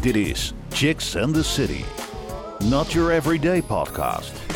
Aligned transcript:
Dit 0.00 0.16
is 0.16 0.52
Chicks 0.70 1.16
and 1.16 1.34
the 1.34 1.44
City. 1.44 1.84
Not 2.68 2.92
your 2.92 3.12
everyday 3.12 3.62
podcast. 3.62 4.52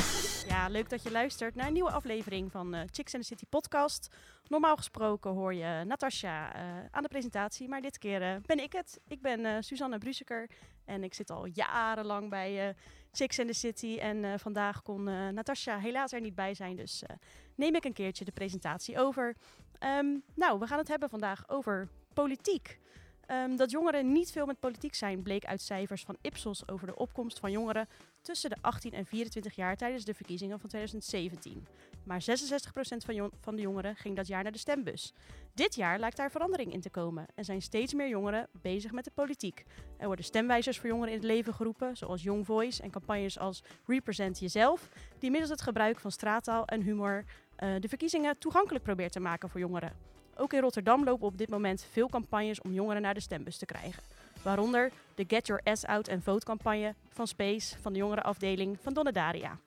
Ja, 0.48 0.68
leuk 0.68 0.90
dat 0.90 1.02
je 1.02 1.10
luistert 1.10 1.54
naar 1.54 1.66
een 1.66 1.72
nieuwe 1.72 1.91
aflevering 1.91 2.51
van 2.53 2.75
uh, 2.75 2.80
Chicks 2.91 3.14
and 3.14 3.22
the 3.22 3.29
City 3.29 3.45
podcast. 3.49 4.17
Normaal 4.46 4.77
gesproken 4.77 5.30
hoor 5.30 5.54
je 5.54 5.85
Natasja 5.85 6.56
uh, 6.56 6.62
aan 6.91 7.03
de 7.03 7.09
presentatie, 7.09 7.69
maar 7.69 7.80
dit 7.80 7.99
keer 7.99 8.41
ben 8.46 8.62
ik 8.62 8.72
het. 8.72 9.01
Ik 9.09 9.21
ben 9.21 9.64
Suzanne 9.64 9.99
Bruseker 9.99 10.51
en 10.85 11.04
ik 11.04 11.15
zit 11.15 11.31
al 11.31 11.47
jarenlang 11.53 12.31
bij 12.31 12.74
Chicks 13.13 13.38
and 13.38 13.49
the 13.49 13.54
City. 13.54 13.99
En 14.01 14.40
vandaag 14.40 14.83
kon 14.83 15.03
Natasja 15.35 15.79
helaas 15.79 16.12
er 16.12 16.20
niet 16.20 16.34
bij 16.34 16.55
zijn, 16.55 16.77
dus 16.77 17.02
neem 17.55 17.74
ik 17.74 17.84
een 17.84 17.92
keertje 17.92 18.24
de 18.24 18.33
presentatie 18.33 18.98
over. 18.98 19.37
Um, 19.98 20.23
nou, 20.34 20.59
we 20.59 20.66
gaan 20.66 20.79
het 20.79 20.88
hebben 20.88 21.09
vandaag 21.09 21.48
over 21.48 21.88
politiek. 22.15 22.79
Um, 23.30 23.56
dat 23.56 23.70
jongeren 23.70 24.12
niet 24.12 24.30
veel 24.30 24.47
met 24.47 24.61
politiek 24.61 24.95
zijn, 24.95 25.23
bleek 25.23 25.45
uit 25.45 25.62
cijfers 25.62 26.02
van 26.02 26.16
Ipsos 26.21 26.69
over 26.69 26.87
de 26.87 26.97
opkomst 26.97 27.39
van 27.39 27.51
jongeren 27.51 27.89
tussen 28.21 28.51
de 28.51 28.57
18 28.61 28.93
en 28.93 29.07
24 29.07 29.55
jaar 29.55 29.77
tijdens 29.77 30.05
de 30.05 30.15
verkiezingen 30.15 30.61
van 30.61 30.69
2017. 30.69 31.66
Maar 32.05 32.23
66% 32.23 32.25
van, 33.05 33.30
van 33.41 33.57
de 33.57 33.62
jongeren 33.62 33.97
ging 33.97 34.16
dat 34.16 34.27
jaar 34.27 34.43
naar 34.43 34.52
de 34.52 34.59
stembus. 34.59 35.12
Dit 35.55 35.75
jaar 35.75 35.99
lijkt 35.99 36.16
daar 36.16 36.30
verandering 36.30 36.73
in 36.73 36.80
te 36.80 36.91
komen 36.91 37.27
en 37.35 37.45
zijn 37.45 37.62
steeds 37.62 37.95
meer 37.95 38.09
jongeren 38.09 38.49
bezig 38.62 38.93
met 38.93 39.05
de 39.05 39.11
politiek. 39.15 39.65
Er 39.97 40.07
worden 40.07 40.24
stemwijzers 40.24 40.79
voor 40.79 40.88
jongeren 40.88 41.13
in 41.13 41.19
het 41.19 41.27
leven 41.27 41.55
geroepen, 41.55 41.97
zoals 41.97 42.23
Young 42.23 42.47
Voice 42.47 42.83
en 42.83 42.91
campagnes 42.91 43.38
als 43.38 43.63
Represent 43.87 44.38
Jezelf, 44.38 44.88
die 45.19 45.30
middels 45.30 45.51
het 45.51 45.63
gebruik 45.63 46.01
van 46.01 46.10
straattaal 46.10 46.65
en 46.65 46.83
humor 46.83 47.24
uh, 47.59 47.74
de 47.80 47.88
verkiezingen 47.88 48.38
toegankelijk 48.38 48.85
probeert 48.85 49.13
te 49.13 49.21
maken 49.21 49.49
voor 49.49 49.60
jongeren. 49.60 50.18
Ook 50.41 50.52
in 50.52 50.60
Rotterdam 50.60 51.05
lopen 51.05 51.27
op 51.27 51.38
dit 51.38 51.51
moment 51.51 51.87
veel 51.91 52.09
campagnes 52.09 52.60
om 52.60 52.73
jongeren 52.73 53.02
naar 53.02 53.15
de 53.15 53.20
stembus 53.20 53.56
te 53.59 53.66
krijgen. 53.66 54.02
Waaronder 54.42 54.91
de 55.15 55.24
Get 55.27 55.46
Your 55.46 55.62
Ass 55.65 55.84
Out 55.84 56.09
and 56.09 56.23
Vote 56.23 56.45
campagne 56.45 56.95
van 57.12 57.27
Space 57.27 57.79
van 57.80 57.93
de 57.93 57.99
jongerenafdeling 57.99 58.79
van 58.80 58.93
Donnedaria. 58.93 59.59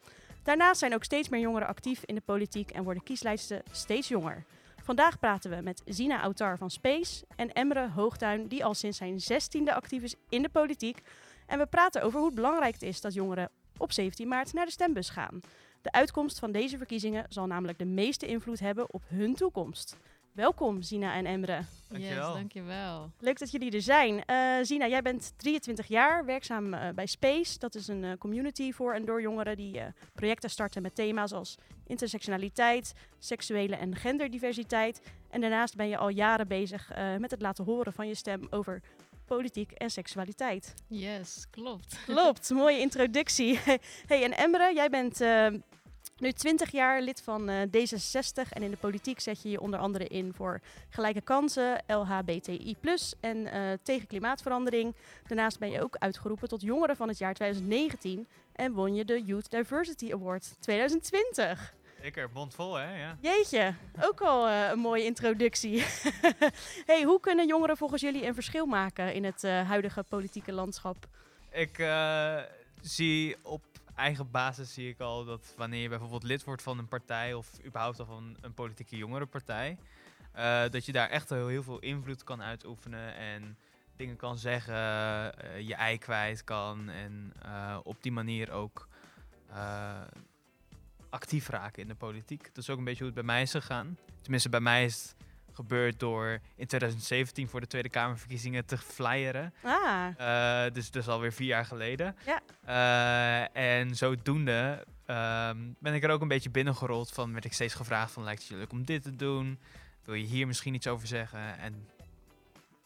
Daarnaast 0.43 0.79
zijn 0.79 0.93
ook 0.93 1.03
steeds 1.03 1.29
meer 1.29 1.39
jongeren 1.39 1.67
actief 1.67 2.03
in 2.05 2.15
de 2.15 2.21
politiek 2.21 2.71
en 2.71 2.83
worden 2.83 3.03
kieslijsten 3.03 3.61
steeds 3.71 4.07
jonger. 4.07 4.43
Vandaag 4.83 5.19
praten 5.19 5.51
we 5.51 5.61
met 5.61 5.81
Zina 5.85 6.21
Autar 6.21 6.57
van 6.57 6.69
Space 6.69 7.25
en 7.35 7.53
Emre 7.53 7.89
Hoogtuin, 7.89 8.47
die 8.47 8.65
al 8.65 8.73
sinds 8.73 8.97
zijn 8.97 9.19
zestiende 9.19 9.73
actief 9.73 10.03
is 10.03 10.15
in 10.29 10.41
de 10.41 10.49
politiek. 10.49 11.01
En 11.45 11.59
we 11.59 11.65
praten 11.65 12.01
over 12.03 12.19
hoe 12.19 12.33
belangrijk 12.33 12.73
het 12.73 12.83
is 12.83 13.01
dat 13.01 13.13
jongeren 13.13 13.49
op 13.77 13.91
17 13.91 14.27
maart 14.27 14.53
naar 14.53 14.65
de 14.65 14.71
stembus 14.71 15.09
gaan. 15.09 15.41
De 15.81 15.91
uitkomst 15.91 16.39
van 16.39 16.51
deze 16.51 16.77
verkiezingen 16.77 17.25
zal 17.29 17.47
namelijk 17.47 17.77
de 17.79 17.85
meeste 17.85 18.27
invloed 18.27 18.59
hebben 18.59 18.93
op 18.93 19.03
hun 19.07 19.35
toekomst. 19.35 19.97
Welkom, 20.31 20.81
Zina 20.81 21.13
en 21.13 21.25
Emre. 21.25 21.61
Dankjewel. 21.87 22.27
Yes, 22.27 22.33
dankjewel. 22.33 23.11
Leuk 23.19 23.39
dat 23.39 23.51
jullie 23.51 23.71
er 23.71 23.81
zijn. 23.81 24.23
Uh, 24.27 24.57
Zina, 24.61 24.87
jij 24.87 25.01
bent 25.01 25.33
23 25.37 25.87
jaar, 25.87 26.25
werkzaam 26.25 26.73
uh, 26.73 26.89
bij 26.95 27.05
Space. 27.05 27.59
Dat 27.59 27.75
is 27.75 27.87
een 27.87 28.03
uh, 28.03 28.11
community 28.17 28.71
voor 28.71 28.93
en 28.93 29.05
door 29.05 29.21
jongeren 29.21 29.57
die 29.57 29.81
projecten 30.13 30.49
starten 30.49 30.81
met 30.81 30.95
thema's 30.95 31.31
als 31.31 31.57
intersectionaliteit, 31.87 32.93
seksuele 33.19 33.75
en 33.75 33.95
genderdiversiteit. 33.95 35.01
En 35.29 35.41
daarnaast 35.41 35.75
ben 35.75 35.87
je 35.87 35.97
al 35.97 36.09
jaren 36.09 36.47
bezig 36.47 36.91
met 37.19 37.31
het 37.31 37.41
laten 37.41 37.63
horen 37.63 37.93
van 37.93 38.07
je 38.07 38.15
stem 38.15 38.47
over 38.49 38.81
politiek 39.25 39.71
en 39.71 39.89
seksualiteit. 39.89 40.73
Yes, 40.87 41.47
klopt. 41.49 41.99
Klopt, 42.05 42.49
mooie 42.49 42.79
introductie. 42.79 43.59
hey, 44.11 44.23
en 44.23 44.37
Emre, 44.37 44.73
jij 44.73 44.89
bent 44.89 45.21
nu 46.21 46.31
20 46.31 46.71
jaar 46.71 47.01
lid 47.01 47.21
van 47.21 47.49
uh, 47.49 47.61
D66 47.61 48.49
en 48.49 48.63
in 48.63 48.71
de 48.71 48.77
politiek 48.79 49.19
zet 49.19 49.41
je 49.41 49.49
je 49.49 49.61
onder 49.61 49.79
andere 49.79 50.07
in 50.07 50.33
voor 50.33 50.59
gelijke 50.89 51.21
kansen, 51.21 51.83
LHBTI+, 51.87 52.75
en 53.19 53.37
uh, 53.37 53.71
tegen 53.83 54.07
klimaatverandering. 54.07 54.95
Daarnaast 55.27 55.59
ben 55.59 55.71
je 55.71 55.81
ook 55.81 55.95
uitgeroepen 55.99 56.47
tot 56.47 56.61
jongere 56.61 56.95
van 56.95 57.07
het 57.07 57.17
jaar 57.17 57.33
2019 57.33 58.27
en 58.53 58.73
won 58.73 58.95
je 58.95 59.05
de 59.05 59.23
Youth 59.23 59.51
Diversity 59.51 60.11
Award 60.13 60.55
2020. 60.59 61.73
Zeker, 62.01 62.29
mondvol 62.33 62.75
hè? 62.75 62.99
Ja. 62.99 63.17
Jeetje, 63.19 63.73
ook 64.01 64.21
al 64.21 64.47
uh, 64.47 64.69
een 64.69 64.79
mooie 64.79 65.03
introductie. 65.03 65.83
hey, 66.89 67.03
hoe 67.03 67.19
kunnen 67.19 67.47
jongeren 67.47 67.77
volgens 67.77 68.01
jullie 68.01 68.25
een 68.25 68.33
verschil 68.33 68.65
maken 68.65 69.13
in 69.13 69.23
het 69.23 69.41
huidige 69.41 70.03
politieke 70.03 70.51
landschap? 70.51 71.07
Ik 71.51 71.77
zie 72.81 73.35
op 73.43 73.70
eigen 74.01 74.31
basis 74.31 74.73
zie 74.73 74.89
ik 74.89 74.99
al 74.99 75.25
dat 75.25 75.53
wanneer 75.57 75.81
je 75.81 75.89
bijvoorbeeld 75.89 76.23
lid 76.23 76.43
wordt 76.43 76.61
van 76.61 76.77
een 76.77 76.87
partij 76.87 77.33
of 77.33 77.65
überhaupt 77.65 77.99
al 77.99 78.05
van 78.05 78.37
een 78.41 78.53
politieke 78.53 78.97
jongerenpartij, 78.97 79.77
uh, 80.35 80.69
dat 80.69 80.85
je 80.85 80.91
daar 80.91 81.09
echt 81.09 81.29
heel, 81.29 81.63
veel 81.63 81.79
invloed 81.79 82.23
kan 82.23 82.41
uitoefenen 82.41 83.15
en 83.15 83.57
dingen 83.95 84.15
kan 84.15 84.37
zeggen, 84.37 84.73
uh, 84.73 85.59
je 85.59 85.75
ei 85.75 85.97
kwijt 85.97 86.43
kan 86.43 86.89
en 86.89 87.33
uh, 87.45 87.77
op 87.83 88.03
die 88.03 88.11
manier 88.11 88.51
ook 88.51 88.87
actief 91.09 91.49
raken 91.49 91.81
in 91.81 91.87
de 91.87 91.95
politiek. 91.95 92.43
Dat 92.43 92.57
is 92.57 92.69
ook 92.69 92.77
een 92.77 92.83
beetje 92.83 93.03
hoe 93.03 93.13
het 93.13 93.25
bij 93.25 93.33
mij 93.33 93.41
is 93.41 93.51
gegaan. 93.51 93.97
Tenminste, 94.21 94.49
bij 94.49 94.59
mij 94.59 94.85
is 94.85 95.01
het 95.01 95.15
gebeurd 95.55 95.99
door 95.99 96.39
in 96.55 96.67
2017 96.67 97.47
voor 97.47 97.59
de 97.59 97.67
Tweede 97.67 97.89
Kamerverkiezingen 97.89 98.65
te 98.65 98.77
flyeren. 98.77 99.53
Ah. 99.63 100.07
Uh, 100.19 100.73
dus 100.73 100.91
dus 100.91 101.07
alweer 101.07 101.33
vier 101.33 101.47
jaar 101.47 101.65
geleden. 101.65 102.15
Ja. 102.25 102.41
Uh, 103.53 103.79
en 103.79 103.95
zodoende 103.95 104.85
uh, 105.07 105.49
ben 105.79 105.93
ik 105.93 106.03
er 106.03 106.09
ook 106.09 106.21
een 106.21 106.27
beetje 106.27 106.49
binnengerold 106.49 107.11
van, 107.11 107.31
werd 107.31 107.45
ik 107.45 107.53
steeds 107.53 107.73
gevraagd 107.73 108.11
van, 108.11 108.23
lijkt 108.23 108.41
het 108.41 108.49
je 108.49 108.55
leuk 108.55 108.71
om 108.71 108.85
dit 108.85 109.03
te 109.03 109.15
doen? 109.15 109.59
Wil 110.03 110.15
je 110.15 110.25
hier 110.25 110.47
misschien 110.47 110.73
iets 110.73 110.87
over 110.87 111.07
zeggen? 111.07 111.57
En 111.59 111.87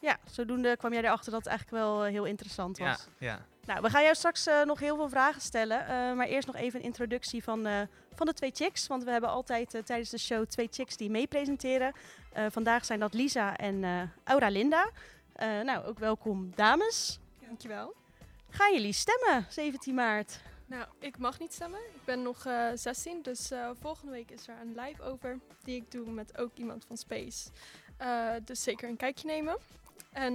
ja, 0.00 0.18
zodoende 0.30 0.76
kwam 0.76 0.92
jij 0.92 1.02
erachter 1.02 1.32
dat 1.32 1.44
het 1.44 1.48
eigenlijk 1.48 1.82
wel 1.82 2.04
eh, 2.04 2.10
heel 2.10 2.24
interessant 2.24 2.78
was. 2.78 3.08
Ja, 3.18 3.26
ja. 3.26 3.40
Nou, 3.66 3.80
we 3.80 3.90
gaan 3.90 4.02
jou 4.02 4.14
straks 4.14 4.46
uh, 4.46 4.62
nog 4.62 4.80
heel 4.80 4.96
veel 4.96 5.08
vragen 5.08 5.40
stellen. 5.40 5.80
Uh, 5.80 5.88
maar 6.16 6.26
eerst 6.26 6.46
nog 6.46 6.56
even 6.56 6.78
een 6.78 6.84
introductie 6.84 7.42
van, 7.42 7.66
uh, 7.66 7.80
van 8.14 8.26
de 8.26 8.32
twee 8.32 8.50
chicks. 8.54 8.86
Want 8.86 9.04
we 9.04 9.10
hebben 9.10 9.30
altijd 9.30 9.82
tijdens 9.84 10.10
de 10.10 10.18
show 10.18 10.46
twee 10.46 10.68
chicks 10.70 10.96
die 10.96 11.10
mee 11.10 11.26
presenteren. 11.26 11.92
vandaag 12.50 12.84
zijn 12.84 13.00
dat 13.00 13.14
Lisa 13.14 13.56
en 13.56 14.10
Aura 14.24 14.48
Linda. 14.48 14.90
nou, 15.38 15.84
ook 15.84 15.98
welkom 15.98 16.52
dames. 16.54 17.18
Dankjewel. 17.46 17.94
Gaan 18.50 18.72
jullie 18.72 18.92
stemmen 18.92 19.46
17 19.48 19.94
maart? 19.94 20.40
Nou, 20.66 20.86
ik 20.98 21.18
mag 21.18 21.38
niet 21.38 21.52
stemmen. 21.52 21.80
Ik 21.80 22.04
ben 22.04 22.22
nog 22.22 22.46
16, 22.74 23.22
dus 23.22 23.50
volgende 23.80 24.12
week 24.12 24.30
is 24.30 24.48
er 24.48 24.54
een 24.60 24.80
live 24.80 25.02
over 25.02 25.38
die 25.64 25.76
ik 25.76 25.90
doe 25.90 26.10
met 26.10 26.38
ook 26.38 26.50
iemand 26.54 26.84
van 26.86 26.96
Space. 26.96 27.48
dus 28.44 28.62
zeker 28.62 28.88
een 28.88 28.96
kijkje 28.96 29.26
nemen. 29.26 29.58
En 30.12 30.34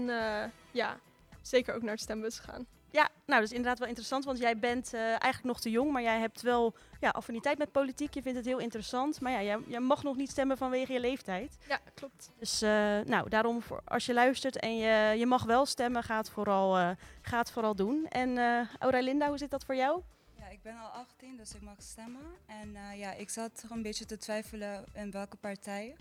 ja, 0.72 1.00
zeker 1.42 1.76
ook 1.76 1.82
naar 1.82 1.96
de 1.96 2.02
stembus 2.02 2.40
gaan. 2.40 2.68
Ja, 2.92 3.10
nou, 3.26 3.40
dat 3.40 3.52
is 3.52 3.56
inderdaad 3.56 3.80
wel 3.80 3.88
interessant, 3.88 4.26
want 4.26 4.38
jij 4.40 4.58
bent 4.58 4.94
uh, 4.94 5.02
eigenlijk 5.02 5.44
nog 5.44 5.60
te 5.60 5.70
jong, 5.70 5.92
maar 5.92 6.02
jij 6.02 6.20
hebt 6.20 6.42
wel 6.42 6.74
ja, 7.00 7.10
affiniteit 7.10 7.58
met 7.58 7.72
politiek. 7.72 8.14
Je 8.14 8.22
vindt 8.22 8.38
het 8.38 8.48
heel 8.48 8.60
interessant, 8.60 9.22
maar 9.22 9.32
ja, 9.32 9.44
jij, 9.44 9.60
jij 9.68 9.80
mag 9.80 10.04
nog 10.04 10.16
niet 10.16 10.30
stemmen 10.30 10.58
vanwege 10.58 10.94
je 10.94 11.00
leeftijd. 11.00 11.58
Ja, 11.68 11.80
klopt. 11.94 12.32
Dus 12.38 12.64
uh, 12.64 12.70
nou, 13.00 13.30
daarom, 13.30 13.62
voor, 13.62 13.82
als 13.86 14.06
je 14.06 14.14
luistert 14.14 14.60
en 14.60 14.78
je, 14.78 15.18
je 15.18 15.26
mag 15.26 15.44
wel 15.44 15.66
stemmen, 15.66 16.04
ga 16.04 16.18
het 16.18 16.30
vooral, 16.30 16.80
uh, 16.80 16.90
ga 17.22 17.38
het 17.38 17.52
vooral 17.52 17.76
doen. 17.76 18.08
En 18.08 18.30
uh, 18.30 18.62
Auralinda, 18.80 19.28
hoe 19.28 19.38
zit 19.38 19.52
dat 19.52 19.66
voor 19.66 19.76
jou? 19.76 20.02
Ja, 20.36 20.48
ik 20.48 20.62
ben 20.62 20.78
al 20.80 20.90
18, 20.90 21.38
dus 21.38 21.54
ik 21.54 21.62
mag 21.62 21.76
stemmen. 21.78 22.22
En 22.46 22.98
ja, 22.98 23.14
ik 23.14 23.30
zat 23.30 23.64
er 23.64 23.72
een 23.72 23.82
beetje 23.82 24.06
te 24.06 24.18
twijfelen 24.18 24.86
in 24.94 25.12
welke 25.12 25.38
partij. 25.38 25.96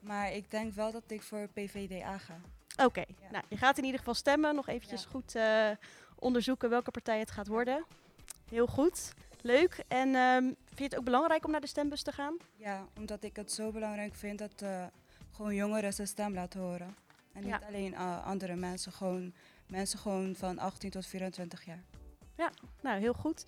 Maar 0.00 0.32
ik 0.32 0.50
denk 0.50 0.74
wel 0.74 0.92
dat 0.92 1.02
ik 1.06 1.22
voor 1.22 1.48
PVDA 1.52 2.18
ga. 2.18 2.40
Oké, 2.72 2.84
okay. 2.84 3.06
ja. 3.20 3.30
nou, 3.30 3.44
je 3.48 3.56
gaat 3.56 3.78
in 3.78 3.84
ieder 3.84 3.98
geval 3.98 4.14
stemmen. 4.14 4.54
Nog 4.54 4.68
eventjes 4.68 5.02
ja. 5.02 5.08
goed 5.08 5.34
onderzoeken 6.22 6.70
welke 6.70 6.90
partij 6.90 7.18
het 7.18 7.30
gaat 7.30 7.46
worden. 7.46 7.84
Heel 8.48 8.66
goed, 8.66 9.12
leuk. 9.40 9.84
En 9.88 10.14
um, 10.14 10.44
vind 10.64 10.78
je 10.78 10.84
het 10.84 10.96
ook 10.96 11.04
belangrijk 11.04 11.44
om 11.44 11.50
naar 11.50 11.60
de 11.60 11.66
stembus 11.66 12.02
te 12.02 12.12
gaan? 12.12 12.36
Ja, 12.56 12.86
omdat 12.96 13.24
ik 13.24 13.36
het 13.36 13.52
zo 13.52 13.70
belangrijk 13.70 14.14
vind 14.14 14.38
dat 14.38 14.62
uh, 14.62 14.84
gewoon 15.30 15.54
jongeren 15.54 15.92
zijn 15.92 16.06
stem 16.06 16.34
laten 16.34 16.60
horen. 16.60 16.94
En 17.32 17.44
niet 17.44 17.60
alleen 17.68 17.92
uh, 17.92 18.26
andere 18.26 18.54
mensen, 18.54 18.92
gewoon 18.92 19.32
mensen 19.66 19.98
gewoon 19.98 20.34
van 20.34 20.58
18 20.58 20.90
tot 20.90 21.06
24 21.06 21.64
jaar. 21.64 21.82
Ja, 22.36 22.50
nou 22.80 23.00
heel 23.00 23.12
goed. 23.12 23.44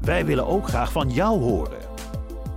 Wij 0.00 0.26
willen 0.26 0.46
ook 0.46 0.68
graag 0.68 0.92
van 0.92 1.10
jou 1.10 1.40
horen. 1.40 1.80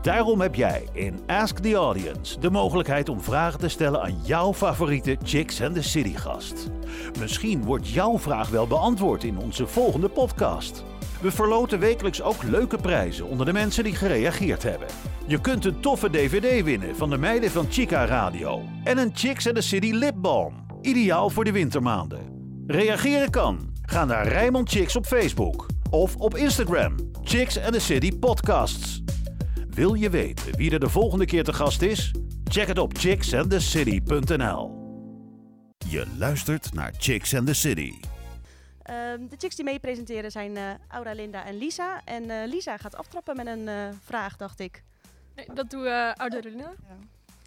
Daarom 0.02 0.42
heb 0.42 0.56
jij 0.56 0.88
in 0.92 1.20
Ask 1.26 1.58
the 1.58 1.74
Audience 1.74 2.40
de 2.40 2.50
mogelijkheid 2.50 3.10
om 3.10 3.22
vragen 3.22 3.60
te 3.60 3.68
stellen 3.68 4.02
aan 4.02 4.18
jouw 4.24 4.54
favoriete 4.54 5.18
Chicks 5.24 5.62
and 5.62 5.76
the 5.76 5.82
City 5.82 6.16
gast. 6.16 6.70
Misschien 7.20 7.64
wordt 7.64 7.90
jouw 7.90 8.20
vraag 8.20 8.50
wel 8.50 8.68
beantwoord 8.68 9.24
in 9.24 9.38
onze 9.38 9.68
volgende 9.68 10.10
podcast. 10.10 10.84
We 11.22 11.32
verloten 11.32 11.80
wekelijks 11.80 12.22
ook 12.22 12.44
leuke 12.44 12.78
prijzen 12.78 13.28
onder 13.28 13.46
de 13.46 13.54
mensen 13.54 13.84
die 13.84 13.96
gereageerd 13.96 14.64
hebben. 14.64 14.88
Je 15.28 15.42
kunt 15.42 15.66
een 15.66 15.80
toffe 15.80 16.10
DVD 16.10 16.64
winnen 16.64 16.96
van 16.96 17.10
de 17.10 17.18
meiden 17.18 17.52
van 17.52 17.66
Chica 17.70 18.06
Radio 18.06 18.62
en 18.84 18.98
een 18.98 19.12
Chicks 19.14 19.48
and 19.48 19.56
the 19.56 19.62
City 19.62 19.92
lipbalm, 19.92 20.66
ideaal 20.82 21.30
voor 21.30 21.44
de 21.44 21.52
wintermaanden. 21.52 22.20
Reageren 22.68 23.30
kan. 23.30 23.60
Ga 23.82 24.06
naar 24.06 24.28
Rijmond 24.28 24.70
Chicks 24.70 24.96
op 24.96 25.06
Facebook 25.06 25.66
of 25.90 26.16
op 26.16 26.36
Instagram. 26.36 26.96
Chicks 27.24 27.60
and 27.60 27.74
the 27.74 27.80
City 27.80 28.20
Podcasts. 28.20 29.02
Wil 29.80 29.94
je 29.94 30.10
weten 30.10 30.56
wie 30.58 30.72
er 30.72 30.80
de 30.80 30.90
volgende 30.90 31.26
keer 31.26 31.44
te 31.44 31.54
gast 31.54 31.82
is? 31.82 32.12
Check 32.44 32.68
het 32.68 32.78
op 32.78 32.98
chicksandthecity.nl. 32.98 34.78
Je 35.90 36.16
luistert 36.18 36.74
naar 36.74 36.94
Chicks 36.98 37.36
and 37.36 37.48
the 37.48 37.54
City. 37.54 37.94
Ehm, 38.82 39.28
de 39.28 39.36
chicks 39.38 39.56
die 39.56 39.66
mee 39.66 39.80
presenteren 39.80 40.32
zijn 40.32 40.58
eh, 40.58 40.64
Aura, 40.88 41.12
Linda 41.14 41.46
en 41.46 41.58
Lisa. 41.58 42.02
En 42.06 42.30
eh, 42.30 42.48
Lisa 42.48 42.78
gaat 42.78 42.96
aftrappen 42.96 43.36
met 43.36 43.48
een 43.48 43.68
eh, 43.68 43.90
vraag, 44.04 44.38
dacht 44.38 44.60
ik. 44.60 44.84
Nee, 45.36 45.46
dat 45.54 45.70
doen 45.70 45.82
we 45.82 45.90
uh, 45.90 46.14
Ouderina. 46.14 46.74
Ja. 46.88 46.96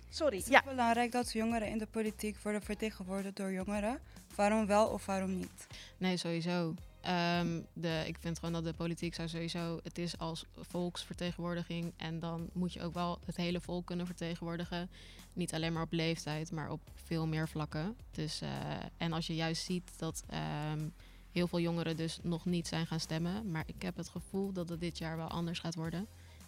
Sorry. 0.08 0.37
Het 0.37 0.46
is 0.46 0.52
Ja. 0.52 0.62
belangrijk 0.64 1.12
dat 1.12 1.32
jongeren 1.32 1.69
in 1.69 1.78
de 1.78 1.87
politiek 1.87 2.37
worden 2.43 2.62
vertegenwoordigd 2.62 3.37
door 3.37 3.52
jongeren. 3.52 3.99
Waarom 4.35 4.67
wel 4.67 4.87
of 4.87 5.06
waarom 5.06 5.37
niet? 5.37 5.67
Nee, 5.99 6.17
sowieso. 6.17 6.75
Ehm, 7.02 7.60
de, 7.72 8.02
ik 8.06 8.16
vind 8.19 8.38
gewoon 8.38 8.52
dat 8.52 8.64
de 8.64 8.72
politiek 8.72 9.14
zou 9.14 9.28
sowieso... 9.28 9.81
Het 9.82 9.99
is 9.99 10.19
als 10.19 10.44
volksvertegenwoordiging. 10.56 11.93
En 11.96 12.20
dan 12.20 12.50
moet 12.52 12.72
je 12.72 12.82
ook 12.82 12.94
wel 12.94 13.19
het 13.25 13.37
hele 13.37 13.60
volk 13.60 13.87
kunnen 13.87 14.06
vertegenwoordigen. 14.06 14.90
Niet 15.32 15.54
alleen 15.54 15.72
maar 15.72 15.82
op 15.82 15.93
leeftijd, 15.93 16.50
maar 16.50 16.70
op 16.70 16.81
veel 16.94 17.26
meer 17.26 17.49
vlakken. 17.49 17.96
Dus, 18.10 18.40
eh, 18.40 18.49
en 18.96 19.12
als 19.12 19.26
je 19.26 19.34
juist 19.34 19.64
ziet 19.64 19.99
dat 19.99 20.25
ehm, 20.28 20.88
heel 21.31 21.49
veel 21.49 21.60
jongeren 21.60 21.96
dus 21.96 22.19
nog 22.22 22.44
niet 22.44 22.69
zijn 22.69 22.87
gaan 22.87 23.00
stemmen. 23.00 23.50
Maar 23.50 23.64
ik 23.66 23.82
heb 23.82 23.96
het 23.96 24.08
gevoel 24.08 24.52
dat 24.52 24.69
het 24.69 24.81
dit 24.81 24.99
jaar 24.99 25.16
wel 25.16 25.28
anders 25.28 25.58
gaat 25.58 25.75
worden. 25.75 26.06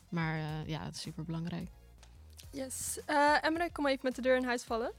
Maar 0.08 0.38
eh, 0.38 0.68
ja, 0.68 0.84
het 0.84 0.94
is 0.94 1.00
super 1.00 1.24
belangrijk. 1.24 1.68
Yes. 2.54 2.98
Eh 3.06 3.44
Emre, 3.44 3.70
kom 3.72 3.86
even 3.86 4.00
met 4.02 4.14
de 4.14 4.22
deur 4.22 4.36
in 4.36 4.44
huis 4.44 4.62
vallen. 4.62 4.92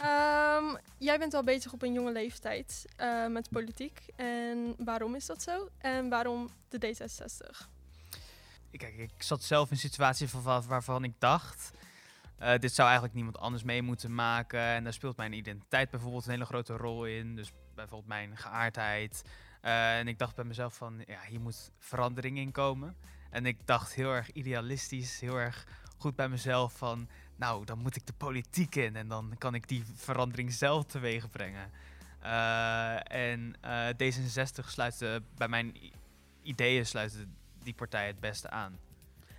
Ehm, 0.00 0.64
jij 0.98 1.18
bent 1.18 1.34
al 1.34 1.42
bezig 1.44 1.72
op 1.72 1.82
een 1.82 1.92
jonge 1.92 2.12
leeftijd 2.12 2.84
eh, 2.96 3.26
met 3.26 3.48
politiek. 3.50 4.00
En 4.16 4.74
waarom 4.78 5.14
is 5.14 5.26
dat 5.26 5.42
zo? 5.42 5.68
En 5.78 6.08
waarom 6.08 6.50
de 6.68 6.78
D66? 6.94 7.66
Kijk, 8.70 8.96
ik 8.96 9.22
zat 9.22 9.42
zelf 9.42 9.66
in 9.66 9.72
een 9.72 9.78
situatie 9.78 10.28
van, 10.28 10.42
wa- 10.42 10.62
waarvan 10.62 11.04
ik 11.04 11.12
dacht... 11.18 11.70
eh, 12.38 12.58
dit 12.58 12.72
zou 12.74 12.86
eigenlijk 12.86 13.14
niemand 13.16 13.38
anders 13.38 13.62
mee 13.62 13.82
moeten 13.82 14.14
maken. 14.14 14.60
En 14.60 14.84
daar 14.84 14.92
speelt 14.92 15.16
mijn 15.16 15.32
identiteit 15.32 15.90
bijvoorbeeld 15.90 16.24
een 16.26 16.30
hele 16.32 16.44
grote 16.44 16.76
rol 16.76 17.04
in. 17.06 17.36
Dus 17.36 17.52
bijvoorbeeld 17.74 18.08
mijn 18.08 18.36
geaardheid. 18.36 19.22
En 19.60 20.08
ik 20.08 20.18
dacht 20.18 20.34
bij 20.34 20.44
mezelf 20.44 20.74
van, 20.74 21.02
ja, 21.06 21.20
hier 21.28 21.40
moet 21.40 21.70
verandering 21.78 22.38
in 22.38 22.52
komen. 22.52 22.96
En 23.30 23.46
ik 23.46 23.66
dacht 23.66 23.94
heel 23.94 24.12
erg 24.12 24.30
idealistisch, 24.32 25.20
heel 25.20 25.36
erg 25.36 25.66
goed 25.96 26.16
bij 26.16 26.28
mezelf 26.28 26.72
van... 26.72 27.08
Nou, 27.36 27.64
dan 27.64 27.78
moet 27.78 27.96
ik 27.96 28.06
de 28.06 28.12
politiek 28.12 28.74
in 28.74 28.96
en 28.96 29.08
dan 29.08 29.34
kan 29.38 29.54
ik 29.54 29.68
die 29.68 29.84
verandering 29.94 30.52
zelf 30.52 30.84
teweeg 30.84 31.30
brengen. 31.30 31.70
Eh, 32.20 33.12
en 33.12 33.54
eh, 33.60 33.88
D66 33.88 34.66
sluit 34.66 35.04
bij 35.36 35.48
mijn 35.48 35.76
ideeën 36.42 36.86
sluiten 36.86 37.36
die 37.62 37.74
partij 37.74 38.06
het 38.06 38.20
beste 38.20 38.50
aan. 38.50 38.78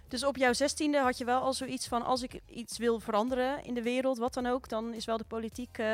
Dus 0.07 0.23
op 0.23 0.37
jouw 0.37 0.53
zestiende 0.53 0.99
had 0.99 1.17
je 1.17 1.25
wel 1.25 1.41
al 1.41 1.53
zoiets 1.53 1.87
van... 1.87 2.03
als 2.03 2.23
ik 2.23 2.39
iets 2.45 2.77
wil 2.77 2.99
veranderen 2.99 3.63
in 3.63 3.73
de 3.73 3.81
wereld, 3.81 4.17
wat 4.17 4.33
dan 4.33 4.45
ook... 4.45 4.69
dan 4.69 4.93
is 4.93 5.05
wel 5.05 5.17
de 5.17 5.23
politiek 5.23 5.77
eh, 5.77 5.85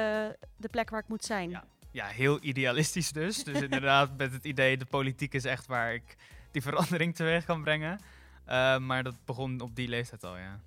de 0.57 0.69
plek 0.71 0.89
waar 0.89 0.99
ik 0.99 1.07
moet 1.07 1.25
zijn. 1.25 1.49
Ja. 1.49 1.63
Ja, 1.91 2.05
heel 2.05 2.37
idealistisch 2.41 3.11
dus. 3.11 3.43
Dus 3.43 3.61
inderdaad 3.69 4.17
met 4.17 4.31
het 4.31 4.45
idee, 4.45 4.77
de 4.77 4.85
politiek 4.85 5.33
is 5.33 5.45
echt 5.45 5.65
waar 5.65 5.93
ik 5.93 6.15
die 6.51 6.61
verandering 6.61 7.15
teweeg 7.15 7.45
kan 7.45 7.63
brengen. 7.63 7.99
Eh, 8.45 8.77
maar 8.77 9.03
dat 9.03 9.15
begon 9.25 9.61
op 9.61 9.75
die 9.75 9.87
leeftijd 9.87 10.23
al, 10.23 10.37
ja. 10.37 10.59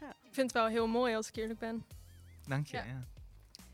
Ik 0.00 0.36
vind 0.36 0.52
het 0.52 0.62
wel 0.62 0.66
heel 0.66 0.86
mooi 0.86 1.14
als 1.14 1.28
ik 1.28 1.36
eerlijk 1.36 1.58
ben. 1.58 1.84
Dank 2.46 2.66
je. 2.66 2.76
Ja. 2.76 2.84
Ja. 2.84 3.04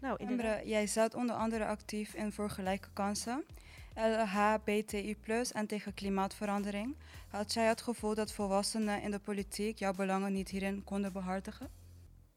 Nou. 0.00 0.25
Emre, 0.25 0.62
jij 0.64 0.87
staat 0.87 1.14
onder 1.14 1.37
andere 1.37 1.67
actief 1.67 2.14
in 2.14 2.32
voor 2.32 2.50
gelijke 2.50 2.88
kansen, 2.93 3.44
LHBTI+, 3.94 5.17
en 5.53 5.67
tegen 5.67 5.94
klimaatverandering. 5.94 6.97
Had 7.29 7.53
jij 7.53 7.67
het 7.67 7.82
gevoel 7.82 8.14
dat 8.14 8.32
volwassenen 8.32 9.03
in 9.03 9.11
de 9.11 9.19
politiek 9.19 9.79
jouw 9.79 9.93
belangen 9.93 10.32
niet 10.32 10.49
hierin 10.49 10.85
konden 10.85 11.12
behartigen? 11.12 11.70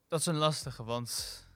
Dat 0.08 0.20
is 0.20 0.26
een 0.26 0.36
lastige, 0.36 0.84
want 0.84 1.48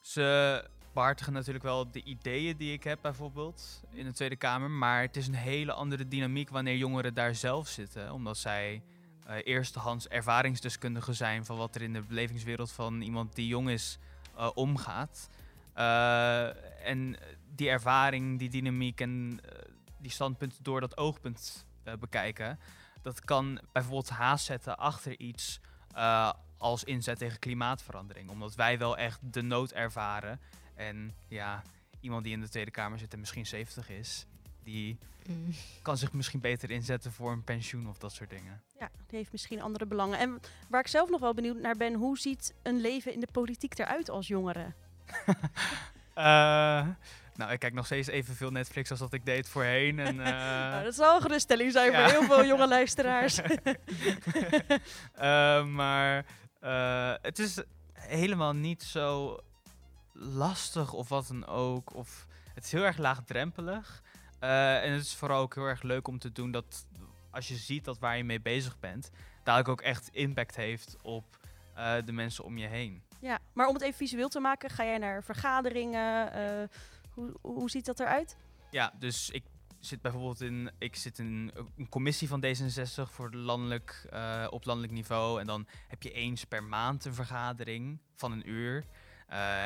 ze 0.00 0.64
behartigen 0.92 1.32
natuurlijk 1.32 1.64
wel 1.64 1.90
de 1.90 2.02
ideeën 2.02 2.56
die 2.56 2.72
ik 2.72 2.84
heb 2.84 2.98
bijvoorbeeld 3.02 3.82
in 3.90 4.04
de 4.04 4.12
Tweede 4.12 4.36
Kamer. 4.36 4.70
Maar 4.70 5.02
het 5.02 5.16
is 5.16 5.26
een 5.26 5.34
hele 5.34 5.72
andere 5.72 6.08
dynamiek 6.08 6.50
wanneer 6.50 6.76
jongeren 6.76 7.14
daar 7.14 7.34
zelf 7.34 7.68
zitten. 7.68 8.12
Omdat 8.12 8.36
zij 8.36 8.82
eh 9.26 9.36
eerstehands 9.44 10.08
ervaringsdeskundigen 10.08 11.14
zijn 11.14 11.44
van 11.44 11.56
wat 11.56 11.74
er 11.74 11.82
in 11.82 11.92
de 11.92 12.02
belevingswereld 12.02 12.72
van 12.72 13.00
iemand 13.00 13.34
die 13.34 13.46
jong 13.46 13.70
is 13.70 13.98
eh, 14.36 14.50
omgaat. 14.54 15.28
Eh, 15.72 16.86
en 16.88 17.16
die 17.54 17.68
ervaring, 17.68 18.38
die 18.38 18.50
dynamiek 18.50 19.00
en 19.00 19.40
die 19.98 20.10
standpunten 20.10 20.62
door 20.62 20.80
dat 20.80 20.96
oogpunt 20.96 21.66
bekijken. 22.00 22.58
Dat 23.02 23.24
kan 23.24 23.60
bijvoorbeeld 23.72 24.08
haast 24.08 24.44
zetten 24.44 24.78
achter 24.78 25.18
iets 25.18 25.60
als 26.58 26.84
inzet 26.84 27.18
tegen 27.18 27.38
klimaatverandering. 27.38 28.30
Omdat 28.30 28.54
wij 28.54 28.78
wel 28.78 28.96
echt 28.96 29.18
de 29.22 29.42
nood 29.42 29.72
ervaren. 29.72 30.40
En 30.74 31.14
ja, 31.28 31.62
iemand 32.00 32.24
die 32.24 32.32
in 32.32 32.40
de 32.40 32.48
Tweede 32.48 32.70
Kamer 32.70 32.98
zit 32.98 33.12
en 33.12 33.18
misschien 33.18 33.46
70 33.46 33.88
is, 33.88 34.26
die 34.64 34.98
Mm. 35.28 35.54
kan 35.82 35.96
zich 35.96 36.12
misschien 36.12 36.40
beter 36.40 36.70
inzetten 36.70 37.12
voor 37.12 37.32
een 37.32 37.44
pensioen 37.44 37.88
of 37.88 37.98
dat 37.98 38.12
soort 38.12 38.30
dingen. 38.30 38.62
Ja, 38.78 38.90
die 39.06 39.18
heeft 39.18 39.32
misschien 39.32 39.62
andere 39.62 39.86
belangen. 39.86 40.18
En 40.18 40.40
waar 40.68 40.80
ik 40.80 40.86
zelf 40.86 41.10
nog 41.10 41.20
wel 41.20 41.34
benieuwd 41.34 41.60
naar 41.60 41.76
ben... 41.76 41.94
hoe 41.94 42.18
ziet 42.18 42.54
een 42.62 42.80
leven 42.80 43.12
in 43.12 43.20
de 43.20 43.28
politiek 43.32 43.78
eruit 43.78 44.10
als 44.10 44.26
jongere? 44.26 44.72
Eh, 46.14 46.86
nou, 47.34 47.52
ik 47.52 47.58
kijk 47.58 47.72
nog 47.72 47.86
steeds 47.86 48.08
evenveel 48.08 48.50
Netflix 48.50 48.90
als 48.90 48.98
dat 48.98 49.12
ik 49.12 49.24
deed 49.24 49.48
voorheen. 49.48 49.98
En, 49.98 50.20
eh, 50.26 50.32
nou, 50.70 50.84
dat 50.84 50.94
zal 50.94 51.14
een 51.14 51.22
geruststelling 51.22 51.72
zijn 51.72 51.92
ja. 51.92 52.02
voor 52.02 52.18
heel 52.18 52.28
veel 52.28 52.44
jonge 52.44 52.68
luisteraars. 52.78 53.40
Eh, 55.12 55.66
maar 55.66 56.26
eh, 56.60 57.14
het 57.22 57.38
is 57.38 57.62
helemaal 57.92 58.52
niet 58.52 58.82
zo 58.82 59.38
lastig 60.12 60.92
of 60.92 61.08
wat 61.08 61.26
dan 61.26 61.46
ook. 61.46 61.94
Of, 61.94 62.26
het 62.54 62.64
is 62.64 62.72
heel 62.72 62.84
erg 62.84 62.98
laagdrempelig. 62.98 64.02
Eh, 64.44 64.84
en 64.84 64.92
het 64.92 65.02
is 65.02 65.14
vooral 65.14 65.40
ook 65.40 65.54
heel 65.54 65.64
erg 65.64 65.82
leuk 65.82 66.08
om 66.08 66.18
te 66.18 66.32
doen 66.32 66.50
dat 66.50 66.86
als 67.30 67.48
je 67.48 67.54
ziet 67.54 67.84
dat 67.84 67.98
waar 67.98 68.16
je 68.16 68.24
mee 68.24 68.40
bezig 68.40 68.78
bent, 68.80 69.10
dadelijk 69.42 69.68
ook 69.68 69.80
echt 69.80 70.08
impact 70.08 70.56
heeft 70.56 70.96
op 71.02 71.38
eh, 71.74 71.94
de 72.04 72.12
mensen 72.12 72.44
om 72.44 72.58
je 72.58 72.66
heen. 72.66 73.02
ja, 73.20 73.38
maar 73.52 73.66
om 73.66 73.74
het 73.74 73.82
even 73.82 73.96
visueel 73.96 74.28
te 74.28 74.40
maken... 74.40 74.70
ga 74.70 74.84
jij 74.84 74.98
naar 74.98 75.22
vergaderingen? 75.22 76.32
eh, 76.32 76.68
hoe, 77.10 77.32
hoe 77.40 77.70
ziet 77.70 77.84
dat 77.84 78.00
eruit? 78.00 78.36
Ja, 78.70 78.92
dus 78.98 79.30
ik 79.30 79.42
zit 79.80 80.00
bijvoorbeeld 80.02 80.40
in, 80.40 80.70
ik 80.78 80.96
zit 80.96 81.18
in 81.18 81.52
een 81.76 81.88
commissie 81.88 82.28
van 82.28 82.44
D66 82.44 83.10
voor 83.10 83.34
landelijk, 83.34 84.08
op 84.50 84.64
landelijk 84.64 84.92
niveau. 84.92 85.40
En 85.40 85.46
dan 85.46 85.66
heb 85.88 86.02
je 86.02 86.12
eens 86.12 86.44
per 86.44 86.64
maand 86.64 87.04
een 87.04 87.14
vergadering 87.14 88.00
van 88.14 88.32
een 88.32 88.50
uur. 88.50 88.84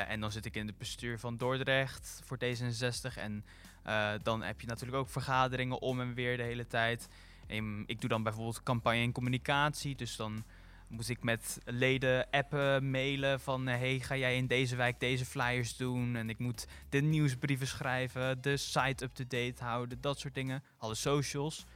En 0.08 0.20
dan 0.20 0.32
zit 0.32 0.44
ik 0.44 0.56
in 0.56 0.66
het 0.66 0.78
bestuur 0.78 1.18
van 1.18 1.36
Dordrecht 1.36 2.20
voor 2.24 2.38
D66. 2.44 3.16
En 3.16 3.44
eh, 3.88 4.10
dan 4.22 4.42
heb 4.42 4.60
je 4.60 4.66
natuurlijk 4.66 4.98
ook 4.98 5.08
vergaderingen 5.08 5.80
om 5.80 6.00
en 6.00 6.14
weer 6.14 6.36
de 6.36 6.42
hele 6.42 6.66
tijd. 6.66 7.08
En 7.46 7.82
ik 7.86 8.00
doe 8.00 8.08
dan 8.08 8.22
bijvoorbeeld 8.22 8.62
campagne 8.62 9.00
en 9.02 9.12
communicatie. 9.12 9.96
Dus 9.96 10.16
dan 10.16 10.44
moet 10.88 11.08
ik 11.08 11.22
met 11.22 11.58
leden 11.64 12.26
appen, 12.30 12.90
mailen 12.90 13.40
van... 13.40 13.68
eh, 13.68 13.78
hey, 13.78 14.00
ga 14.00 14.16
jij 14.16 14.36
in 14.36 14.46
deze 14.46 14.76
wijk 14.76 15.00
deze 15.00 15.24
flyers 15.24 15.76
doen? 15.76 16.16
En 16.16 16.30
ik 16.30 16.38
moet 16.38 16.66
de 16.88 17.00
nieuwsbrieven 17.00 17.66
schrijven, 17.66 18.40
de 18.42 18.56
site 18.56 19.04
up-to-date 19.04 19.64
houden, 19.64 20.00
dat 20.00 20.18
soort 20.18 20.34
dingen. 20.34 20.62
Alle 20.78 20.94
socials. 20.94 21.66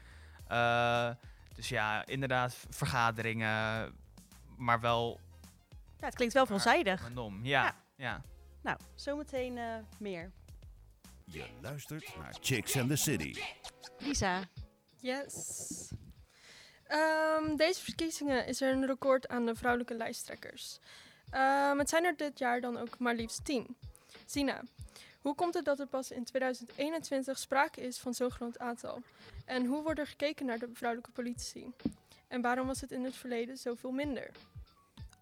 Eh, 0.47 1.11
dus 1.55 1.69
ja, 1.69 2.07
inderdaad, 2.07 2.67
vergaderingen, 2.71 3.93
maar 4.57 4.81
wel... 4.81 5.21
Ja, 5.99 6.07
het 6.07 6.15
klinkt 6.15 6.35
wel 6.35 6.47
veelzijdig. 6.47 7.03
Random. 7.03 7.45
Ja, 7.45 7.65
Ja. 7.65 7.75
ja. 7.97 8.23
Nou, 8.63 8.79
zometeen 8.95 9.59
eh, 9.59 9.75
meer. 9.99 10.31
Je 11.25 11.45
luistert 11.61 12.17
naar 12.17 12.35
Chicks 12.41 12.77
and 12.79 12.89
the 12.89 12.97
City. 12.97 13.41
Lisa, 13.99 14.43
Yes. 15.01 15.91
Ehm, 16.85 17.57
deze 17.57 17.81
verkiezingen 17.83 18.47
is 18.47 18.61
er 18.61 18.73
een 18.73 18.87
record 18.87 19.29
aan 19.29 19.47
de 19.47 19.55
vrouwelijke 19.55 19.95
lijsttrekkers. 19.95 20.79
Ehm, 21.31 21.79
het 21.79 21.89
zijn 21.89 22.05
er 22.05 22.17
dit 22.17 22.39
jaar 22.39 22.61
dan 22.61 22.77
ook 22.79 22.99
maar 22.99 23.15
liefst 23.15 23.45
tien. 23.45 23.77
Sina, 24.27 24.63
hoe 25.21 25.35
komt 25.35 25.55
het 25.55 25.65
dat 25.65 25.81
er 25.81 25.87
pas 25.87 26.11
in 26.11 26.25
2021 26.25 27.39
sprake 27.39 27.81
is 27.81 27.99
van 27.99 28.15
zo'n 28.15 28.31
groot 28.31 28.59
aantal? 28.59 29.03
En 29.45 29.67
hoe 29.67 29.83
wordt 29.83 29.99
er 29.99 30.07
gekeken 30.07 30.47
naar 30.47 30.59
de 30.59 30.69
vrouwelijke 30.73 31.11
politici? 31.13 31.73
En 32.29 32.41
waarom 32.41 32.67
was 32.67 32.81
het 32.81 32.93
in 32.93 33.05
het 33.05 33.17
verleden 33.17 33.57
zoveel 33.59 33.91
minder? 33.91 34.31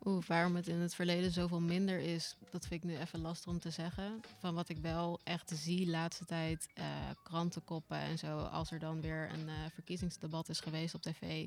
Oeh, 0.04 0.24
waarom 0.26 0.56
het 0.56 0.68
in 0.68 0.78
het 0.78 0.94
verleden 0.94 1.30
zoveel 1.30 1.60
minder 1.60 1.98
is, 1.98 2.36
dat 2.50 2.66
vind 2.66 2.84
ik 2.84 2.90
nu 2.90 2.96
even 2.96 3.20
lastig 3.20 3.52
om 3.52 3.58
te 3.58 3.70
zeggen. 3.70 4.20
Van 4.38 4.54
wat 4.54 4.68
ik 4.68 4.78
wel 4.78 5.20
echt 5.24 5.52
zie 5.54 5.90
laatste 5.90 6.24
tijd, 6.24 6.68
eh, 6.74 6.86
krantenkoppen 7.22 7.96
en 7.96 8.18
zo, 8.18 8.38
als 8.38 8.70
er 8.70 8.78
dan 8.78 9.00
weer 9.00 9.30
een 9.32 9.48
eh, 9.48 9.54
verkiezingsdebat 9.74 10.48
is 10.48 10.60
geweest 10.60 10.94
op 10.94 11.02
tv, 11.02 11.46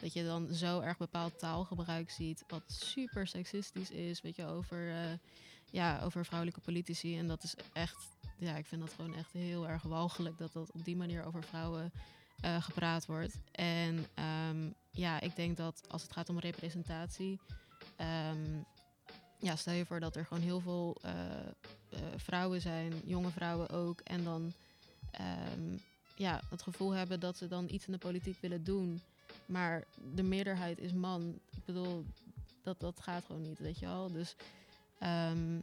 dat 0.00 0.12
je 0.12 0.24
dan 0.24 0.54
zo 0.54 0.80
erg 0.80 0.96
bepaald 0.96 1.38
taalgebruik 1.38 2.10
ziet, 2.10 2.44
wat 2.48 2.62
super 2.66 3.26
seksistisch 3.26 3.90
is, 3.90 4.20
weet 4.20 4.36
je, 4.36 4.46
over, 4.46 4.90
eh, 4.90 5.18
ja, 5.70 6.00
over 6.00 6.24
vrouwelijke 6.24 6.60
politici. 6.60 7.18
En 7.18 7.28
dat 7.28 7.42
is 7.42 7.54
echt, 7.72 8.16
ja, 8.38 8.56
ik 8.56 8.66
vind 8.66 8.80
dat 8.80 8.92
gewoon 8.92 9.14
echt 9.14 9.32
heel 9.32 9.68
erg 9.68 9.82
walgelijk 9.82 10.38
dat 10.38 10.52
dat 10.52 10.72
op 10.72 10.84
die 10.84 10.96
manier 10.96 11.24
over 11.24 11.42
vrouwen 11.42 11.92
gepraat 12.60 13.06
wordt. 13.06 13.40
En 13.52 14.06
ehm, 14.14 14.70
ja, 14.90 15.20
ik 15.20 15.36
denk 15.36 15.56
dat 15.56 15.82
als 15.88 16.02
het 16.02 16.12
gaat 16.12 16.28
om 16.28 16.38
representatie, 16.38 17.40
Ehm, 17.96 18.62
ja, 19.38 19.56
stel 19.56 19.74
je 19.74 19.86
voor 19.86 20.00
dat 20.00 20.16
er 20.16 20.26
gewoon 20.26 20.42
heel 20.42 20.60
veel 20.60 20.96
eh, 21.02 21.12
eh, 21.40 21.98
vrouwen 22.16 22.60
zijn, 22.60 22.92
jonge 23.04 23.30
vrouwen 23.30 23.70
ook, 23.70 24.00
en 24.00 24.24
dan 24.24 24.52
ehm, 25.10 25.76
ja, 26.16 26.40
het 26.50 26.62
gevoel 26.62 26.90
hebben 26.90 27.20
dat 27.20 27.36
ze 27.36 27.48
dan 27.48 27.68
iets 27.70 27.86
in 27.86 27.92
de 27.92 27.98
politiek 27.98 28.40
willen 28.40 28.64
doen, 28.64 29.00
maar 29.46 29.84
de 30.14 30.22
meerderheid 30.22 30.78
is 30.78 30.92
man. 30.92 31.40
Ik 31.50 31.64
bedoel, 31.64 32.04
dat, 32.62 32.80
dat 32.80 33.00
gaat 33.00 33.24
gewoon 33.24 33.42
niet, 33.42 33.58
weet 33.58 33.78
je 33.78 33.86
wel. 33.86 34.12
Dus 34.12 34.36
ehm, 34.98 35.60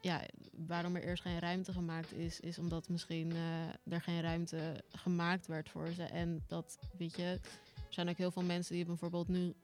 ja, 0.00 0.20
waarom 0.66 0.96
er 0.96 1.04
eerst 1.04 1.22
geen 1.22 1.38
ruimte 1.38 1.72
gemaakt 1.72 2.12
is, 2.12 2.40
is 2.40 2.58
omdat 2.58 2.88
misschien 2.88 3.32
eh, 3.32 3.92
er 3.92 4.00
geen 4.00 4.20
ruimte 4.20 4.84
gemaakt 4.92 5.46
werd 5.46 5.68
voor 5.68 5.88
ze. 5.88 6.02
En 6.02 6.44
dat, 6.46 6.78
weet 6.98 7.16
je, 7.16 7.40
er 7.74 7.92
zijn 7.92 8.08
ook 8.08 8.16
heel 8.16 8.30
veel 8.30 8.42
mensen 8.42 8.74
die 8.74 8.84
bijvoorbeeld 8.84 9.28
nu 9.28 9.54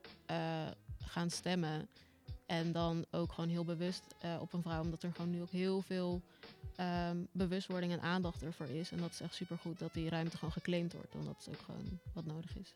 gaan 1.05 1.31
stemmen. 1.31 1.89
En 2.47 2.73
dan 2.73 3.05
ook 3.11 3.33
gewoon 3.33 3.51
heel 3.51 3.65
bewust 3.65 4.03
eh, 4.21 4.37
op 4.41 4.53
een 4.53 4.63
vrouw, 4.63 4.81
omdat 4.81 5.03
er 5.03 5.13
gewoon 5.15 5.31
nu 5.31 5.43
ook 5.43 5.51
heel 5.51 5.83
veel 5.83 6.21
ehm, 6.77 7.17
bewustwording 7.33 7.93
en 7.93 8.01
aandacht 8.01 8.43
ervoor 8.43 8.69
is. 8.69 8.91
En 8.91 8.99
dat 8.99 9.11
is 9.11 9.21
echt 9.21 9.35
supergoed 9.35 9.79
dat 9.79 9.93
die 9.95 10.09
ruimte 10.09 10.37
gewoon 10.37 10.53
geclaimd 10.53 10.93
wordt, 10.93 11.15
omdat 11.15 11.37
het 11.45 11.55
ook 11.55 11.61
gewoon 11.65 11.99
wat 12.13 12.27
nodig 12.27 12.57
is. 12.57 12.75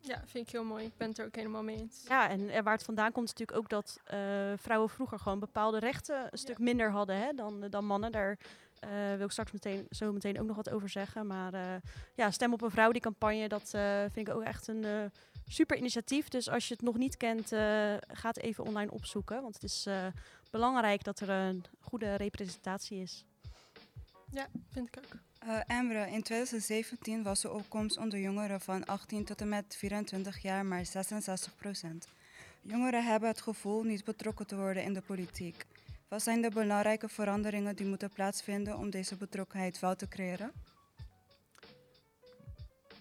Ja, 0.00 0.22
vind 0.26 0.46
ik 0.46 0.52
heel 0.52 0.64
mooi. 0.64 0.84
Ik 0.84 0.96
ben 0.96 1.08
het 1.08 1.18
er 1.18 1.26
ook 1.26 1.36
helemaal 1.36 1.62
mee 1.62 1.76
eens. 1.76 2.04
Ja, 2.08 2.28
en 2.28 2.48
eh, 2.48 2.62
waar 2.62 2.72
het 2.72 2.82
vandaan 2.82 3.12
komt 3.12 3.26
is 3.26 3.32
natuurlijk 3.32 3.58
ook 3.58 3.68
dat 3.68 4.00
eh, 4.04 4.18
vrouwen 4.56 4.90
vroeger 4.90 5.18
gewoon 5.18 5.38
bepaalde 5.38 5.78
rechten 5.78 6.28
een 6.30 6.38
stuk 6.38 6.58
minder 6.58 6.90
hadden 6.90 7.16
hè, 7.16 7.32
dan, 7.32 7.66
dan 7.70 7.84
mannen. 7.84 8.12
Daar 8.12 8.38
eh, 8.80 9.16
wil 9.16 9.24
ik 9.24 9.30
straks 9.30 9.52
meteen, 9.52 9.86
zo 9.90 10.12
meteen 10.12 10.40
ook 10.40 10.46
nog 10.46 10.56
wat 10.56 10.70
over 10.70 10.88
zeggen. 10.88 11.26
Maar 11.26 11.54
eh, 11.54 11.74
ja, 12.14 12.30
Stem 12.30 12.52
op 12.52 12.62
een 12.62 12.70
Vrouw, 12.70 12.92
die 12.92 13.00
campagne, 13.00 13.48
dat 13.48 13.74
eh, 13.74 14.00
vind 14.00 14.28
ik 14.28 14.34
ook 14.34 14.42
echt 14.42 14.68
een 14.68 14.84
eh, 14.84 15.04
super 15.50 15.76
initiatief. 15.76 16.28
Dus 16.28 16.48
als 16.48 16.68
je 16.68 16.74
het 16.74 16.82
nog 16.82 16.96
niet 16.96 17.16
kent, 17.16 17.52
eh, 17.52 17.58
ga 18.08 18.28
het 18.28 18.38
even 18.38 18.64
online 18.64 18.90
opzoeken. 18.90 19.42
Want 19.42 19.54
het 19.54 19.62
is 19.62 19.86
eh, 19.86 20.06
belangrijk 20.50 21.04
dat 21.04 21.20
er 21.20 21.28
een 21.28 21.64
goede 21.80 22.14
representatie 22.14 23.02
is. 23.02 23.24
Vind 24.72 24.88
ik 24.88 24.98
ook. 24.98 25.18
Eh 25.38 25.76
Emre, 25.78 26.10
in 26.10 26.22
2017 26.22 27.22
was 27.22 27.40
de 27.40 27.50
opkomst 27.50 27.98
onder 27.98 28.18
jongeren 28.18 28.60
van 28.60 28.84
18 28.84 29.24
tot 29.24 29.40
en 29.40 29.48
met 29.48 29.76
24 29.76 30.42
jaar 30.42 30.66
maar 30.66 30.84
66% 30.84 32.08
Jongeren 32.62 33.04
hebben 33.04 33.28
het 33.28 33.40
gevoel 33.40 33.82
niet 33.82 34.04
betrokken 34.04 34.46
te 34.46 34.56
worden 34.56 34.82
in 34.82 34.94
de 34.94 35.00
politiek. 35.00 35.66
Wat 36.08 36.22
zijn 36.22 36.42
de 36.42 36.50
belangrijke 36.50 37.08
veranderingen 37.08 37.76
die 37.76 37.86
moeten 37.86 38.10
plaatsvinden 38.10 38.78
om 38.78 38.90
deze 38.90 39.16
betrokkenheid 39.16 39.78
wel 39.78 39.96
te 39.96 40.08
creëren? 40.08 40.52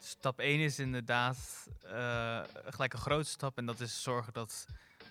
Stap 0.01 0.39
1 0.39 0.59
is 0.59 0.79
inderdaad 0.79 1.67
eh, 1.83 2.41
gelijk 2.65 2.93
een 2.93 2.99
grote 2.99 3.29
stap. 3.29 3.57
En 3.57 3.65
dat 3.65 3.79
is 3.79 4.01
zorgen 4.01 4.33
dat 4.33 4.65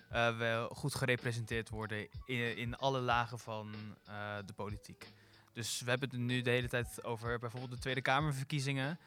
eh, 0.09 0.37
we 0.37 0.67
goed 0.71 0.95
gerepresenteerd 0.95 1.69
worden 1.69 2.07
in, 2.25 2.57
in 2.57 2.77
alle 2.77 2.99
lagen 2.99 3.39
van 3.39 3.75
eh, 4.05 4.35
de 4.45 4.53
politiek. 4.53 5.07
Dus 5.53 5.81
we 5.81 5.89
hebben 5.89 6.09
het 6.09 6.19
nu 6.19 6.41
de 6.41 6.49
hele 6.49 6.67
tijd 6.67 7.03
over 7.03 7.39
bijvoorbeeld 7.39 7.71
de 7.71 7.79
Tweede 7.79 8.01
Kamerverkiezingen. 8.01 8.99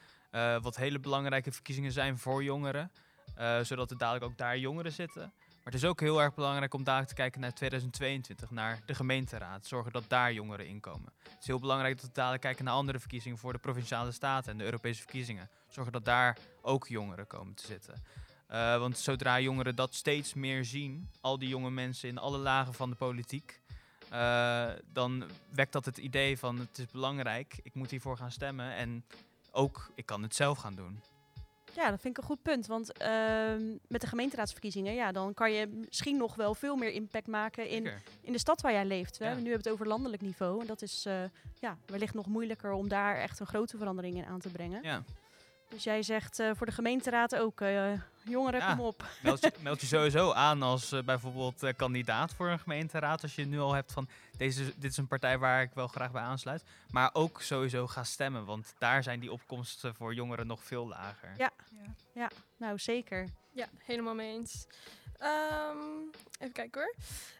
wat 0.62 0.76
hele 0.76 0.98
belangrijke 0.98 1.52
verkiezingen 1.52 1.92
zijn 1.92 2.18
voor 2.18 2.42
jongeren. 2.42 2.90
zodat 3.62 3.90
er 3.90 3.98
dadelijk 3.98 4.24
ook 4.24 4.38
daar 4.38 4.58
jongeren 4.58 4.92
zitten. 4.92 5.32
Maar 5.62 5.72
het 5.72 5.82
is 5.82 5.88
ook 5.88 6.00
heel 6.00 6.22
erg 6.22 6.34
belangrijk 6.34 6.74
om 6.74 6.84
dadelijk 6.84 7.08
te 7.08 7.14
kijken 7.14 7.40
naar 7.40 7.54
2022, 7.54 8.50
naar 8.50 8.80
de 8.86 8.94
gemeenteraad. 8.94 9.66
Zorgen 9.66 9.92
dat 9.92 10.04
daar 10.08 10.32
jongeren 10.32 10.66
in 10.66 10.80
komen. 10.80 11.12
Het 11.22 11.40
is 11.40 11.46
heel 11.46 11.58
belangrijk 11.58 11.96
dat 11.96 12.04
we 12.04 12.12
dadelijk 12.12 12.42
kijken 12.42 12.64
naar 12.64 12.74
andere 12.74 12.98
verkiezingen 12.98 13.38
voor 13.38 13.52
de 13.52 13.58
provinciale 13.58 14.12
staten 14.12 14.52
en 14.52 14.58
de 14.58 14.64
Europese 14.64 15.02
verkiezingen. 15.02 15.50
Zorgen 15.72 15.92
dat 15.92 16.04
daar 16.04 16.38
ook 16.62 16.88
jongeren 16.88 17.26
komen 17.26 17.54
te 17.54 17.66
zitten. 17.66 18.02
Eh, 18.46 18.78
want 18.78 18.98
zodra 18.98 19.40
jongeren 19.40 19.76
dat 19.76 19.94
steeds 19.94 20.34
meer 20.34 20.64
zien, 20.64 21.08
al 21.20 21.38
die 21.38 21.48
jonge 21.48 21.70
mensen 21.70 22.08
in 22.08 22.18
alle 22.18 22.38
lagen 22.38 22.74
van 22.74 22.90
de 22.90 22.96
politiek, 22.96 23.60
eh, 24.10 24.70
dan 24.92 25.24
wekt 25.50 25.72
dat 25.72 25.84
het 25.84 25.98
idee 25.98 26.38
van 26.38 26.58
het 26.58 26.78
is 26.78 26.86
belangrijk, 26.86 27.60
ik 27.62 27.74
moet 27.74 27.90
hiervoor 27.90 28.16
gaan 28.16 28.30
stemmen 28.30 28.74
en 28.74 29.04
ook 29.50 29.90
ik 29.94 30.06
kan 30.06 30.22
het 30.22 30.34
zelf 30.34 30.58
gaan 30.58 30.74
doen. 30.74 31.00
Ja, 31.74 31.90
dat 31.90 32.00
vind 32.00 32.16
ik 32.16 32.22
een 32.22 32.28
goed 32.28 32.42
punt. 32.42 32.66
Want 32.66 32.92
ehm, 32.92 33.62
met 33.88 34.00
de 34.00 34.06
gemeenteraadsverkiezingen, 34.06 34.94
ja, 34.94 35.12
dan 35.12 35.34
kan 35.34 35.52
je 35.52 35.80
misschien 35.84 36.16
nog 36.16 36.34
wel 36.34 36.54
veel 36.54 36.76
meer 36.76 36.90
impact 36.90 37.26
maken 37.26 37.68
in, 37.68 37.84
Zeker. 37.84 38.02
in 38.20 38.32
de 38.32 38.38
stad 38.38 38.60
waar 38.60 38.72
jij 38.72 38.84
leeft. 38.84 39.18
Hè? 39.18 39.24
Ja. 39.24 39.30
Nu 39.30 39.36
hebben 39.36 39.52
we 39.52 39.58
het 39.58 39.68
over 39.68 39.86
landelijk 39.86 40.22
niveau. 40.22 40.60
En 40.60 40.66
dat 40.66 40.82
is 40.82 41.06
eh, 41.06 41.22
ja, 41.58 41.76
wellicht 41.86 42.14
nog 42.14 42.26
moeilijker 42.26 42.72
om 42.72 42.88
daar 42.88 43.16
echt 43.16 43.40
een 43.40 43.46
grote 43.46 43.76
verandering 43.76 44.16
in 44.16 44.24
aan 44.24 44.40
te 44.40 44.48
brengen. 44.48 44.82
Ja. 44.82 45.02
Dus 45.72 45.84
jij 45.84 46.02
zegt 46.02 46.38
eh, 46.38 46.50
voor 46.54 46.66
de 46.66 46.72
gemeenteraad 46.72 47.36
ook, 47.36 47.60
eh, 47.60 47.92
jongeren, 48.22 48.60
Ja. 48.60 48.74
kom 48.74 48.84
op. 48.84 49.04
Meld 49.22 49.40
je, 49.40 49.52
meld 49.62 49.80
je 49.80 49.86
sowieso 49.86 50.32
aan 50.32 50.62
als 50.62 50.92
eh, 50.92 51.02
bijvoorbeeld 51.02 51.62
eh, 51.62 51.72
kandidaat 51.76 52.34
voor 52.34 52.48
een 52.48 52.58
gemeenteraad. 52.58 53.22
Als 53.22 53.34
je 53.34 53.44
nu 53.46 53.58
al 53.60 53.72
hebt 53.72 53.92
van 53.92 54.08
deze, 54.36 54.64
dit 54.76 54.90
is 54.90 54.96
een 54.96 55.06
partij 55.06 55.38
waar 55.38 55.62
ik 55.62 55.70
wel 55.74 55.86
graag 55.88 56.10
bij 56.12 56.22
aansluit. 56.22 56.64
Maar 56.90 57.10
ook 57.12 57.40
sowieso 57.42 57.86
ga 57.86 58.04
stemmen, 58.04 58.44
want 58.44 58.74
daar 58.78 59.02
zijn 59.02 59.20
die 59.20 59.32
opkomsten 59.32 59.94
voor 59.94 60.14
jongeren 60.14 60.46
nog 60.46 60.64
veel 60.64 60.88
lager. 60.88 61.34
Ja. 61.36 61.50
Nou, 62.56 62.78
zeker. 62.78 63.28
Ja, 63.52 63.66
helemaal 63.84 64.14
mee 64.14 64.32
eens. 64.32 64.66
Ehm, 65.18 65.76
even 66.38 66.52
kijken 66.52 66.80
hoor. 66.80 66.94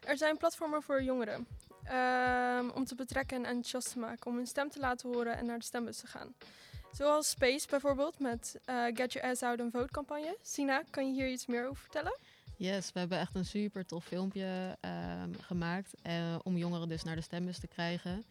Er 0.09 0.17
zijn 0.17 0.37
platformen 0.37 0.81
voor 0.83 1.03
jongeren. 1.03 1.47
ehm, 1.83 2.69
om 2.69 2.85
te 2.85 2.95
betrekken 2.95 3.37
en 3.37 3.45
enthousiast 3.45 3.91
te 3.91 3.99
maken. 3.99 4.25
Om 4.25 4.35
hun 4.35 4.47
stem 4.47 4.69
te 4.69 4.79
laten 4.79 5.09
horen 5.13 5.37
en 5.37 5.45
naar 5.45 5.57
de 5.59 5.63
stembus 5.65 5.97
te 5.97 6.07
gaan. 6.07 6.33
Zoals 6.93 7.29
Space 7.29 7.67
bijvoorbeeld 7.69 8.19
met 8.19 8.59
eh, 8.65 8.85
Get 8.93 9.13
Your 9.13 9.29
Ass 9.29 9.41
Out 9.41 9.59
and 9.59 9.71
Vote 9.71 9.91
campagne. 9.91 10.37
Sina, 10.41 10.83
kan 10.89 11.07
je 11.07 11.13
hier 11.13 11.31
iets 11.31 11.45
meer 11.45 11.67
over 11.67 11.81
vertellen? 11.81 12.17
Yes, 12.57 12.91
we 12.91 12.99
hebben 12.99 13.19
echt 13.19 13.35
een 13.35 13.45
super 13.45 13.85
tof 13.85 14.05
filmpje 14.05 14.77
ehm, 14.79 15.33
gemaakt 15.41 15.93
eh, 16.01 16.35
om 16.43 16.57
jongeren 16.57 16.89
dus 16.89 17.03
naar 17.03 17.15
de 17.15 17.21
stembus 17.21 17.59
te 17.59 17.67
krijgen. 17.67 18.23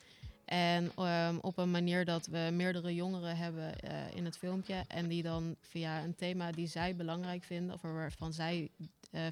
En 0.45 0.93
ehm, 0.97 1.37
op 1.41 1.59
een 1.59 1.71
manier 1.71 2.05
dat 2.05 2.27
we 2.27 2.51
meerdere 2.53 2.95
jongeren 2.95 3.37
hebben 3.37 3.81
eh, 3.81 4.17
in 4.17 4.25
het 4.25 4.39
filmpje 4.39 4.85
en 4.89 5.09
die 5.09 5.23
dan 5.23 5.57
via 5.61 6.03
een 6.03 6.15
thema 6.15 6.53
die 6.53 6.67
zij 6.67 6.97
belangrijk 6.97 7.43
vinden, 7.43 7.75
of 7.75 7.83
waarvan 7.83 8.33
zij 8.33 8.71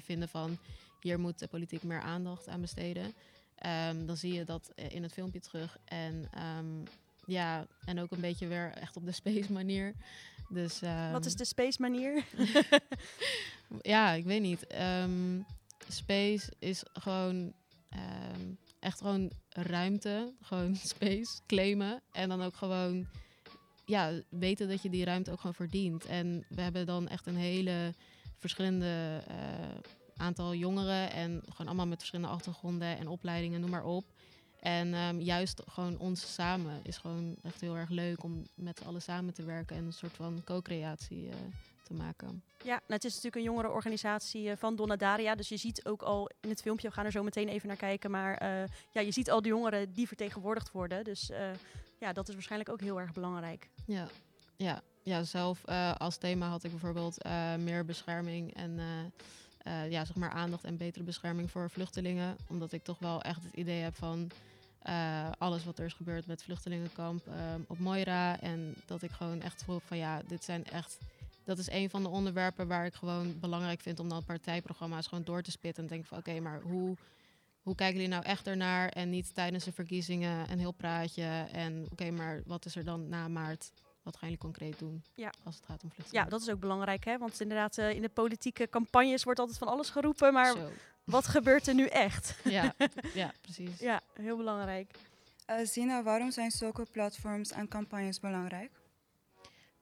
vinden 0.01 0.29
van 0.29 0.57
hier 0.99 1.19
moet 1.19 1.39
de 1.39 1.47
politiek 1.47 1.83
meer 1.83 2.01
aandacht 2.01 2.47
aan 2.47 2.61
besteden. 2.61 3.13
Ehm, 3.55 4.05
dan 4.05 4.17
zie 4.17 4.33
je 4.33 4.43
dat 4.43 4.71
in 4.75 5.03
het 5.03 5.13
filmpje 5.13 5.39
terug. 5.39 5.77
En 5.85 6.29
ja, 7.31 7.67
en 7.85 7.99
ook 7.99 8.11
een 8.11 8.21
beetje 8.21 8.47
weer 8.47 8.71
echt 8.73 8.95
op 8.95 9.05
de 9.05 9.11
space 9.11 9.51
manier. 9.51 9.93
Dus, 10.49 10.79
Wat 10.79 10.89
ehm, 10.89 11.25
is 11.25 11.35
de 11.35 11.45
space 11.45 11.81
manier? 11.81 12.25
ja, 13.93 14.11
ik 14.11 14.25
weet 14.25 14.41
niet. 14.41 14.67
Ehm, 14.67 15.41
space 15.87 16.53
is 16.59 16.83
gewoon 16.93 17.53
ehm, 17.89 18.53
echt 18.79 18.97
gewoon 18.97 19.31
ruimte, 19.49 20.33
gewoon 20.41 20.75
space 20.95 21.39
claimen 21.47 22.01
en 22.11 22.29
dan 22.29 22.41
ook 22.41 22.55
gewoon 22.55 23.07
ja, 23.85 24.11
weten 24.29 24.69
dat 24.69 24.81
je 24.81 24.89
die 24.89 25.05
ruimte 25.05 25.31
ook 25.31 25.39
gewoon 25.39 25.55
verdient. 25.55 26.05
En 26.05 26.45
we 26.49 26.61
hebben 26.61 26.85
dan 26.85 27.07
echt 27.07 27.25
een 27.25 27.35
hele 27.35 27.93
verschillende 28.37 29.23
eh, 29.27 29.35
aantal 30.15 30.55
jongeren 30.55 31.11
en 31.11 31.41
gewoon 31.49 31.67
allemaal 31.67 31.87
met 31.87 31.97
verschillende 31.97 32.31
achtergronden 32.31 32.97
en 32.97 33.07
opleidingen, 33.07 33.61
noem 33.61 33.69
maar 33.69 33.85
op. 33.85 34.05
En 34.61 34.93
ehm, 34.93 35.19
juist 35.19 35.61
gewoon 35.67 35.97
ons 35.97 36.33
samen 36.33 36.79
is 36.83 36.97
gewoon 36.97 37.35
echt 37.43 37.61
heel 37.61 37.77
erg 37.77 37.89
leuk 37.89 38.23
om 38.23 38.47
met 38.55 38.85
allen 38.85 39.01
samen 39.01 39.33
te 39.33 39.43
werken 39.43 39.75
en 39.75 39.85
een 39.85 39.93
soort 39.93 40.13
van 40.13 40.41
co-creatie 40.43 41.29
eh, 41.29 41.35
te 41.83 41.93
maken. 41.93 42.43
Ja, 42.63 42.73
nou, 42.73 42.81
het 42.87 43.03
is 43.03 43.09
natuurlijk 43.13 43.35
een 43.35 43.51
jongerenorganisatie 43.51 44.49
eh, 44.49 44.57
van 44.57 44.75
Donadaria. 44.75 45.35
Dus 45.35 45.49
je 45.49 45.57
ziet 45.57 45.85
ook 45.85 46.01
al 46.01 46.29
in 46.41 46.49
het 46.49 46.61
filmpje, 46.61 46.87
we 46.87 46.93
gaan 46.93 47.05
er 47.05 47.11
zo 47.11 47.23
meteen 47.23 47.47
even 47.47 47.67
naar 47.67 47.77
kijken. 47.77 48.11
Maar 48.11 48.37
eh, 48.37 48.69
ja, 48.91 49.01
je 49.01 49.11
ziet 49.11 49.31
al 49.31 49.41
de 49.41 49.47
jongeren 49.47 49.93
die 49.93 50.07
vertegenwoordigd 50.07 50.71
worden. 50.71 51.03
Dus 51.03 51.31
ja, 51.99 52.13
dat 52.13 52.27
is 52.27 52.33
waarschijnlijk 52.33 52.71
ook 52.71 52.81
heel 52.81 52.99
erg 52.99 53.13
belangrijk. 53.13 53.69
Ja, 53.85 54.07
ja, 54.55 54.81
ja 55.03 55.23
zelf 55.23 55.65
als 55.97 56.17
thema 56.17 56.47
had 56.49 56.63
ik 56.63 56.71
bijvoorbeeld 56.71 57.23
meer 57.57 57.85
bescherming 57.85 58.53
en 58.53 58.79
ja, 59.89 60.05
zeg 60.05 60.15
maar 60.15 60.31
aandacht 60.31 60.63
en 60.63 60.77
betere 60.77 61.03
bescherming 61.03 61.51
voor 61.51 61.69
vluchtelingen. 61.69 62.37
Omdat 62.47 62.71
ik 62.71 62.83
toch 62.83 62.99
wel 62.99 63.21
echt 63.21 63.43
het 63.43 63.53
idee 63.53 63.81
heb 63.81 63.95
van 63.95 64.31
eh, 64.81 65.29
alles 65.37 65.63
wat 65.65 65.79
er 65.79 65.85
is 65.85 65.93
gebeurd 65.93 66.25
met 66.27 66.43
vluchtelingenkamp 66.43 67.27
eh, 67.27 67.33
op 67.67 67.79
Moira. 67.79 68.39
En 68.39 68.75
dat 68.85 69.01
ik 69.01 69.11
gewoon 69.11 69.41
echt 69.41 69.63
voel 69.63 69.79
van 69.79 69.97
ja, 69.97 70.21
dit 70.27 70.43
zijn 70.43 70.65
echt. 70.65 70.97
Dat 71.43 71.57
is 71.57 71.69
een 71.69 71.89
van 71.89 72.03
de 72.03 72.09
onderwerpen 72.09 72.67
waar 72.67 72.85
ik 72.85 72.93
gewoon 72.93 73.39
belangrijk 73.39 73.81
vind 73.81 73.99
om 73.99 74.09
dan 74.09 74.23
partijprogramma's 74.23 75.07
gewoon 75.07 75.23
door 75.23 75.41
te 75.41 75.51
spitten. 75.51 75.83
En 75.83 75.89
denk 75.89 76.05
van 76.05 76.17
oké, 76.17 76.39
maar 76.39 76.61
hoe, 76.61 76.95
hoe 77.61 77.75
kijken 77.75 77.95
jullie 77.95 78.11
nou 78.11 78.23
echt 78.23 78.47
ernaar? 78.47 78.89
En 78.89 79.09
niet 79.09 79.33
tijdens 79.33 79.63
de 79.63 79.71
verkiezingen 79.71 80.51
een 80.51 80.59
heel 80.59 80.71
praatje. 80.71 81.47
En 81.51 81.87
oké, 81.91 82.11
maar 82.11 82.41
wat 82.45 82.65
is 82.65 82.75
er 82.75 82.83
dan 82.85 83.09
na 83.09 83.27
maart? 83.27 83.71
Wat 84.03 84.13
gaan 84.17 84.27
jullie 84.29 84.43
concreet 84.43 84.79
doen 84.79 85.03
Ja. 85.15 85.33
als 85.43 85.55
het 85.55 85.65
gaat 85.65 85.83
om 85.83 85.89
Ja, 85.89 85.93
vluchtelingen? 85.95 86.29
dat 86.29 86.41
is 86.41 86.49
ook 86.49 86.59
belangrijk, 86.59 87.05
hè? 87.05 87.17
Want 87.17 87.41
inderdaad, 87.41 87.77
eh, 87.77 87.89
in 87.89 88.01
de 88.01 88.09
politieke 88.09 88.69
campagnes 88.69 89.23
wordt 89.23 89.39
altijd 89.39 89.57
van 89.57 89.67
alles 89.67 89.89
geroepen. 89.89 90.33
Maar 90.33 90.51
Zo. 90.55 90.69
Wat 91.03 91.27
gebeurt 91.27 91.67
er 91.67 91.73
nu 91.73 91.85
echt? 91.85 92.35
Ja, 92.43 92.75
ja, 93.13 93.33
precies. 93.41 93.79
Ja, 93.79 94.01
heel 94.13 94.37
belangrijk. 94.37 94.91
Eh 95.45 95.65
Zina, 95.65 96.03
waarom 96.03 96.31
zijn 96.31 96.51
zulke 96.51 96.85
platforms 96.91 97.51
en 97.51 97.67
campagnes 97.67 98.19
belangrijk? 98.19 98.71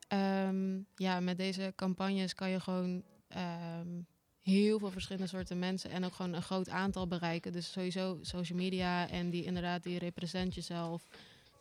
Ehm, 0.07 0.79
ja, 0.95 1.19
met 1.19 1.37
deze 1.37 1.73
campagnes 1.75 2.35
kan 2.35 2.49
je 2.49 2.59
gewoon 2.59 3.03
ehm, 3.27 4.01
heel 4.41 4.79
veel 4.79 4.91
verschillende 4.91 5.27
soorten 5.27 5.59
mensen 5.59 5.89
en 5.89 6.05
ook 6.05 6.13
gewoon 6.13 6.33
een 6.33 6.41
groot 6.41 6.69
aantal 6.69 7.07
bereiken. 7.07 7.51
Dus 7.51 7.71
sowieso 7.71 8.17
social 8.21 8.57
media 8.57 9.09
en 9.09 9.29
die 9.29 9.43
inderdaad, 9.43 9.83
die 9.83 9.99
represent 9.99 10.55
jezelf. 10.55 11.07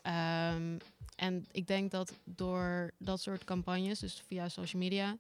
Ehm, 0.02 0.78
en 1.16 1.46
ik 1.52 1.66
denk 1.66 1.90
dat 1.90 2.12
door 2.24 2.90
dat 2.98 3.20
soort 3.20 3.44
campagnes, 3.44 3.98
dus 3.98 4.22
via 4.26 4.48
social 4.48 4.82
media, 4.82 5.16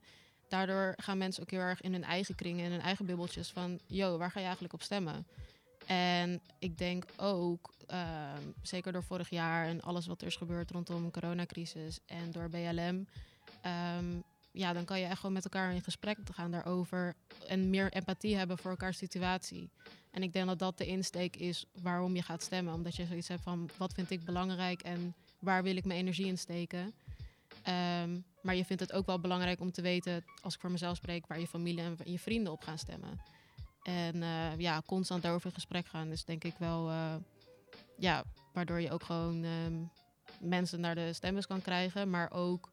daardoor 0.48 0.94
gaan 0.96 1.18
mensen 1.18 1.42
ook 1.42 1.50
heel 1.50 1.60
erg 1.60 1.80
in 1.80 1.92
hun 1.92 2.04
eigen 2.04 2.34
kringen, 2.34 2.64
in 2.64 2.70
hun 2.70 2.80
eigen 2.80 3.06
bubbeltjes 3.06 3.50
van, 3.50 3.80
yo, 3.86 4.18
waar 4.18 4.30
ga 4.30 4.38
je 4.38 4.44
eigenlijk 4.44 4.74
op 4.74 4.82
stemmen? 4.82 5.26
En 5.86 6.40
ik 6.58 6.78
denk 6.78 7.04
ook, 7.16 7.72
ehm, 7.86 8.42
zeker 8.62 8.92
door 8.92 9.04
vorig 9.04 9.30
jaar 9.30 9.66
en 9.66 9.82
alles 9.82 10.06
wat 10.06 10.20
er 10.20 10.26
is 10.26 10.36
gebeurd 10.36 10.70
rondom 10.70 11.04
de 11.04 11.10
coronacrisis 11.10 11.98
en 12.06 12.32
door 12.32 12.48
BLM, 12.48 13.06
ehm, 13.62 14.20
ja, 14.52 14.72
dan 14.72 14.84
kan 14.84 15.00
je 15.00 15.06
echt 15.06 15.16
gewoon 15.16 15.32
met 15.32 15.44
elkaar 15.44 15.74
in 15.74 15.82
gesprek 15.82 16.18
gaan 16.32 16.50
daarover 16.50 17.14
en 17.46 17.70
meer 17.70 17.92
empathie 17.92 18.36
hebben 18.36 18.58
voor 18.58 18.70
elkaars 18.70 18.98
situatie. 18.98 19.70
En 20.10 20.22
ik 20.22 20.32
denk 20.32 20.46
dat 20.46 20.58
dat 20.58 20.78
de 20.78 20.86
insteek 20.86 21.36
is 21.36 21.66
waarom 21.82 22.14
je 22.14 22.22
gaat 22.22 22.42
stemmen. 22.42 22.74
Omdat 22.74 22.96
je 22.96 23.06
zoiets 23.06 23.28
hebt 23.28 23.42
van 23.42 23.70
wat 23.76 23.92
vind 23.92 24.10
ik 24.10 24.24
belangrijk 24.24 24.82
en 24.82 25.14
waar 25.38 25.62
wil 25.62 25.76
ik 25.76 25.84
mijn 25.84 25.98
energie 25.98 26.26
in 26.26 26.38
steken. 26.38 26.94
Ehm, 27.62 28.18
maar 28.48 28.56
je 28.56 28.64
vindt 28.64 28.82
het 28.82 28.92
ook 28.92 29.06
wel 29.06 29.20
belangrijk 29.20 29.60
om 29.60 29.72
te 29.72 29.82
weten, 29.82 30.24
als 30.42 30.54
ik 30.54 30.60
voor 30.60 30.70
mezelf 30.70 30.96
spreek, 30.96 31.26
waar 31.26 31.40
je 31.40 31.46
familie 31.46 31.82
en 31.82 31.96
je 32.04 32.18
vrienden 32.18 32.52
op 32.52 32.62
gaan 32.62 32.78
stemmen. 32.78 33.20
En 33.82 34.22
eh, 34.22 34.58
ja, 34.58 34.82
constant 34.86 35.22
daarover 35.22 35.46
in 35.48 35.54
gesprek 35.54 35.86
gaan 35.86 36.10
is 36.10 36.24
denk 36.24 36.44
ik 36.44 36.54
wel, 36.58 36.88
eh, 36.88 37.14
ja, 37.96 38.24
waardoor 38.52 38.80
je 38.80 38.90
ook 38.90 39.02
gewoon 39.02 39.44
ehm, 39.44 39.74
mensen 40.40 40.80
naar 40.80 40.94
de 40.94 41.12
stembus 41.12 41.46
kan 41.46 41.62
krijgen, 41.62 42.10
maar 42.10 42.32
ook 42.32 42.70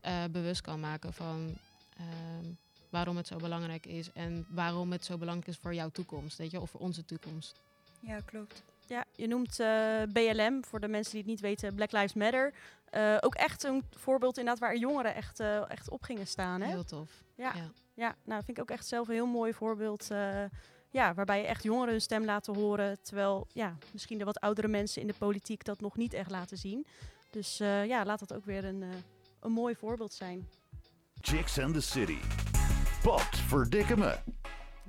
eh, 0.00 0.24
bewust 0.30 0.60
kan 0.60 0.80
maken 0.80 1.12
van 1.12 1.54
ehm, 1.96 2.52
waarom 2.90 3.16
het 3.16 3.26
zo 3.26 3.36
belangrijk 3.36 3.86
is 3.86 4.12
en 4.12 4.46
waarom 4.48 4.92
het 4.92 5.04
zo 5.04 5.18
belangrijk 5.18 5.48
is 5.48 5.62
voor 5.62 5.74
jouw 5.74 5.90
toekomst, 5.90 6.38
weet 6.38 6.50
je, 6.50 6.60
of 6.60 6.70
voor 6.70 6.80
onze 6.80 7.04
toekomst. 7.04 7.60
Ja, 8.00 8.20
klopt. 8.20 8.62
Ja, 8.92 9.04
je 9.12 9.26
noemt 9.26 9.60
eh, 9.60 10.02
BLM, 10.12 10.64
voor 10.64 10.80
de 10.80 10.88
mensen 10.88 11.10
die 11.12 11.20
het 11.20 11.30
niet 11.30 11.40
weten, 11.40 11.74
Black 11.74 11.92
Lives 11.92 12.14
Matter. 12.14 12.52
Eh, 12.90 13.16
ook 13.20 13.34
echt 13.34 13.62
een 13.62 13.84
voorbeeld 13.90 14.38
inderdaad 14.38 14.62
waar 14.62 14.76
jongeren 14.76 15.14
echt, 15.14 15.40
eh, 15.40 15.70
echt 15.70 15.90
op 15.90 16.02
gingen 16.02 16.26
staan. 16.26 16.60
Hè? 16.60 16.68
Heel 16.68 16.84
tof. 16.84 17.10
Ja. 17.36 17.52
Ja, 17.94 18.14
nou 18.24 18.44
vind 18.44 18.56
ik 18.56 18.62
ook 18.62 18.70
echt 18.70 18.86
zelf 18.86 19.08
een 19.08 19.14
heel 19.14 19.26
mooi 19.26 19.52
voorbeeld. 19.52 20.10
eh, 20.10 20.44
ja, 20.90 21.14
waarbij 21.14 21.40
je 21.40 21.46
echt 21.46 21.62
jongeren 21.62 21.90
hun 21.90 22.00
stem 22.00 22.24
laten 22.24 22.54
horen. 22.54 23.02
Terwijl 23.02 23.46
ja, 23.52 23.76
misschien 23.92 24.18
de 24.18 24.24
wat 24.24 24.40
oudere 24.40 24.68
mensen 24.68 25.00
in 25.00 25.06
de 25.06 25.14
politiek 25.18 25.64
dat 25.64 25.80
nog 25.80 25.96
niet 25.96 26.12
echt 26.12 26.30
laten 26.30 26.56
zien. 26.56 26.86
Dus 27.30 27.60
eh, 27.60 27.86
ja, 27.86 28.04
laat 28.04 28.18
dat 28.18 28.34
ook 28.34 28.44
weer 28.44 28.64
een, 28.64 28.82
eh, 28.82 28.88
een 29.40 29.52
mooi 29.52 29.74
voorbeeld 29.74 30.12
zijn. 30.12 30.48
Chicks 31.20 31.58
and 31.58 31.74
the 31.74 31.80
City. 31.80 32.18
Pot 33.02 33.36
verdikke 33.46 33.96
me. 33.96 34.18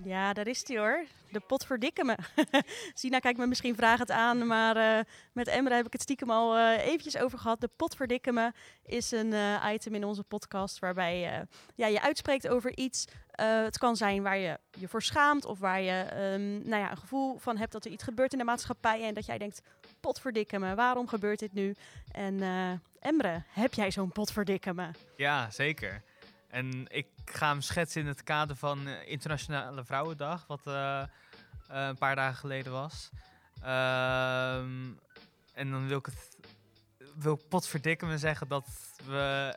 Ja, 0.01 0.33
daar 0.33 0.47
is 0.47 0.63
die 0.63 0.77
hoor. 0.77 1.05
De 1.31 1.39
pot 1.39 1.65
verdikken 1.65 2.05
me. 2.05 2.17
Sina 2.93 3.19
kijkt 3.19 3.39
me 3.39 3.47
misschien 3.47 3.75
vragend 3.75 4.11
aan, 4.11 4.47
maar 4.47 4.75
eh, 4.75 5.05
met 5.31 5.47
Emre 5.47 5.75
heb 5.75 5.85
ik 5.85 5.93
het 5.93 6.01
stiekem 6.01 6.31
al 6.31 6.57
eh, 6.57 6.85
eventjes 6.85 7.17
over 7.17 7.37
gehad. 7.37 7.61
De 7.61 7.69
pot 7.75 7.95
verdikken 7.95 8.33
me 8.33 8.51
is 8.83 9.11
een 9.11 9.33
eh, 9.33 9.69
item 9.73 9.95
in 9.95 10.03
onze 10.03 10.23
podcast 10.23 10.79
waarbij 10.79 11.45
ja, 11.75 11.87
je 11.87 12.01
uitspreekt 12.01 12.47
over 12.47 12.77
iets. 12.77 13.05
Het 13.31 13.77
kan 13.77 13.95
zijn 13.95 14.23
waar 14.23 14.37
je 14.37 14.59
je 14.71 14.87
voor 14.87 15.01
schaamt 15.01 15.45
of 15.45 15.59
waar 15.59 15.81
je 15.81 16.01
ehm, 16.01 16.69
nou 16.69 16.81
ja, 16.81 16.91
een 16.91 16.97
gevoel 16.97 17.37
van 17.37 17.57
hebt 17.57 17.71
dat 17.71 17.85
er 17.85 17.91
iets 17.91 18.03
gebeurt 18.03 18.31
in 18.31 18.37
de 18.37 18.43
maatschappij 18.43 19.03
en 19.03 19.13
dat 19.13 19.25
jij 19.25 19.37
denkt, 19.37 19.61
pot 19.99 20.19
verdikken 20.19 20.59
me, 20.59 20.75
waarom 20.75 21.07
gebeurt 21.07 21.39
dit 21.39 21.53
nu? 21.53 21.75
En 22.11 22.41
Emre, 22.99 23.43
heb 23.47 23.73
jij 23.73 23.91
zo'n 23.91 24.11
pot 24.11 24.31
verdikken 24.31 24.75
me? 24.75 24.89
Ja, 25.15 25.49
zeker. 25.49 26.03
En 26.53 26.85
ik 26.89 27.07
ga 27.25 27.47
hem 27.47 27.61
schetsen 27.61 28.01
in 28.01 28.07
het 28.07 28.23
kader 28.23 28.55
van 28.55 28.87
eh, 28.87 29.07
Internationale 29.07 29.85
Vrouwendag, 29.85 30.47
wat 30.47 30.67
eh, 30.67 31.01
eh, 31.01 31.07
een 31.67 31.97
paar 31.97 32.15
dagen 32.15 32.37
geleden 32.37 32.71
was. 32.71 33.09
Ehm, 33.61 34.91
en 35.53 35.71
dan 35.71 35.87
wil 35.87 35.97
ik 35.97 36.05
het 36.05 36.37
wil 37.15 37.33
ik 37.33 37.47
potverdikken 37.47 38.07
me 38.07 38.17
zeggen 38.17 38.47
dat 38.47 38.67
we, 39.05 39.55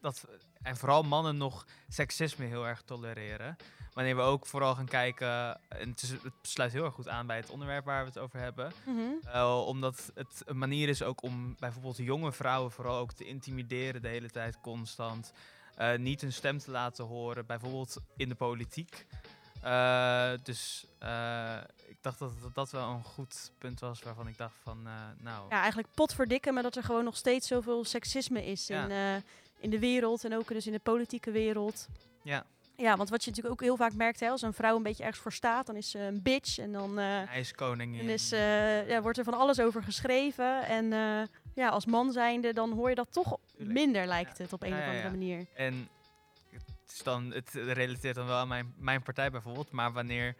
dat 0.00 0.20
we- 0.20 0.38
en 0.62 0.76
vooral 0.76 1.02
mannen 1.02 1.36
nog 1.36 1.66
seksisme 1.88 2.44
heel 2.44 2.66
erg 2.66 2.82
tolereren. 2.82 3.56
Wanneer 3.92 4.16
we 4.16 4.22
ook 4.22 4.46
vooral 4.46 4.74
gaan 4.74 4.86
kijken, 4.86 5.60
en 5.68 5.88
het, 5.90 6.02
is, 6.02 6.10
het 6.10 6.32
sluit 6.42 6.72
heel 6.72 6.84
erg 6.84 6.94
goed 6.94 7.08
aan 7.08 7.26
bij 7.26 7.36
het 7.36 7.50
onderwerp 7.50 7.84
waar 7.84 8.00
we 8.00 8.08
het 8.08 8.18
over 8.18 8.38
hebben. 8.40 8.72
Mhm. 8.86 9.00
Uh, 9.26 9.66
omdat 9.66 10.10
het 10.14 10.42
een 10.44 10.58
manier 10.58 10.88
is 10.88 11.02
ook 11.02 11.22
om 11.22 11.56
bijvoorbeeld 11.58 11.96
jonge 11.96 12.32
vrouwen 12.32 12.72
vooral 12.72 12.98
ook 12.98 13.12
te 13.12 13.24
intimideren 13.24 14.02
de 14.02 14.08
hele 14.08 14.30
tijd 14.30 14.60
constant. 14.60 15.32
Uh, 15.80 15.96
niet 15.96 16.20
hun 16.20 16.32
stem 16.32 16.58
te 16.58 16.70
laten 16.70 17.04
horen, 17.04 17.46
bijvoorbeeld 17.46 17.96
in 18.16 18.28
de 18.28 18.34
politiek. 18.34 19.06
Uh, 19.64 20.30
dus 20.42 20.86
uh, 21.02 21.56
ik 21.86 21.96
dacht 22.00 22.18
dat, 22.18 22.32
dat 22.42 22.54
dat 22.54 22.70
wel 22.70 22.88
een 22.90 23.04
goed 23.04 23.50
punt 23.58 23.80
was 23.80 24.02
waarvan 24.02 24.28
ik 24.28 24.36
dacht 24.38 24.56
van, 24.62 24.82
nou... 25.18 25.46
Ja, 25.48 25.58
eigenlijk 25.58 25.88
potverdikken, 25.94 26.54
maar 26.54 26.62
dat 26.62 26.76
er 26.76 26.82
gewoon 26.82 27.04
nog 27.04 27.16
steeds 27.16 27.46
zoveel 27.46 27.84
seksisme 27.84 28.46
is 28.46 28.66
Ja. 28.66 28.84
in, 28.84 28.90
eh, 28.90 29.22
in 29.58 29.70
de 29.70 29.78
wereld 29.78 30.24
en 30.24 30.34
ook 30.36 30.48
dus 30.48 30.66
in 30.66 30.72
de 30.72 30.78
politieke 30.78 31.30
wereld. 31.30 31.88
Ja, 32.22 32.46
Ja, 32.76 32.96
want 32.96 33.10
wat 33.10 33.24
je 33.24 33.30
natuurlijk 33.30 33.54
ook 33.54 33.66
heel 33.66 33.76
vaak 33.76 33.94
merkt, 33.94 34.20
hè, 34.20 34.28
als 34.28 34.42
een 34.42 34.52
vrouw 34.52 34.76
een 34.76 34.82
beetje 34.82 35.02
ergens 35.02 35.22
voor 35.22 35.32
staat, 35.32 35.66
dan 35.66 35.76
is 35.76 35.90
ze 35.90 35.98
een 35.98 36.22
bitch 36.22 36.58
en 36.58 36.72
dan, 36.72 36.98
eh, 36.98 37.34
dan 37.98 38.08
is, 38.08 38.32
eh, 38.32 38.88
ja, 38.88 39.02
wordt 39.02 39.18
er 39.18 39.24
van 39.24 39.34
alles 39.34 39.60
over 39.60 39.82
geschreven. 39.82 40.66
En 40.66 40.92
eh, 40.92 41.22
ja, 41.54 41.68
als 41.68 41.86
man 41.86 42.12
zijnde, 42.12 42.52
dan 42.52 42.72
hoor 42.72 42.88
je 42.88 42.94
dat 42.94 43.12
toch 43.12 43.36
minder, 43.56 44.06
lijkt 44.06 44.38
het, 44.38 44.52
op 44.52 44.62
een 44.62 44.72
of 44.72 44.84
andere 44.84 45.10
manier. 45.10 45.46
En 45.54 45.88
het, 46.50 46.92
is 46.92 47.02
dan, 47.02 47.32
het 47.32 47.50
relateert 47.52 48.14
dan 48.14 48.26
wel 48.26 48.36
aan 48.36 48.48
mijn, 48.48 48.74
mijn 48.76 49.02
partij 49.02 49.30
bijvoorbeeld. 49.30 49.70
Maar 49.70 49.92
wanneer 49.92 50.34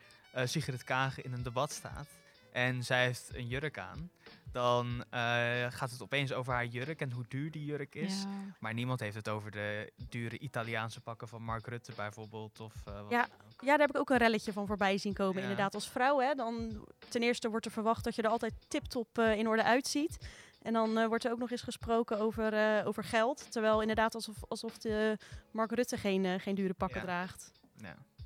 Sigrid 0.44 0.85
Kaag 0.85 1.23
in 1.23 1.33
een 1.33 1.42
debat 1.42 1.73
staat 1.73 2.07
en 2.53 2.85
zij 2.85 3.05
heeft 3.05 3.31
een 3.33 3.47
jurk 3.47 3.79
aan, 3.79 4.11
dan 4.55 5.05
eh, 5.11 5.21
gaat 5.69 5.90
het 5.90 6.03
opeens 6.03 6.33
over 6.33 6.53
haar 6.53 6.67
jurk 6.67 7.01
en 7.01 7.12
hoe 7.12 7.25
duur 7.29 7.51
die 7.51 7.64
jurk 7.64 7.95
is. 7.95 8.23
Ja. 8.23 8.29
Maar 8.61 8.75
niemand 8.75 9.01
heeft 9.01 9.14
het 9.17 9.29
over 9.29 9.51
de 9.51 9.93
dure 10.09 10.38
Italiaanse 10.38 11.01
pakken 11.01 11.29
van 11.29 11.43
Mark 11.43 11.67
Rutte 11.67 11.93
bijvoorbeeld. 11.97 12.61
Of, 12.61 12.73
eh, 12.85 13.01
wat 13.01 13.11
Ja. 13.11 13.27
Ja, 13.59 13.71
daar 13.71 13.79
heb 13.79 13.90
ik 13.90 13.99
ook 13.99 14.11
een 14.11 14.17
relletje 14.17 14.53
van 14.53 14.67
voorbij 14.67 14.99
zien 14.99 15.12
komen. 15.12 15.37
Ja. 15.37 15.40
Inderdaad, 15.43 15.75
als 15.75 15.88
vrouw, 15.90 16.19
hè, 16.21 16.35
dan 16.35 16.85
ten 17.09 17.23
eerste 17.23 17.49
wordt 17.49 17.67
er 17.67 17.73
verwacht 17.73 18.05
dat 18.05 18.14
je 18.14 18.23
er 18.23 18.29
altijd 18.29 18.55
tip-top 18.69 19.19
eh, 19.19 19.35
in 19.38 19.49
orde 19.49 19.62
uitziet. 19.64 20.29
En 20.62 20.73
dan 20.73 20.99
eh, 20.99 21.07
wordt 21.07 21.25
er 21.25 21.31
ook 21.33 21.38
nog 21.38 21.51
eens 21.51 21.62
gesproken 21.62 22.19
over, 22.19 22.53
eh, 22.53 22.87
over 22.87 23.05
geld. 23.05 23.47
Terwijl 23.53 23.81
inderdaad 23.81 24.14
alsof, 24.14 24.37
alsof 24.49 24.79
de 24.79 25.19
Mark 25.53 25.73
Rutte 25.73 25.97
geen, 25.97 26.40
geen 26.40 26.55
dure 26.55 26.75
pakken 26.75 26.99
Ja. 27.01 27.05
draagt. 27.07 27.53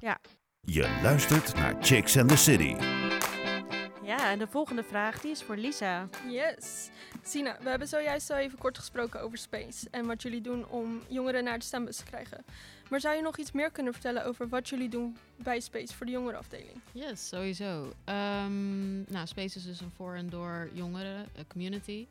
Ja. 0.01 0.19
Je 0.61 0.99
luistert 1.03 1.55
naar 1.55 1.77
Chicks 1.81 2.17
and 2.17 2.29
the 2.29 2.37
City. 2.37 2.75
Ja, 4.09 4.31
en 4.31 4.38
de 4.38 4.47
volgende 4.47 4.83
vraag 4.83 5.21
die 5.21 5.31
is 5.31 5.42
voor 5.42 5.57
Lisa. 5.57 6.09
Yes. 6.29 6.90
Sina, 7.25 7.57
we 7.62 7.68
hebben 7.68 7.88
zojuist 7.88 8.31
al 8.31 8.37
even 8.37 8.59
kort 8.59 8.79
gesproken 8.79 9.21
over 9.21 9.38
Space 9.38 9.87
en 9.90 10.07
wat 10.07 10.23
jullie 10.23 10.40
doen 10.40 10.68
om 10.68 11.03
jongeren 11.09 11.44
naar 11.44 11.59
de 11.59 11.64
stembus 11.64 11.97
te 11.97 12.05
krijgen. 12.05 12.44
Maar 12.90 13.01
zou 13.01 13.16
je 13.16 13.23
nog 13.23 13.38
iets 13.38 13.53
meer 13.53 13.71
kunnen 13.71 13.92
vertellen 13.92 14.25
over 14.25 14.49
wat 14.49 14.68
jullie 14.68 14.88
doen 14.88 15.16
bij 15.37 15.61
Space 15.61 15.94
voor 15.94 16.07
de 16.07 16.12
jongerenafdeling? 16.12 16.81
Yes, 16.92 17.29
sowieso. 17.29 17.92
Ehm, 18.05 19.12
nou, 19.12 19.27
Space 19.27 19.57
is 19.57 19.64
dus 19.64 19.81
een 19.81 19.92
voor 19.97 20.14
en 20.14 20.31
door 20.31 20.68
jongeren 20.73 21.27
community. 21.49 22.07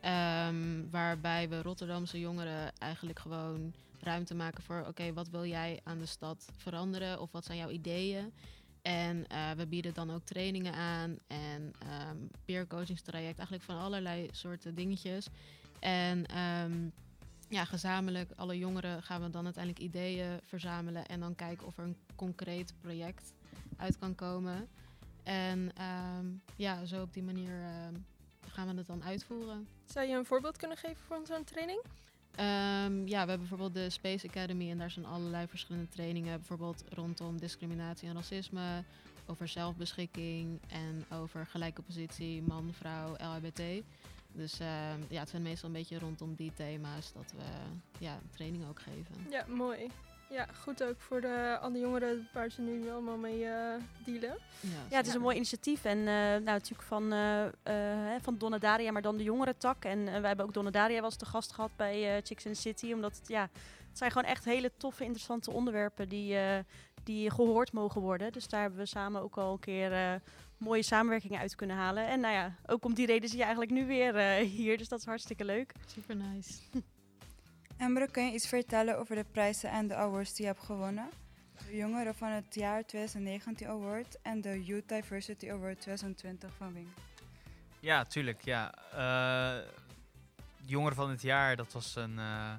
Ehm, 0.00 0.90
waarbij 0.90 1.48
we 1.48 1.62
Rotterdamse 1.62 2.20
jongeren 2.20 2.72
eigenlijk 2.78 3.18
gewoon 3.18 3.72
ruimte 4.00 4.34
maken 4.34 4.62
voor... 4.62 4.84
oké, 4.88 5.12
wat 5.12 5.28
wil 5.28 5.46
jij 5.46 5.80
aan 5.84 5.98
de 5.98 6.06
stad 6.06 6.48
veranderen? 6.56 7.20
Of 7.20 7.32
wat 7.32 7.44
zijn 7.44 7.58
jouw 7.58 7.70
ideeën? 7.70 8.32
En 8.82 9.26
eh, 9.26 9.50
we 9.50 9.66
bieden 9.66 9.94
dan 9.94 10.10
ook 10.10 10.24
trainingen 10.24 10.74
aan 10.74 11.18
en 11.26 11.72
coachingstraject. 12.68 13.36
Eigenlijk 13.36 13.62
van 13.62 13.78
allerlei 13.78 14.28
soorten 14.30 14.74
dingetjes. 14.74 15.28
En 15.78 16.26
ehm, 16.26 16.88
ja, 17.48 17.64
gezamenlijk, 17.64 18.30
alle 18.36 18.58
jongeren, 18.58 19.02
gaan 19.02 19.22
we 19.22 19.30
dan 19.30 19.44
uiteindelijk 19.44 19.84
ideeën 19.84 20.40
verzamelen. 20.44 21.06
En 21.06 21.20
dan 21.20 21.34
kijken 21.34 21.66
of 21.66 21.78
er 21.78 21.84
een 21.84 21.96
concreet 22.14 22.74
project 22.80 23.32
uit 23.76 23.98
kan 23.98 24.14
komen. 24.14 24.68
En 25.22 25.70
ehm, 25.74 26.26
ja, 26.56 26.84
zo 26.84 27.02
op 27.02 27.12
die 27.12 27.22
manier 27.22 27.62
gaan 28.48 28.68
we 28.68 28.74
het 28.74 28.86
dan 28.86 29.02
uitvoeren. 29.02 29.68
Zou 29.84 30.06
je 30.06 30.14
een 30.14 30.26
voorbeeld 30.26 30.56
kunnen 30.56 30.76
geven 30.76 31.04
van 31.06 31.26
zo'n 31.26 31.44
training? 31.44 31.82
Ehm, 32.34 33.06
ja, 33.06 33.22
we 33.22 33.28
hebben 33.28 33.38
bijvoorbeeld 33.38 33.74
de 33.74 33.90
Space 33.90 34.28
Academy 34.28 34.70
en 34.70 34.78
daar 34.78 34.90
zijn 34.90 35.06
allerlei 35.06 35.46
verschillende 35.46 35.88
trainingen. 35.88 36.38
Bijvoorbeeld 36.38 36.84
rondom 36.88 37.38
discriminatie 37.38 38.08
en 38.08 38.14
racisme, 38.14 38.84
over 39.26 39.48
zelfbeschikking 39.48 40.60
en 40.68 41.04
over 41.12 41.46
gelijke 41.46 41.82
positie 41.82 42.42
man, 42.42 42.72
vrouw, 42.72 43.16
LHBT. 43.16 43.62
Dus 44.32 44.60
ehm, 44.60 45.00
ja, 45.08 45.20
het 45.20 45.28
zijn 45.28 45.42
meestal 45.42 45.68
een 45.68 45.74
beetje 45.74 45.98
rondom 45.98 46.34
die 46.34 46.52
thema's 46.54 47.12
dat 47.12 47.32
we 47.36 47.44
ja, 47.98 48.18
trainingen 48.30 48.68
ook 48.68 48.80
geven. 48.80 49.14
Ja, 49.30 49.44
mooi. 49.48 49.86
Ja, 50.30 50.46
goed 50.62 50.82
ook 50.82 51.00
voor 51.00 51.20
de, 51.20 51.58
alle 51.60 51.78
jongeren 51.78 52.28
waar 52.32 52.50
ze 52.50 52.60
nu 52.60 52.90
allemaal 52.90 53.16
mee 53.16 53.44
eh, 53.44 53.74
dealen. 54.04 54.38
Ja, 54.90 54.96
het 54.96 55.06
is 55.06 55.14
een 55.14 55.20
mooi 55.20 55.36
initiatief. 55.36 55.84
En 55.84 55.98
eh, 55.98 56.04
nou, 56.04 56.44
natuurlijk 56.44 56.82
van, 56.82 57.12
eh 57.12 57.46
eh, 57.46 57.52
hè, 58.06 58.20
van 58.20 58.38
Donna 58.38 58.58
Daria, 58.58 58.92
maar 58.92 59.02
dan 59.02 59.16
de 59.16 59.22
jongerentak. 59.22 59.84
En 59.84 59.98
eh, 59.98 60.18
wij 60.18 60.28
hebben 60.28 60.46
ook 60.46 60.54
Donna 60.54 60.70
Daria 60.70 61.00
was 61.00 61.16
te 61.16 61.26
gast 61.26 61.52
gehad 61.52 61.70
bij 61.76 62.16
eh, 62.16 62.22
Chicks 62.24 62.44
in 62.44 62.52
the 62.52 62.60
City. 62.60 62.92
Omdat 62.92 63.16
het, 63.16 63.28
ja, 63.28 63.48
het 63.88 63.98
zijn 63.98 64.10
gewoon 64.10 64.28
echt 64.28 64.44
hele 64.44 64.70
toffe, 64.76 65.04
interessante 65.04 65.50
onderwerpen 65.50 66.08
die, 66.08 66.36
eh, 66.36 66.58
die 67.04 67.30
gehoord 67.30 67.72
mogen 67.72 68.00
worden. 68.00 68.32
Dus 68.32 68.48
daar 68.48 68.60
hebben 68.60 68.78
we 68.78 68.86
samen 68.86 69.22
ook 69.22 69.36
al 69.36 69.52
een 69.52 69.58
keer 69.58 69.92
eh, 69.92 70.14
mooie 70.56 70.82
samenwerkingen 70.82 71.40
uit 71.40 71.54
kunnen 71.54 71.76
halen. 71.76 72.06
En 72.06 72.20
nou 72.20 72.34
ja, 72.34 72.54
ook 72.66 72.84
om 72.84 72.94
die 72.94 73.06
reden 73.06 73.28
zit 73.28 73.38
je 73.38 73.44
eigenlijk 73.44 73.72
nu 73.72 73.86
weer 73.86 74.16
eh, 74.16 74.46
hier. 74.46 74.78
Dus 74.78 74.88
dat 74.88 74.98
is 74.98 75.04
hartstikke 75.04 75.44
leuk. 75.44 75.72
Super 75.86 76.16
nice. 76.16 76.52
Emre, 77.80 78.10
kun 78.10 78.24
je 78.26 78.32
iets 78.32 78.48
vertellen 78.48 78.98
over 78.98 79.14
de 79.16 79.24
prijzen 79.32 79.70
en 79.70 79.86
de 79.86 79.94
awards 79.94 80.34
die 80.34 80.46
je 80.46 80.52
hebt 80.52 80.64
gewonnen? 80.64 81.10
De 81.68 81.76
Jongeren 81.76 82.14
van 82.14 82.28
het 82.28 82.54
jaar 82.54 82.84
2019 82.84 83.66
Award 83.68 84.18
en 84.22 84.40
de 84.40 84.64
Youth 84.64 84.88
Diversity 84.88 85.50
Award 85.50 85.80
2020 85.80 86.50
van 86.56 86.72
Wing. 86.72 86.88
Ja, 87.80 88.04
tuurlijk. 88.04 88.44
Ja. 88.44 88.74
Eh, 88.92 89.66
Jongeren 90.66 90.96
van 90.96 91.10
het 91.10 91.22
jaar, 91.22 91.56
dat 91.56 91.72
was 91.72 91.96
een. 91.96 92.18
eh, 92.18 92.52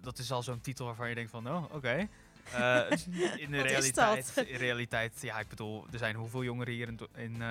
dat 0.00 0.18
is 0.18 0.32
al 0.32 0.42
zo'n 0.42 0.60
titel 0.60 0.86
waarvan 0.86 1.08
je 1.08 1.14
denkt 1.14 1.30
van, 1.30 1.48
oh, 1.48 1.64
oké. 1.72 2.08
Eh, 2.52 2.90
in 3.44 3.50
de 3.50 3.60
realiteit, 3.60 4.36
in 4.36 4.56
realiteit, 4.56 5.22
ja, 5.22 5.38
ik 5.38 5.48
bedoel, 5.48 5.86
er 5.92 5.98
zijn 5.98 6.14
hoeveel 6.14 6.44
jongeren 6.44 6.74
hier 6.74 6.88
in, 6.88 6.98
in 7.14 7.42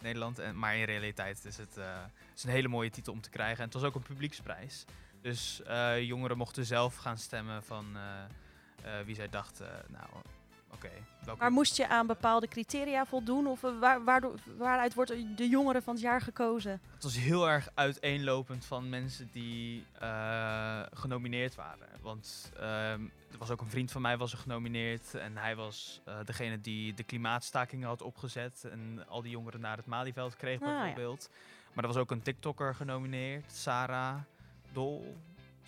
Nederland, 0.00 0.38
en, 0.38 0.58
maar 0.58 0.76
in 0.76 0.84
realiteit 0.84 1.44
is 1.44 1.56
het 1.56 1.76
is 2.36 2.44
een 2.44 2.50
hele 2.50 2.68
mooie 2.68 2.90
titel 2.90 3.12
om 3.12 3.20
te 3.20 3.30
krijgen. 3.30 3.58
En 3.58 3.64
het 3.64 3.74
was 3.74 3.82
ook 3.82 3.94
een 3.94 4.02
publieksprijs. 4.02 4.84
Dus 5.22 5.62
eh, 5.62 6.02
jongeren 6.02 6.36
mochten 6.36 6.64
zelf 6.64 6.96
gaan 6.96 7.18
stemmen 7.18 7.62
van 7.62 7.86
eh, 7.96 8.98
eh, 9.00 9.06
wie 9.06 9.14
zij 9.14 9.28
dachten, 9.28 9.68
nou, 9.88 10.04
oké. 10.70 10.90
welke- 11.24 11.40
Maar 11.40 11.50
moest 11.52 11.76
je 11.76 11.88
aan 11.88 12.06
bepaalde 12.06 12.48
criteria 12.48 13.06
voldoen? 13.06 13.46
Of 13.46 13.60
waar, 13.60 14.04
waardoor, 14.04 14.34
waaruit 14.56 14.94
wordt 14.94 15.12
de 15.36 15.48
jongeren 15.48 15.82
van 15.82 15.94
het 15.94 16.02
jaar 16.02 16.20
gekozen? 16.20 16.80
Het 16.94 17.02
was 17.02 17.16
heel 17.16 17.48
erg 17.48 17.68
uiteenlopend 17.74 18.64
van 18.64 18.88
mensen 18.88 19.28
die 19.32 19.86
genomineerd 20.92 21.54
waren. 21.54 21.88
Want 22.00 22.52
ehm, 22.56 23.00
er 23.32 23.38
was 23.38 23.50
ook 23.50 23.60
een 23.60 23.70
vriend 23.70 23.90
van 23.90 24.02
mij 24.02 24.16
was 24.16 24.32
er 24.32 24.38
genomineerd. 24.38 25.14
En 25.14 25.36
hij 25.36 25.56
was 25.56 26.00
degene 26.24 26.60
die 26.60 26.94
de 26.94 27.02
klimaatstakingen 27.02 27.88
had 27.88 28.02
opgezet. 28.02 28.64
En 28.70 29.04
al 29.08 29.22
die 29.22 29.30
jongeren 29.30 29.60
naar 29.60 29.76
het 29.76 29.86
Malieveld 29.86 30.36
kreeg 30.36 30.60
Ah, 30.60 30.66
ja. 30.68 30.76
bijvoorbeeld. 30.78 31.30
Maar 31.72 31.84
er 31.84 31.90
was 31.92 32.00
ook 32.00 32.10
een 32.10 32.22
TikToker 32.22 32.74
genomineerd. 32.74 33.52
Sarah 33.52 34.16
Dol. 34.72 35.16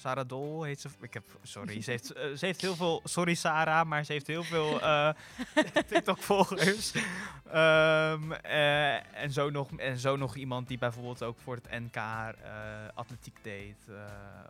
Sarah 0.02 0.28
Dol 0.28 0.62
heet 0.62 0.80
ze. 0.80 0.88
Ik 1.00 1.14
heb, 1.14 1.24
sorry, 1.42 1.82
ze 1.82 1.90
heeft, 1.90 2.12
eh, 2.12 2.32
ze 2.32 2.46
heeft 2.46 2.60
heel 2.60 2.76
veel. 2.76 3.00
Sorry 3.04 3.34
Sarah, 3.34 3.86
maar 3.86 4.04
ze 4.04 4.12
heeft 4.12 4.26
heel 4.26 4.42
veel 4.42 4.80
eh, 4.80 5.08
TikTok-volgers. 5.88 6.92
Ehm, 7.50 8.32
eh, 8.32 9.22
en, 9.22 9.30
zo 9.30 9.50
nog, 9.50 9.76
en 9.76 9.98
zo 9.98 10.16
nog 10.16 10.36
iemand 10.36 10.68
die 10.68 10.78
bijvoorbeeld 10.78 11.22
ook 11.22 11.38
voor 11.38 11.54
het 11.54 11.70
NK 11.70 11.96
atletiek 12.94 13.36
deed. 13.42 13.76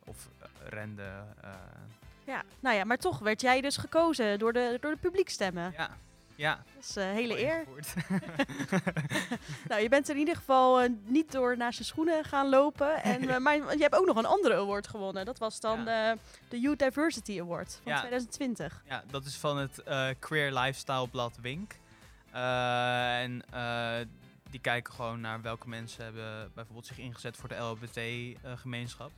of 0.05 0.29
rende. 0.69 1.25
Ja, 2.25 2.43
nou 2.61 2.77
ja, 2.77 2.85
maar 2.85 2.99
toch 2.99 3.19
werd 3.19 3.41
jij 3.41 3.61
dus 3.61 3.77
gekozen 3.77 4.39
door 4.39 4.53
de, 4.53 4.79
door 4.81 4.91
de 4.91 5.01
publiekstemmen. 5.01 5.73
ja, 5.77 5.97
ja. 6.43 6.63
Dat 6.75 6.83
is 6.85 6.97
een 6.97 7.03
hele 7.03 7.29
mooi 7.33 7.45
eer. 7.45 7.65
Nou, 9.69 9.83
je 9.83 9.89
bent 9.89 10.09
er 10.09 10.15
in 10.15 10.21
ieder 10.21 10.37
geval 10.37 10.81
eh, 10.81 10.91
niet 11.05 11.33
door 11.33 11.57
naast 11.57 11.79
je 11.79 11.85
schoenen 11.85 12.25
gaan 12.25 12.49
lopen. 12.49 13.03
En, 13.13 13.29
eh, 13.29 13.39
maar 13.39 13.55
je 13.55 13.83
hebt 13.83 13.95
ook 13.95 14.07
nog 14.07 14.17
een 14.17 14.27
andere 14.27 14.55
award 14.55 14.89
gewonnen. 14.89 15.25
Dat 15.25 15.39
was 15.39 15.61
dan 15.61 15.89
eh, 15.89 16.13
de 16.49 16.61
Youth 16.61 16.79
Diversity 16.79 17.41
Award 17.41 17.81
van 17.83 17.93
Ja. 17.93 17.99
2020. 17.99 18.83
Ja, 18.89 19.03
dat 19.11 19.25
is 19.25 19.37
van 19.37 19.59
het 19.59 19.83
eh, 19.83 20.09
Queer 20.19 20.53
Lifestyle 20.53 21.09
blad 21.09 21.37
Wink. 21.41 21.75
Eh, 22.33 23.21
en 23.23 23.43
eh, 23.51 23.95
die 24.51 24.61
kijken 24.61 24.93
gewoon 24.93 25.21
naar 25.21 25.43
welke 25.43 25.69
mensen 25.69 26.05
hebben 26.05 26.51
bijvoorbeeld 26.55 26.87
zich 26.87 26.99
ingezet 26.99 27.37
voor 27.37 27.49
de 27.49 27.57
LHBT-gemeenschap. 27.57 29.11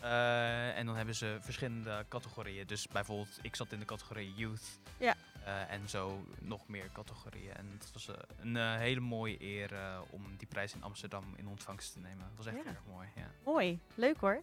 Eh, 0.00 0.78
en 0.78 0.86
dan 0.86 0.96
hebben 0.96 1.14
ze 1.14 1.36
verschillende 1.40 2.04
categorieën. 2.08 2.66
Dus 2.66 2.88
bijvoorbeeld, 2.88 3.38
ik 3.42 3.56
zat 3.56 3.72
in 3.72 3.78
de 3.78 3.84
categorie 3.84 4.32
Youth. 4.36 4.62
Ja. 4.98 5.14
Eh, 5.48 5.72
en 5.72 5.88
zo 5.88 6.22
nog 6.40 6.68
meer 6.68 6.90
categorieën. 6.92 7.54
En 7.54 7.70
het 7.78 7.92
was 7.92 8.08
eh, 8.08 8.14
een 8.40 8.56
eh, 8.56 8.76
hele 8.76 9.00
mooie 9.00 9.36
eer 9.42 9.72
eh, 9.74 10.00
om 10.10 10.36
die 10.36 10.46
prijs 10.46 10.74
in 10.74 10.82
Amsterdam 10.82 11.24
in 11.36 11.46
ontvangst 11.48 11.92
te 11.92 11.98
nemen. 11.98 12.24
Het 12.28 12.36
was 12.36 12.46
echt 12.46 12.56
Ja. 12.56 12.64
erg 12.70 12.80
mooi. 12.92 13.08
Ja. 13.16 13.30
Mooi, 13.44 13.78
leuk 13.94 14.16
hoor. 14.20 14.42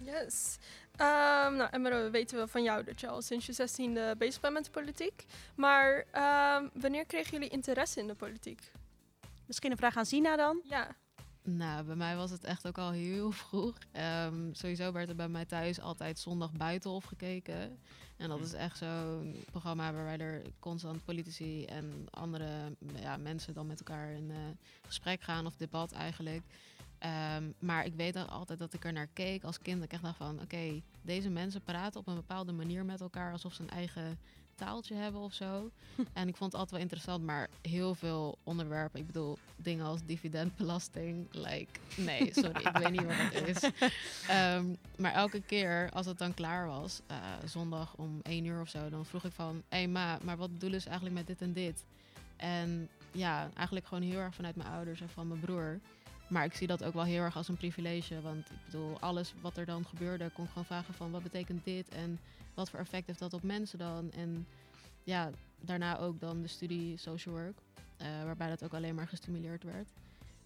Yes. 0.00 0.58
Ehm 0.96 1.56
nou, 1.56 1.68
Emma, 1.70 1.90
we 1.90 2.10
weten 2.10 2.36
wel 2.36 2.46
van 2.48 2.62
jou 2.62 2.84
dat 2.84 3.00
je 3.00 3.08
al 3.08 3.22
sinds 3.22 3.46
je 3.46 3.52
16e 3.52 4.16
bezig 4.18 4.40
bent 4.40 4.54
met 4.54 4.64
de 4.64 4.70
politiek. 4.70 5.24
Maar 5.54 6.04
ehm, 6.10 6.68
wanneer 6.72 7.06
kregen 7.06 7.30
jullie 7.32 7.48
interesse 7.48 8.00
in 8.00 8.06
de 8.06 8.14
politiek? 8.14 8.72
Misschien 9.46 9.70
een 9.70 9.76
vraag 9.76 9.96
aan 9.96 10.06
Sina 10.06 10.36
dan. 10.36 10.60
Ja, 10.64 10.88
Nou, 11.44 11.84
bij 11.84 11.96
mij 11.96 12.16
was 12.16 12.30
het 12.30 12.44
echt 12.44 12.66
ook 12.66 12.78
al 12.78 12.90
heel 12.90 13.30
vroeg. 13.42 13.76
Ehm, 13.92 14.52
sowieso 14.52 14.92
werd 14.92 15.08
er 15.08 15.14
bij 15.16 15.28
mij 15.28 15.44
thuis 15.44 15.80
altijd 15.80 16.18
zondag 16.18 16.52
buitenhof 16.52 17.04
gekeken. 17.04 17.78
En 18.16 18.28
dat 18.28 18.38
Hm. 18.38 18.44
is 18.44 18.52
echt 18.52 18.78
zo'n 18.78 19.44
programma 19.50 19.92
waar 19.92 20.04
wij 20.04 20.18
er 20.18 20.42
constant 20.58 21.04
politici 21.04 21.64
en 21.64 22.06
andere 22.10 22.76
ja, 22.94 23.16
mensen 23.16 23.54
dan 23.54 23.66
met 23.66 23.78
elkaar 23.78 24.10
in 24.10 24.30
eh, 24.30 24.36
gesprek 24.86 25.22
gaan 25.22 25.46
of 25.46 25.56
debat 25.56 25.92
eigenlijk. 25.92 26.42
Ehm, 26.98 27.44
maar 27.58 27.84
ik 27.84 27.94
weet 27.94 28.16
altijd 28.28 28.58
dat 28.58 28.72
ik 28.74 28.84
er 28.84 28.92
naar 28.92 29.06
keek 29.12 29.44
als 29.44 29.58
kind. 29.58 29.76
Dat 29.76 29.84
ik 29.84 29.92
echt 29.92 30.02
dacht 30.02 30.16
van, 30.16 30.40
oké, 30.40 30.82
deze 31.02 31.30
mensen 31.30 31.62
praten 31.62 32.00
op 32.00 32.06
een 32.06 32.14
bepaalde 32.14 32.52
manier 32.52 32.84
met 32.84 33.00
elkaar 33.00 33.32
alsof 33.32 33.54
ze 33.54 33.62
een 33.62 33.70
eigen 33.70 34.18
taaltje 34.54 34.94
hebben 34.94 35.20
of 35.20 35.34
zo. 35.34 35.70
en 36.12 36.28
ik 36.28 36.36
vond 36.36 36.52
het 36.52 36.60
altijd 36.60 36.70
wel 36.70 36.80
interessant, 36.80 37.24
maar 37.24 37.48
heel 37.62 37.94
veel 37.94 38.38
onderwerpen. 38.42 39.00
Ik 39.00 39.06
bedoel, 39.06 39.38
dingen 39.56 39.86
als 39.86 40.00
dividendbelasting. 40.06 41.26
Like, 41.30 41.80
nee, 41.96 42.30
sorry, 42.34 42.66
ik 42.66 42.76
weet 42.76 42.90
niet 42.90 43.04
wat 43.04 43.32
dat 43.32 43.46
is. 43.46 43.70
Ehm, 44.28 44.64
maar 44.96 45.12
elke 45.12 45.40
keer 45.40 45.90
als 45.92 46.06
het 46.06 46.18
dan 46.18 46.34
klaar 46.34 46.66
was, 46.66 47.00
eh, 47.06 47.16
zondag 47.44 47.94
om 47.96 48.20
één 48.22 48.44
uur 48.44 48.60
of 48.60 48.68
zo, 48.68 48.88
dan 48.88 49.06
vroeg 49.06 49.24
ik 49.24 49.32
van, 49.32 49.62
hé 49.68 49.76
hey, 49.76 49.88
ma, 49.88 50.18
maar 50.22 50.36
wat 50.36 50.52
bedoelen 50.52 50.80
ze 50.80 50.88
eigenlijk 50.88 51.16
met 51.18 51.26
dit 51.26 51.40
en 51.40 51.52
dit? 51.52 51.84
En 52.36 52.88
ja, 53.12 53.50
eigenlijk 53.54 53.86
gewoon 53.86 54.02
heel 54.02 54.18
erg 54.18 54.34
vanuit 54.34 54.56
mijn 54.56 54.68
ouders 54.68 55.00
en 55.00 55.08
van 55.08 55.28
mijn 55.28 55.40
broer. 55.40 55.80
Maar 56.28 56.44
ik 56.44 56.54
zie 56.54 56.66
dat 56.66 56.84
ook 56.84 56.94
wel 56.94 57.04
heel 57.04 57.22
erg 57.22 57.36
als 57.36 57.48
een 57.48 57.56
privilege. 57.56 58.20
Want 58.20 58.50
ik 58.50 58.56
bedoel, 58.64 59.00
alles 59.00 59.34
wat 59.40 59.56
er 59.56 59.66
dan 59.66 59.86
gebeurde, 59.86 60.30
kon 60.30 60.44
ik 60.44 60.50
gewoon 60.50 60.64
vragen 60.64 60.94
van 60.94 61.10
wat 61.10 61.22
betekent 61.22 61.64
dit 61.64 61.88
en 61.88 62.18
wat 62.54 62.70
voor 62.70 62.78
effect 62.78 63.06
heeft 63.06 63.18
dat 63.18 63.32
op 63.32 63.42
mensen 63.42 63.78
dan? 63.78 64.10
En 64.10 64.46
ja, 65.02 65.30
daarna 65.60 65.98
ook 65.98 66.20
dan 66.20 66.42
de 66.42 66.48
studie 66.48 66.96
social 66.96 67.34
work, 67.34 67.58
eh, 67.96 68.06
waarbij 68.24 68.48
dat 68.48 68.64
ook 68.64 68.74
alleen 68.74 68.94
maar 68.94 69.08
gestimuleerd 69.08 69.62
werd. 69.62 69.88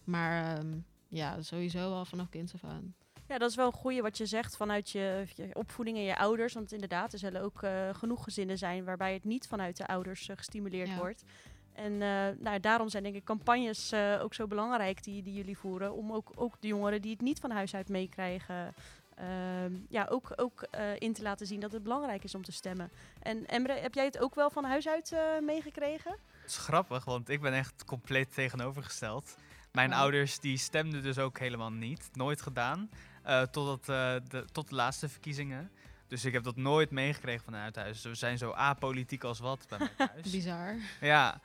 Maar 0.05 0.57
ehm, 0.59 0.73
ja, 1.09 1.43
sowieso 1.43 1.93
al 1.93 2.05
vanaf 2.05 2.29
kinds 2.29 2.55
af 2.55 2.65
aan. 2.65 2.95
Ja, 3.29 3.39
dat 3.39 3.51
is 3.51 3.57
wel 3.57 3.67
een 3.67 3.73
goeie 3.73 4.03
wat 4.03 4.19
je 4.19 4.27
zegt 4.27 4.57
vanuit 4.57 4.91
je, 4.91 5.25
je 5.35 5.55
opvoeding 5.55 5.97
en 5.97 6.03
je 6.03 6.17
ouders. 6.19 6.55
Want 6.55 6.73
inderdaad, 6.73 7.13
er 7.13 7.19
zullen 7.19 7.43
ook 7.43 7.63
eh, 7.63 7.95
genoeg 7.95 8.25
gezinnen 8.25 8.59
zijn 8.59 8.85
waarbij 8.85 9.13
het 9.15 9.25
niet 9.25 9.47
vanuit 9.47 9.77
de 9.77 9.87
ouders 9.87 10.29
eh, 10.29 10.37
gestimuleerd 10.37 10.89
Ja. 10.89 10.97
wordt. 10.97 11.25
En 11.73 11.99
nou, 12.43 12.61
daarom 12.61 12.89
zijn 12.89 13.03
denk 13.03 13.15
ik 13.15 13.25
campagnes 13.25 13.95
ook 14.21 14.35
zo 14.35 14.47
belangrijk 14.47 15.05
die, 15.05 15.23
die 15.23 15.35
jullie 15.35 15.59
voeren. 15.59 15.95
Om 15.95 16.13
ook, 16.13 16.33
ook 16.35 16.61
de 16.61 16.67
jongeren 16.67 17.03
die 17.03 17.13
het 17.13 17.21
niet 17.21 17.39
van 17.41 17.51
huis 17.51 17.75
uit 17.75 17.89
meekrijgen, 17.89 18.75
ehm, 19.17 19.73
ja, 19.89 20.07
ook, 20.11 20.33
ook 20.37 20.63
eh, 20.63 20.85
in 20.99 21.13
te 21.13 21.23
laten 21.23 21.47
zien 21.47 21.61
dat 21.61 21.73
het 21.73 21.83
belangrijk 21.83 22.25
is 22.25 22.35
om 22.35 22.45
te 22.45 22.53
stemmen. 22.53 22.91
En 23.23 23.47
Emre, 23.47 23.73
heb 23.73 23.95
jij 23.95 24.05
het 24.05 24.19
ook 24.19 24.35
wel 24.35 24.51
van 24.51 24.65
huis 24.65 24.89
uit 24.89 25.13
eh, 25.13 25.21
meegekregen? 25.43 26.11
Het 26.41 26.51
is 26.51 26.57
grappig, 26.57 27.05
want 27.05 27.29
ik 27.29 27.41
ben 27.41 27.53
echt 27.53 27.85
compleet 27.85 28.35
tegenovergesteld. 28.35 29.37
Mijn 29.73 29.93
Oh. 29.93 29.99
ouders 29.99 30.41
die 30.41 30.57
stemden 30.59 31.03
dus 31.03 31.19
ook 31.19 31.39
helemaal 31.39 31.73
niet. 31.73 32.09
Nooit 32.13 32.43
gedaan. 32.43 32.91
eh, 33.23 33.43
totdat, 33.43 33.81
eh, 33.89 34.15
de, 34.29 34.45
tot 34.53 34.69
de 34.69 34.75
laatste 34.75 35.09
verkiezingen. 35.09 35.71
Dus 36.09 36.25
ik 36.25 36.33
heb 36.33 36.43
dat 36.45 36.57
nooit 36.57 36.91
meegekregen 36.91 37.45
vanuit 37.45 37.77
huis. 37.77 38.03
We 38.03 38.15
zijn 38.15 38.39
zo 38.39 38.51
apolitiek 38.51 39.25
als 39.25 39.39
wat 39.39 39.67
bij 39.69 39.79
mij 39.79 39.91
thuis. 40.09 40.31
Bizar. 40.31 40.75
ja. 41.01 41.41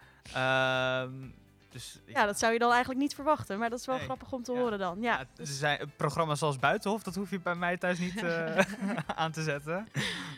Dus 1.71 1.99
Ja, 2.05 2.25
dat 2.25 2.39
zou 2.39 2.53
je 2.53 2.59
dan 2.59 2.69
eigenlijk 2.71 2.99
niet 2.99 3.15
verwachten. 3.15 3.59
Maar 3.59 3.69
dat 3.69 3.79
is 3.79 3.85
wel 3.85 3.95
Nee. 3.95 4.03
grappig 4.05 4.31
om 4.31 4.43
te 4.43 4.51
Ja. 4.51 4.59
horen 4.59 4.79
dan. 4.79 5.01
Ja, 5.01 5.19
Ja, 5.19 5.25
dus- 5.35 5.49
er 5.49 5.55
zijn 5.55 5.91
programma's 5.95 6.39
zoals 6.39 6.59
Buitenhof, 6.59 7.03
dat 7.03 7.15
hoef 7.15 7.29
je 7.29 7.39
bij 7.39 7.55
mij 7.55 7.77
thuis 7.77 7.99
niet 7.99 8.23
eh, 8.23 8.57
aan 9.15 9.31
te 9.31 9.43
zetten. 9.43 9.87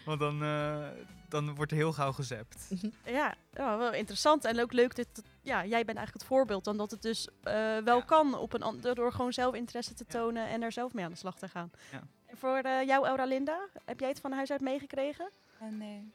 Want 0.06 0.20
dan, 0.20 0.44
eh, 0.44 0.88
dan 1.30 1.56
wordt 1.56 1.72
er 1.72 1.78
heel 1.78 1.94
gauw 1.94 2.12
gezept. 2.12 2.68
Ja, 3.06 3.36
ja, 3.54 3.78
wel 3.78 3.94
interessant 3.94 4.46
en 4.46 4.62
ook 4.62 4.74
leuk 4.74 4.96
dat 4.96 5.08
ja, 5.42 5.58
jij 5.66 5.86
bent 5.86 5.98
eigenlijk 5.98 6.14
het 6.14 6.24
voorbeeld 6.26 6.64
dan 6.64 6.78
dat 6.78 6.92
het 6.92 7.02
dus 7.02 7.28
eh, 7.44 7.54
wel 7.78 7.98
Ja. 7.98 8.04
kan 8.06 8.38
op 8.38 8.54
een 8.54 8.82
door 8.94 9.12
gewoon 9.12 9.34
zelf 9.34 9.56
interesse 9.56 9.94
te 9.94 10.04
Ja. 10.08 10.14
tonen 10.20 10.48
en 10.48 10.62
er 10.62 10.72
zelf 10.72 10.94
mee 10.94 11.06
aan 11.06 11.12
de 11.12 11.18
slag 11.18 11.38
te 11.38 11.48
gaan. 11.48 11.72
Ja. 11.92 12.02
En 12.26 12.38
voor 12.38 12.58
eh, 12.58 12.82
jou, 12.88 13.06
Aura 13.06 13.26
Linda, 13.26 13.60
heb 13.86 14.00
jij 14.00 14.10
het 14.10 14.20
van 14.20 14.32
huis 14.32 14.52
uit 14.52 14.62
meegekregen? 14.62 15.30
Eh, 15.60 15.68
nee, 15.68 16.12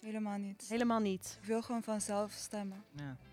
helemaal 0.00 0.38
niet. 0.38 0.64
Helemaal 0.68 1.00
niet. 1.00 1.38
Ik 1.40 1.46
wil 1.46 1.62
gewoon 1.62 1.82
vanzelf 1.82 2.32
stemmen. 2.32 2.84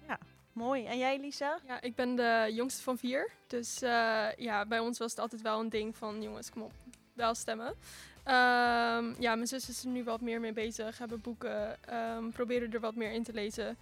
Ja. 0.08 0.18
Mooi. 0.54 0.86
En 0.86 0.98
jij, 0.98 1.20
Lisa? 1.20 1.60
ja, 1.68 1.82
ik 1.82 1.96
ben 1.96 2.16
de 2.16 2.50
jongste 2.54 2.84
van 2.84 2.98
vier. 2.98 3.32
Dus 3.48 3.82
eh, 3.82 4.28
ja, 4.38 4.66
bij 4.66 4.80
ons 4.80 4.98
was 4.98 5.12
het 5.12 5.20
altijd 5.20 5.42
wel 5.42 5.60
een 5.60 5.70
ding 5.70 5.98
van 5.98 6.22
jongens, 6.22 6.50
kom 6.50 6.62
op. 6.62 6.72
wel 7.14 7.36
stemmen. 7.36 7.76
Ehm, 8.24 9.22
ja, 9.22 9.36
mijn 9.36 9.48
zus 9.48 9.70
is 9.70 9.84
er 9.84 9.90
nu 9.90 10.04
wat 10.04 10.22
meer 10.22 10.40
mee 10.40 10.54
bezig. 10.54 10.98
Hebben 10.98 11.22
boeken, 11.22 11.84
ehm, 11.84 12.30
proberen 12.30 12.74
er 12.74 12.80
wat 12.80 12.96
meer 12.96 13.12
in 13.12 13.24
te 13.24 13.34
lezen. 13.34 13.78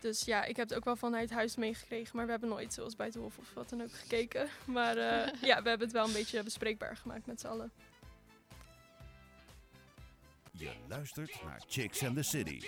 Dus 0.00 0.24
ja, 0.24 0.44
ik 0.44 0.56
heb 0.56 0.68
het 0.68 0.78
ook 0.78 0.84
wel 0.84 0.96
vanuit 0.96 1.30
huis 1.30 1.56
meegekregen. 1.56 2.16
Maar 2.16 2.24
we 2.24 2.30
hebben 2.30 2.48
nooit 2.48 2.72
zoals 2.72 2.96
bij 2.96 3.06
het 3.06 3.14
Hof 3.14 3.38
of 3.38 3.52
wat 3.54 3.68
dan 3.68 3.82
ook 3.82 3.92
gekeken. 3.92 4.48
Maar 4.64 4.96
eh, 4.96 5.32
ja, 5.50 5.62
we 5.62 5.68
hebben 5.68 5.86
het 5.86 5.92
wel 5.92 6.06
een 6.06 6.12
beetje 6.12 6.42
bespreekbaar 6.42 6.96
gemaakt 6.96 7.26
met 7.26 7.40
z'n 7.40 7.46
allen. 7.46 7.72
Je 10.52 10.72
luistert 10.88 11.42
naar 11.44 11.62
Chicks 11.68 12.04
and 12.04 12.16
the 12.16 12.22
City. 12.22 12.60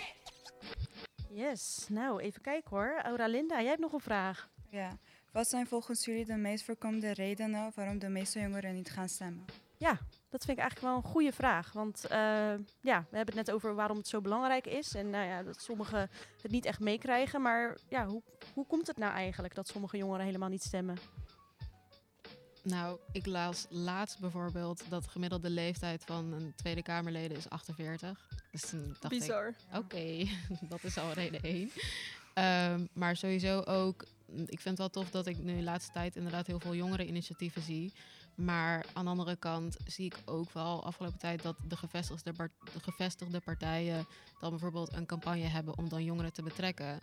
Yes, 1.33 1.85
nou 1.89 2.21
even 2.21 2.41
kijken 2.41 2.69
hoor. 2.69 2.99
Aura 3.03 3.27
Linda, 3.27 3.59
jij 3.59 3.67
hebt 3.67 3.79
nog 3.79 3.93
een 3.93 3.99
vraag. 3.99 4.49
Ja. 4.69 4.97
Wat 5.31 5.47
zijn 5.47 5.67
volgens 5.67 6.05
jullie 6.05 6.25
de 6.25 6.35
meest 6.35 6.63
voorkomende 6.63 7.13
redenen 7.13 7.71
waarom 7.75 7.99
de 7.99 8.09
meeste 8.09 8.39
jongeren 8.39 8.73
niet 8.73 8.91
gaan 8.91 9.09
stemmen? 9.09 9.45
Ja, 9.77 9.97
dat 10.29 10.45
vind 10.45 10.57
ik 10.57 10.63
eigenlijk 10.63 10.79
wel 10.81 10.95
een 10.95 11.11
goede 11.11 11.31
vraag. 11.31 11.71
Want 11.71 12.05
eh, 12.05 12.53
ja, 12.81 13.05
we 13.09 13.17
hebben 13.17 13.35
het 13.35 13.45
net 13.45 13.51
over 13.51 13.75
waarom 13.75 13.97
het 13.97 14.07
zo 14.07 14.21
belangrijk 14.21 14.67
is. 14.67 14.95
En 14.95 15.09
nou 15.09 15.25
ja, 15.25 15.43
dat 15.43 15.61
sommigen 15.61 16.09
het 16.41 16.51
niet 16.51 16.65
echt 16.65 16.79
meekrijgen. 16.79 17.41
Maar 17.41 17.77
ja, 17.89 18.05
hoe, 18.05 18.21
hoe 18.53 18.65
komt 18.65 18.87
het 18.87 18.97
nou 18.97 19.13
eigenlijk 19.13 19.55
dat 19.55 19.67
sommige 19.67 19.97
jongeren 19.97 20.25
helemaal 20.25 20.49
niet 20.49 20.63
stemmen? 20.63 20.97
Nou, 22.63 22.99
ik 23.11 23.25
las 23.25 23.65
laatst 23.69 24.19
bijvoorbeeld 24.19 24.83
dat 24.89 25.03
de 25.03 25.09
gemiddelde 25.09 25.49
leeftijd 25.49 26.03
van 26.03 26.33
een 26.33 26.53
Tweede 26.55 26.81
Kamerleden 26.81 27.37
is 27.37 27.49
48. 27.49 28.29
Dus 28.51 28.61
toen 28.61 28.95
dacht 28.99 29.13
Bizar. 29.19 29.53
Oké, 29.73 30.25
dat 30.69 30.83
is 30.83 30.97
al 30.97 31.11
reden 31.11 31.41
één. 31.41 31.71
Ehm, 32.33 32.85
maar 32.93 33.15
sowieso 33.15 33.59
ook, 33.59 34.05
ik 34.27 34.59
vind 34.59 34.63
het 34.63 34.77
wel 34.77 34.89
tof 34.89 35.09
dat 35.09 35.27
ik 35.27 35.37
nu 35.37 35.55
de 35.55 35.63
laatste 35.63 35.91
tijd 35.91 36.15
inderdaad 36.15 36.47
heel 36.47 36.59
veel 36.59 36.75
jongereninitiatieven 36.75 37.61
zie. 37.61 37.93
Maar 38.35 38.85
aan 38.93 39.03
de 39.03 39.09
andere 39.11 39.35
kant 39.35 39.77
zie 39.85 40.05
ik 40.05 40.17
ook 40.25 40.51
wel 40.51 40.85
afgelopen 40.85 41.19
tijd 41.19 41.41
dat 41.41 41.55
de 41.67 41.77
gevestigde, 41.77 42.33
de 42.73 42.79
gevestigde 42.81 43.39
partijen 43.39 44.05
dan 44.39 44.49
bijvoorbeeld 44.49 44.93
een 44.93 45.05
campagne 45.05 45.47
hebben 45.47 45.77
om 45.77 45.89
dan 45.89 46.03
jongeren 46.03 46.33
te 46.33 46.43
betrekken. 46.43 46.99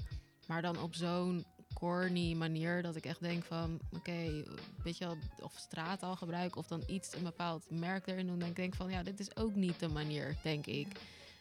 Maar 0.46 0.62
dan 0.62 0.78
op 0.78 0.94
zo'n 0.94 1.44
corny 1.80 2.34
manier 2.34 2.82
dat 2.82 2.96
ik 2.96 3.04
echt 3.04 3.20
denk 3.20 3.44
van, 3.44 3.80
oké, 3.92 4.44
weet 4.82 4.98
je 4.98 5.04
wel, 5.04 5.16
of 5.40 5.54
straattaalgebruik 5.56 6.56
of 6.56 6.66
dan 6.66 6.82
iets, 6.86 7.14
een 7.14 7.22
bepaald 7.22 7.70
merk 7.70 8.06
erin 8.06 8.26
doen. 8.26 8.38
Dan 8.38 8.38
denk 8.38 8.50
ik 8.50 8.56
denk 8.56 8.74
van, 8.74 8.90
ja, 8.90 9.02
dit 9.02 9.20
is 9.20 9.36
ook 9.36 9.54
niet 9.54 9.80
de 9.80 9.88
manier, 9.88 10.36
denk 10.42 10.66
ik. 10.66 10.86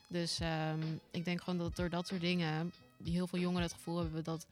Dus 0.07 0.39
ehm, 0.39 0.81
ik 1.11 1.25
denk 1.25 1.41
gewoon 1.41 1.59
dat 1.59 1.75
door 1.75 1.89
dat 1.89 2.07
soort 2.07 2.21
dingen, 2.21 2.71
die 2.97 3.13
heel 3.13 3.27
veel 3.27 3.39
jongeren 3.39 3.63
het 3.63 3.73
gevoel 3.73 3.97
hebben 3.97 4.23
dat 4.23 4.47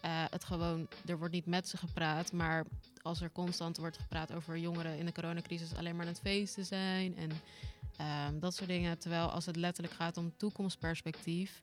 eh, 0.00 0.24
het 0.30 0.44
gewoon, 0.44 0.88
er 1.06 1.18
wordt 1.18 1.34
niet 1.34 1.46
met 1.46 1.68
ze 1.68 1.76
gepraat, 1.76 2.32
maar 2.32 2.66
als 3.02 3.20
er 3.20 3.32
constant 3.32 3.76
wordt 3.76 3.98
gepraat 3.98 4.32
over 4.32 4.58
jongeren 4.58 4.98
in 4.98 5.06
de 5.06 5.12
coronacrisis 5.12 5.74
alleen 5.74 5.96
maar 5.96 6.06
aan 6.06 6.12
het 6.12 6.20
feesten 6.20 6.64
zijn 6.64 7.16
en 7.16 7.30
ehm, 7.96 8.38
dat 8.38 8.54
soort 8.54 8.68
dingen. 8.68 8.98
Terwijl 8.98 9.28
als 9.30 9.46
het 9.46 9.56
letterlijk 9.56 9.94
gaat 9.94 10.16
om 10.16 10.36
toekomstperspectief, 10.36 11.62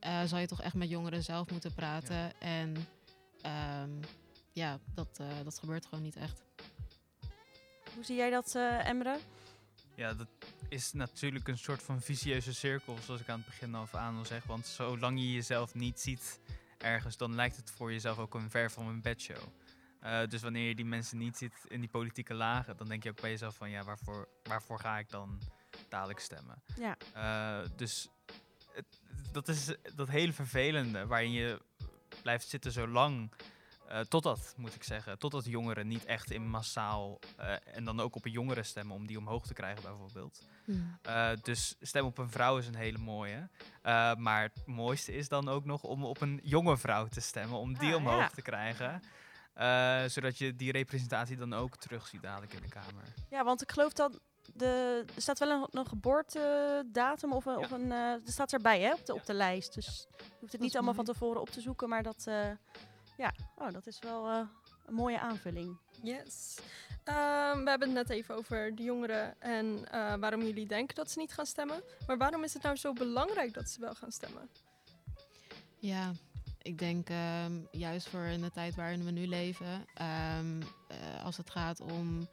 eh 0.00 0.22
zal 0.24 0.38
je 0.38 0.46
toch 0.46 0.62
echt 0.62 0.74
met 0.74 0.88
jongeren 0.88 1.22
zelf 1.22 1.50
moeten 1.50 1.74
praten. 1.74 2.40
En 2.40 2.76
ehm, 3.48 3.90
ja, 4.52 4.78
dat, 4.94 5.18
eh, 5.20 5.26
dat 5.44 5.58
gebeurt 5.58 5.86
gewoon 5.86 6.04
niet 6.04 6.16
echt. 6.16 6.42
Hoe 7.94 8.04
zie 8.04 8.16
jij 8.16 8.30
dat, 8.30 8.54
eh 8.54 8.86
Emre? 8.88 9.18
Ja, 9.94 10.14
dat 10.14 10.28
is 10.68 10.92
natuurlijk 10.92 11.48
een 11.48 11.58
soort 11.58 11.82
van 11.82 12.00
vicieuze 12.00 12.54
cirkel, 12.54 12.96
zoals 13.04 13.20
ik 13.20 13.28
aan 13.28 13.38
het 13.38 13.46
begin 13.46 13.74
al 13.74 13.88
aan 13.92 14.16
al 14.16 14.24
zeg. 14.24 14.44
Want 14.44 14.66
zolang 14.66 15.18
je 15.20 15.32
jezelf 15.32 15.74
niet 15.74 16.00
ziet 16.00 16.40
ergens, 16.78 17.16
dan 17.16 17.34
lijkt 17.34 17.56
het 17.56 17.70
voor 17.70 17.92
jezelf 17.92 18.18
ook 18.18 18.34
een 18.34 18.50
ver 18.50 18.70
van 18.70 18.86
een 18.86 19.02
bedshow. 19.02 19.42
Eh 20.00 20.26
dus 20.28 20.42
wanneer 20.42 20.68
je 20.68 20.74
die 20.74 20.84
mensen 20.84 21.18
niet 21.18 21.36
ziet 21.36 21.54
in 21.68 21.80
die 21.80 21.88
politieke 21.88 22.34
lagen, 22.34 22.76
dan 22.76 22.88
denk 22.88 23.02
je 23.02 23.10
ook 23.10 23.20
bij 23.20 23.30
jezelf 23.30 23.56
van 23.56 23.70
ja, 23.70 23.84
waarvoor, 23.84 24.28
waarvoor 24.42 24.80
ga 24.80 24.98
ik 24.98 25.10
dan 25.10 25.40
dadelijk 25.88 26.20
stemmen? 26.20 26.62
Ja, 26.76 26.96
Eh, 27.14 27.68
dus 27.76 28.08
het- 28.72 29.00
dat 29.32 29.48
is 29.48 29.74
dat 29.94 30.08
hele 30.08 30.32
vervelende 30.32 31.06
waarin 31.06 31.32
je 31.32 31.62
blijft 32.28 32.48
zitten 32.48 32.72
zo 32.72 32.88
lang. 32.88 33.30
eh, 33.88 34.00
totdat, 34.00 34.54
moet 34.56 34.74
ik 34.74 34.82
zeggen, 34.82 35.18
totdat 35.18 35.44
jongeren 35.44 35.86
niet 35.88 36.04
echt 36.04 36.30
in 36.30 36.48
massaal 36.50 37.18
eh, 37.36 37.54
en 37.74 37.84
dan 37.84 38.00
ook 38.00 38.14
op 38.16 38.24
een 38.24 38.30
jongere 38.30 38.62
stemmen 38.62 38.96
om 38.96 39.06
die 39.06 39.18
omhoog 39.18 39.46
te 39.46 39.54
krijgen 39.54 39.82
bijvoorbeeld. 39.82 40.46
Eh, 41.02 41.30
dus 41.42 41.76
stem 41.80 42.04
op 42.04 42.18
een 42.18 42.30
vrouw 42.30 42.58
is 42.58 42.66
een 42.66 42.74
hele 42.74 42.98
mooie. 42.98 43.48
Maar 44.18 44.42
het 44.42 44.66
mooiste 44.66 45.12
is 45.12 45.28
dan 45.28 45.48
ook 45.48 45.64
nog 45.64 45.82
om 45.82 46.04
op 46.04 46.20
een 46.20 46.40
jonge 46.42 46.76
vrouw 46.76 47.06
te 47.06 47.20
stemmen, 47.20 47.58
om 47.58 47.78
die 47.78 47.90
Ah, 47.90 47.96
omhoog 47.96 48.18
ja. 48.20 48.28
te 48.28 48.42
krijgen. 48.42 49.02
Zodat 50.10 50.38
je 50.38 50.56
die 50.56 50.72
representatie 50.72 51.36
dan 51.36 51.52
ook 51.54 51.76
terugziet 51.76 52.22
dadelijk 52.22 52.52
in 52.52 52.62
de 52.62 52.68
Kamer. 52.68 53.04
ja 53.30 53.44
want 53.44 53.62
ik 53.62 53.72
geloof 53.72 53.92
dat 53.92 54.20
de, 54.54 55.04
er 55.14 55.22
staat 55.22 55.38
wel 55.38 55.50
een, 55.50 55.66
een 55.70 55.86
geboortedatum 55.86 57.32
of 57.32 57.46
een, 57.46 57.56
of 57.56 57.70
een 57.70 57.92
eh, 57.92 58.12
er 58.12 58.20
staat 58.24 58.52
erbij 58.52 58.80
hè, 58.80 58.92
op 58.92 59.06
de, 59.06 59.14
op 59.14 59.26
de 59.26 59.34
lijst. 59.34 59.74
Dus 59.74 60.06
je 60.16 60.36
hoeft 60.40 60.52
het 60.52 60.60
niet 60.60 60.74
allemaal 60.74 60.94
van 60.94 61.04
tevoren 61.04 61.40
op 61.40 61.50
te 61.50 61.60
zoeken, 61.60 61.88
maar 61.88 62.02
dat, 62.02 62.24
eh, 62.26 62.50
ja, 63.16 63.34
oh, 63.56 63.72
dat 63.72 63.86
is 63.86 63.98
wel 63.98 64.28
eh, 64.28 64.40
een 64.86 64.94
mooie 64.94 65.20
aanvulling. 65.20 65.78
Yes. 66.02 66.58
Ehm, 67.04 67.64
we 67.64 67.70
hebben 67.70 67.88
het 67.88 68.08
net 68.08 68.10
even 68.10 68.34
over 68.34 68.74
de 68.74 68.82
jongeren 68.82 69.40
en 69.40 69.90
eh, 69.90 70.14
waarom 70.14 70.42
jullie 70.42 70.66
denken 70.66 70.94
dat 70.94 71.10
ze 71.10 71.18
niet 71.18 71.32
gaan 71.32 71.46
stemmen. 71.46 71.82
Maar 72.06 72.18
waarom 72.18 72.44
is 72.44 72.54
het 72.54 72.62
nou 72.62 72.76
zo 72.76 72.92
belangrijk 72.92 73.54
dat 73.54 73.68
ze 73.68 73.80
wel 73.80 73.94
gaan 73.94 74.12
stemmen? 74.12 74.48
Ja, 75.78 76.12
ik 76.62 76.78
denk 76.78 77.08
ehm, 77.08 77.52
juist 77.70 78.08
voor 78.08 78.24
in 78.24 78.40
de 78.40 78.50
tijd 78.50 78.74
waarin 78.74 79.04
we 79.04 79.10
nu 79.10 79.26
leven, 79.26 79.86
ehm, 79.94 80.62
eh, 80.88 81.24
als 81.24 81.36
het 81.36 81.50
gaat 81.50 81.80
om 81.80 82.28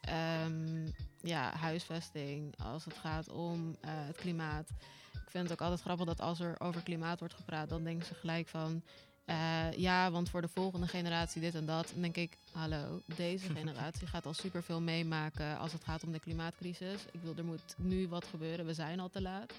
ehm, 0.00 0.88
ja, 1.26 1.54
huisvesting, 1.56 2.54
als 2.62 2.84
het 2.84 2.96
gaat 2.96 3.28
om 3.28 3.76
eh, 3.80 3.90
het 3.92 4.16
klimaat. 4.16 4.68
Ik 5.12 5.30
vind 5.32 5.44
het 5.44 5.52
ook 5.52 5.60
altijd 5.60 5.80
grappig 5.80 6.06
dat 6.06 6.20
als 6.20 6.40
er 6.40 6.60
over 6.60 6.82
klimaat 6.82 7.18
wordt 7.18 7.34
gepraat, 7.34 7.68
dan 7.68 7.84
denken 7.84 8.06
ze 8.06 8.14
gelijk 8.14 8.48
van. 8.48 8.82
eh, 9.24 9.72
ja, 9.72 10.10
want 10.10 10.28
voor 10.30 10.40
de 10.40 10.48
volgende 10.48 10.86
generatie 10.88 11.40
dit 11.40 11.54
en 11.54 11.66
dat. 11.66 11.90
Dan 11.92 12.02
denk 12.02 12.16
ik, 12.16 12.38
hallo, 12.52 13.02
deze 13.16 13.48
generatie 13.58 14.06
gaat 14.06 14.26
al 14.26 14.34
superveel 14.34 14.80
meemaken 14.80 15.58
als 15.58 15.72
het 15.72 15.84
gaat 15.84 16.04
om 16.04 16.12
de 16.12 16.20
klimaatcrisis. 16.20 17.04
Ik 17.12 17.20
wil, 17.22 17.34
er 17.36 17.44
moet 17.44 17.74
nu 17.78 18.08
wat 18.08 18.24
gebeuren. 18.26 18.66
We 18.66 18.74
zijn 18.74 19.00
al 19.00 19.08
te 19.08 19.22
laat. 19.22 19.52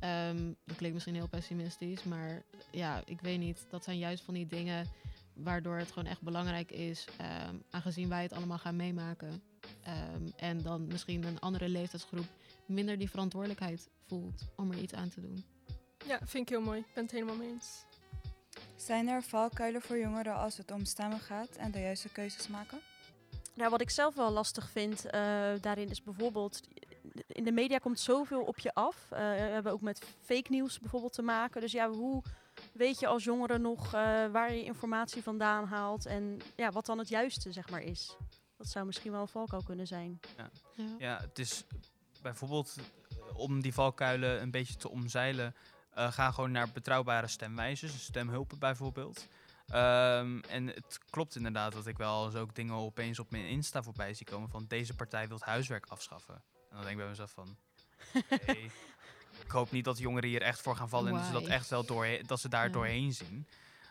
Ehm, 0.00 0.52
dat 0.64 0.76
klinkt 0.76 0.94
misschien 0.94 1.14
heel 1.14 1.28
pessimistisch, 1.28 2.02
maar 2.04 2.42
ja, 2.70 3.02
ik 3.04 3.20
weet 3.20 3.38
niet. 3.38 3.66
Dat 3.70 3.84
zijn 3.84 3.98
juist 3.98 4.24
van 4.24 4.34
die 4.34 4.46
dingen 4.46 4.86
waardoor 5.34 5.76
het 5.76 5.88
gewoon 5.92 6.08
echt 6.08 6.22
belangrijk 6.22 6.70
is, 6.72 7.06
ehm, 7.16 7.54
aangezien 7.70 8.08
wij 8.08 8.22
het 8.22 8.32
allemaal 8.32 8.58
gaan 8.58 8.76
meemaken. 8.76 9.42
Ehm, 9.88 10.28
en 10.36 10.62
dan 10.62 10.86
misschien 10.86 11.24
een 11.24 11.40
andere 11.40 11.68
leeftijdsgroep 11.68 12.26
minder 12.66 12.98
die 12.98 13.10
verantwoordelijkheid 13.10 13.88
voelt 14.06 14.42
om 14.56 14.70
er 14.70 14.78
iets 14.78 14.94
aan 14.94 15.08
te 15.08 15.20
doen. 15.20 15.44
Ja, 16.06 16.18
vind 16.24 16.42
ik 16.42 16.48
heel 16.48 16.60
mooi. 16.60 16.78
Ik 16.78 16.94
ben 16.94 17.02
het 17.02 17.12
helemaal 17.12 17.36
mee 17.36 17.48
eens. 17.48 17.84
Zijn 18.76 19.08
er 19.08 19.22
valkuilen 19.22 19.82
voor 19.82 19.98
jongeren 19.98 20.34
als 20.34 20.56
het 20.56 20.70
om 20.70 20.84
stemmen 20.84 21.20
gaat 21.20 21.56
en 21.56 21.70
de 21.70 21.80
juiste 21.80 22.08
keuzes 22.08 22.48
maken? 22.48 22.78
Nou, 23.54 23.70
wat 23.70 23.80
ik 23.80 23.90
zelf 23.90 24.14
wel 24.14 24.30
lastig 24.30 24.70
vind 24.70 25.06
eh, 25.06 25.20
daarin 25.60 25.90
is 25.90 26.02
bijvoorbeeld... 26.02 26.60
In 27.26 27.44
de 27.44 27.52
media 27.52 27.78
komt 27.78 28.00
zoveel 28.00 28.42
op 28.42 28.58
je 28.58 28.74
af. 28.74 29.06
Eh, 29.10 29.18
we 29.18 29.24
hebben 29.24 29.72
ook 29.72 29.80
met 29.80 30.02
fake 30.20 30.50
nieuws 30.50 30.78
bijvoorbeeld 30.78 31.12
te 31.12 31.22
maken. 31.22 31.60
Dus 31.60 31.72
ja, 31.72 31.90
hoe 31.90 32.22
weet 32.72 33.00
je 33.00 33.06
als 33.06 33.24
jongere 33.24 33.58
nog 33.58 33.84
eh, 33.84 34.26
waar 34.26 34.52
je 34.52 34.64
informatie 34.64 35.22
vandaan 35.22 35.64
haalt... 35.64 36.06
en 36.06 36.40
ja, 36.56 36.70
wat 36.70 36.86
dan 36.86 36.98
het 36.98 37.08
juiste 37.08 37.52
zeg 37.52 37.70
maar 37.70 37.82
is? 37.82 38.16
Dat 38.58 38.66
zou 38.68 38.86
misschien 38.86 39.12
wel 39.12 39.20
een 39.20 39.28
valkuil 39.28 39.62
kunnen 39.62 39.86
zijn. 39.86 40.20
Ja. 40.36 40.50
Ja, 40.98 41.20
het 41.20 41.38
is 41.38 41.64
bijvoorbeeld 42.22 42.76
eh, 43.10 43.36
om 43.38 43.60
die 43.62 43.74
valkuilen 43.74 44.42
een 44.42 44.50
beetje 44.50 44.76
te 44.76 44.88
omzeilen. 44.90 45.54
eh, 45.94 46.12
ga 46.12 46.30
gewoon 46.30 46.50
naar 46.50 46.70
betrouwbare 46.72 47.26
stemwijzers, 47.26 48.04
stemhulpen 48.04 48.58
bijvoorbeeld. 48.58 49.26
Ehm, 49.68 50.38
en 50.38 50.66
het 50.66 50.98
klopt 51.10 51.36
inderdaad 51.36 51.72
dat 51.72 51.86
ik 51.86 51.96
wel 51.96 52.24
eens 52.26 52.34
ook 52.34 52.54
dingen 52.54 52.74
opeens 52.74 53.18
op 53.18 53.30
mijn 53.30 53.44
Insta 53.46 53.82
voorbij 53.82 54.14
zie 54.14 54.26
komen 54.26 54.48
van 54.48 54.64
deze 54.68 54.94
partij 54.94 55.28
wil 55.28 55.38
huiswerk 55.40 55.86
afschaffen. 55.86 56.34
En 56.34 56.76
dan 56.76 56.80
denk 56.80 56.90
ik 56.90 56.96
bij 56.96 57.08
mezelf 57.08 57.30
van, 57.30 57.56
ik 59.44 59.50
hoop 59.50 59.70
niet 59.70 59.84
dat 59.84 59.98
jongeren 59.98 60.28
hier 60.28 60.42
echt 60.42 60.60
voor 60.60 60.76
gaan 60.76 60.88
vallen 60.88 61.08
en 61.10 61.16
dat 61.16 61.26
ze 61.26 61.32
dat 61.32 61.46
echt 61.46 61.68
wel 61.68 61.84
doorheen, 61.84 62.26
dat 62.26 62.40
ze 62.40 62.48
daar 62.48 62.66
Ja. 62.66 62.72
doorheen 62.72 63.12
zien. 63.12 63.46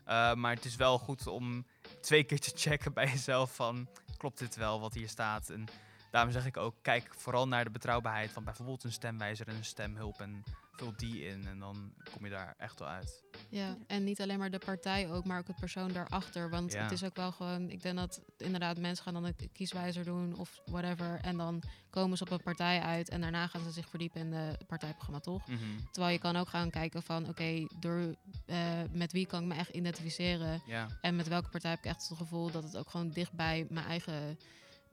Eh, 0.06 0.34
maar 0.34 0.56
het 0.56 0.66
is 0.66 0.76
wel 0.76 0.98
goed 1.00 1.28
om 1.28 1.66
twee 2.02 2.24
keer 2.24 2.40
te 2.40 2.52
checken 2.56 2.94
bij 2.94 3.08
jezelf 3.08 3.56
van, 3.56 3.88
klopt 4.18 4.40
dit 4.40 4.56
wel 4.56 4.80
wat 4.80 4.94
hier 4.94 5.10
staat? 5.10 5.50
En 5.50 5.66
daarom 6.12 6.32
zeg 6.32 6.46
ik 6.46 6.58
ook, 6.58 6.76
kijk 6.82 7.16
vooral 7.16 7.48
naar 7.48 7.64
de 7.64 7.70
betrouwbaarheid 7.70 8.32
van 8.32 8.44
bijvoorbeeld 8.44 8.84
een 8.84 8.92
stemwijzer 8.92 9.48
en 9.48 9.56
een 9.56 9.66
stemhulp 9.66 10.20
en 10.20 10.44
vul 10.72 10.94
die 10.96 11.26
in 11.26 11.48
en 11.48 11.60
dan 11.60 11.94
kom 12.14 12.26
je 12.26 12.32
daar 12.32 12.56
echt 12.58 12.80
wel 12.80 12.88
uit. 12.88 13.24
Ja, 13.50 13.78
en 13.88 14.04
niet 14.04 14.22
alleen 14.22 14.40
maar 14.40 14.52
de 14.52 14.58
partij 14.66 15.12
ook, 15.12 15.26
maar 15.26 15.40
ook 15.40 15.48
het 15.48 15.60
persoon 15.60 15.92
daarachter. 15.92 16.50
Want 16.50 16.74
Ja. 16.74 16.84
het 16.84 16.92
is 16.92 17.04
ook 17.04 17.16
wel 17.16 17.32
gewoon, 17.32 17.70
ik 17.70 17.82
denk 17.82 17.98
dat 17.98 18.22
inderdaad 18.38 18.78
mensen 18.78 19.04
gaan 19.04 19.14
dan 19.14 19.26
een 19.26 19.36
kieswijzer 19.54 20.04
doen 20.04 20.36
of 20.36 20.62
whatever. 20.66 21.20
En 21.22 21.38
dan 21.38 21.64
komen 21.90 22.18
ze 22.18 22.24
op 22.24 22.32
een 22.32 22.44
partij 22.44 22.82
uit 22.82 23.10
en 23.10 23.22
daarna 23.22 23.48
gaan 23.48 23.64
ze 23.64 23.72
zich 23.72 23.90
verdiepen 23.90 24.22
in 24.22 24.32
de 24.32 24.58
partijprogramma, 24.68 25.20
toch? 25.20 25.44
Terwijl 25.92 26.14
je 26.14 26.20
kan 26.20 26.36
ook 26.36 26.48
gaan 26.50 26.70
kijken 26.70 27.04
van, 27.04 27.28
oké, 27.30 27.68
door 27.80 28.16
eh, 28.46 28.58
met 28.92 29.12
wie 29.12 29.26
kan 29.26 29.42
ik 29.42 29.48
me 29.48 29.56
echt 29.56 29.70
identificeren? 29.70 30.62
Ja, 30.66 30.88
En 31.02 31.16
met 31.16 31.28
welke 31.28 31.50
partij 31.50 31.70
heb 31.70 31.80
ik 31.80 31.86
echt 31.86 32.08
het 32.10 32.18
gevoel 32.18 32.52
dat 32.52 32.64
het 32.64 32.78
ook 32.78 32.90
gewoon 32.90 33.10
dicht 33.10 33.34
bij 33.34 33.66
mijn 33.70 33.86
eigen 33.86 34.38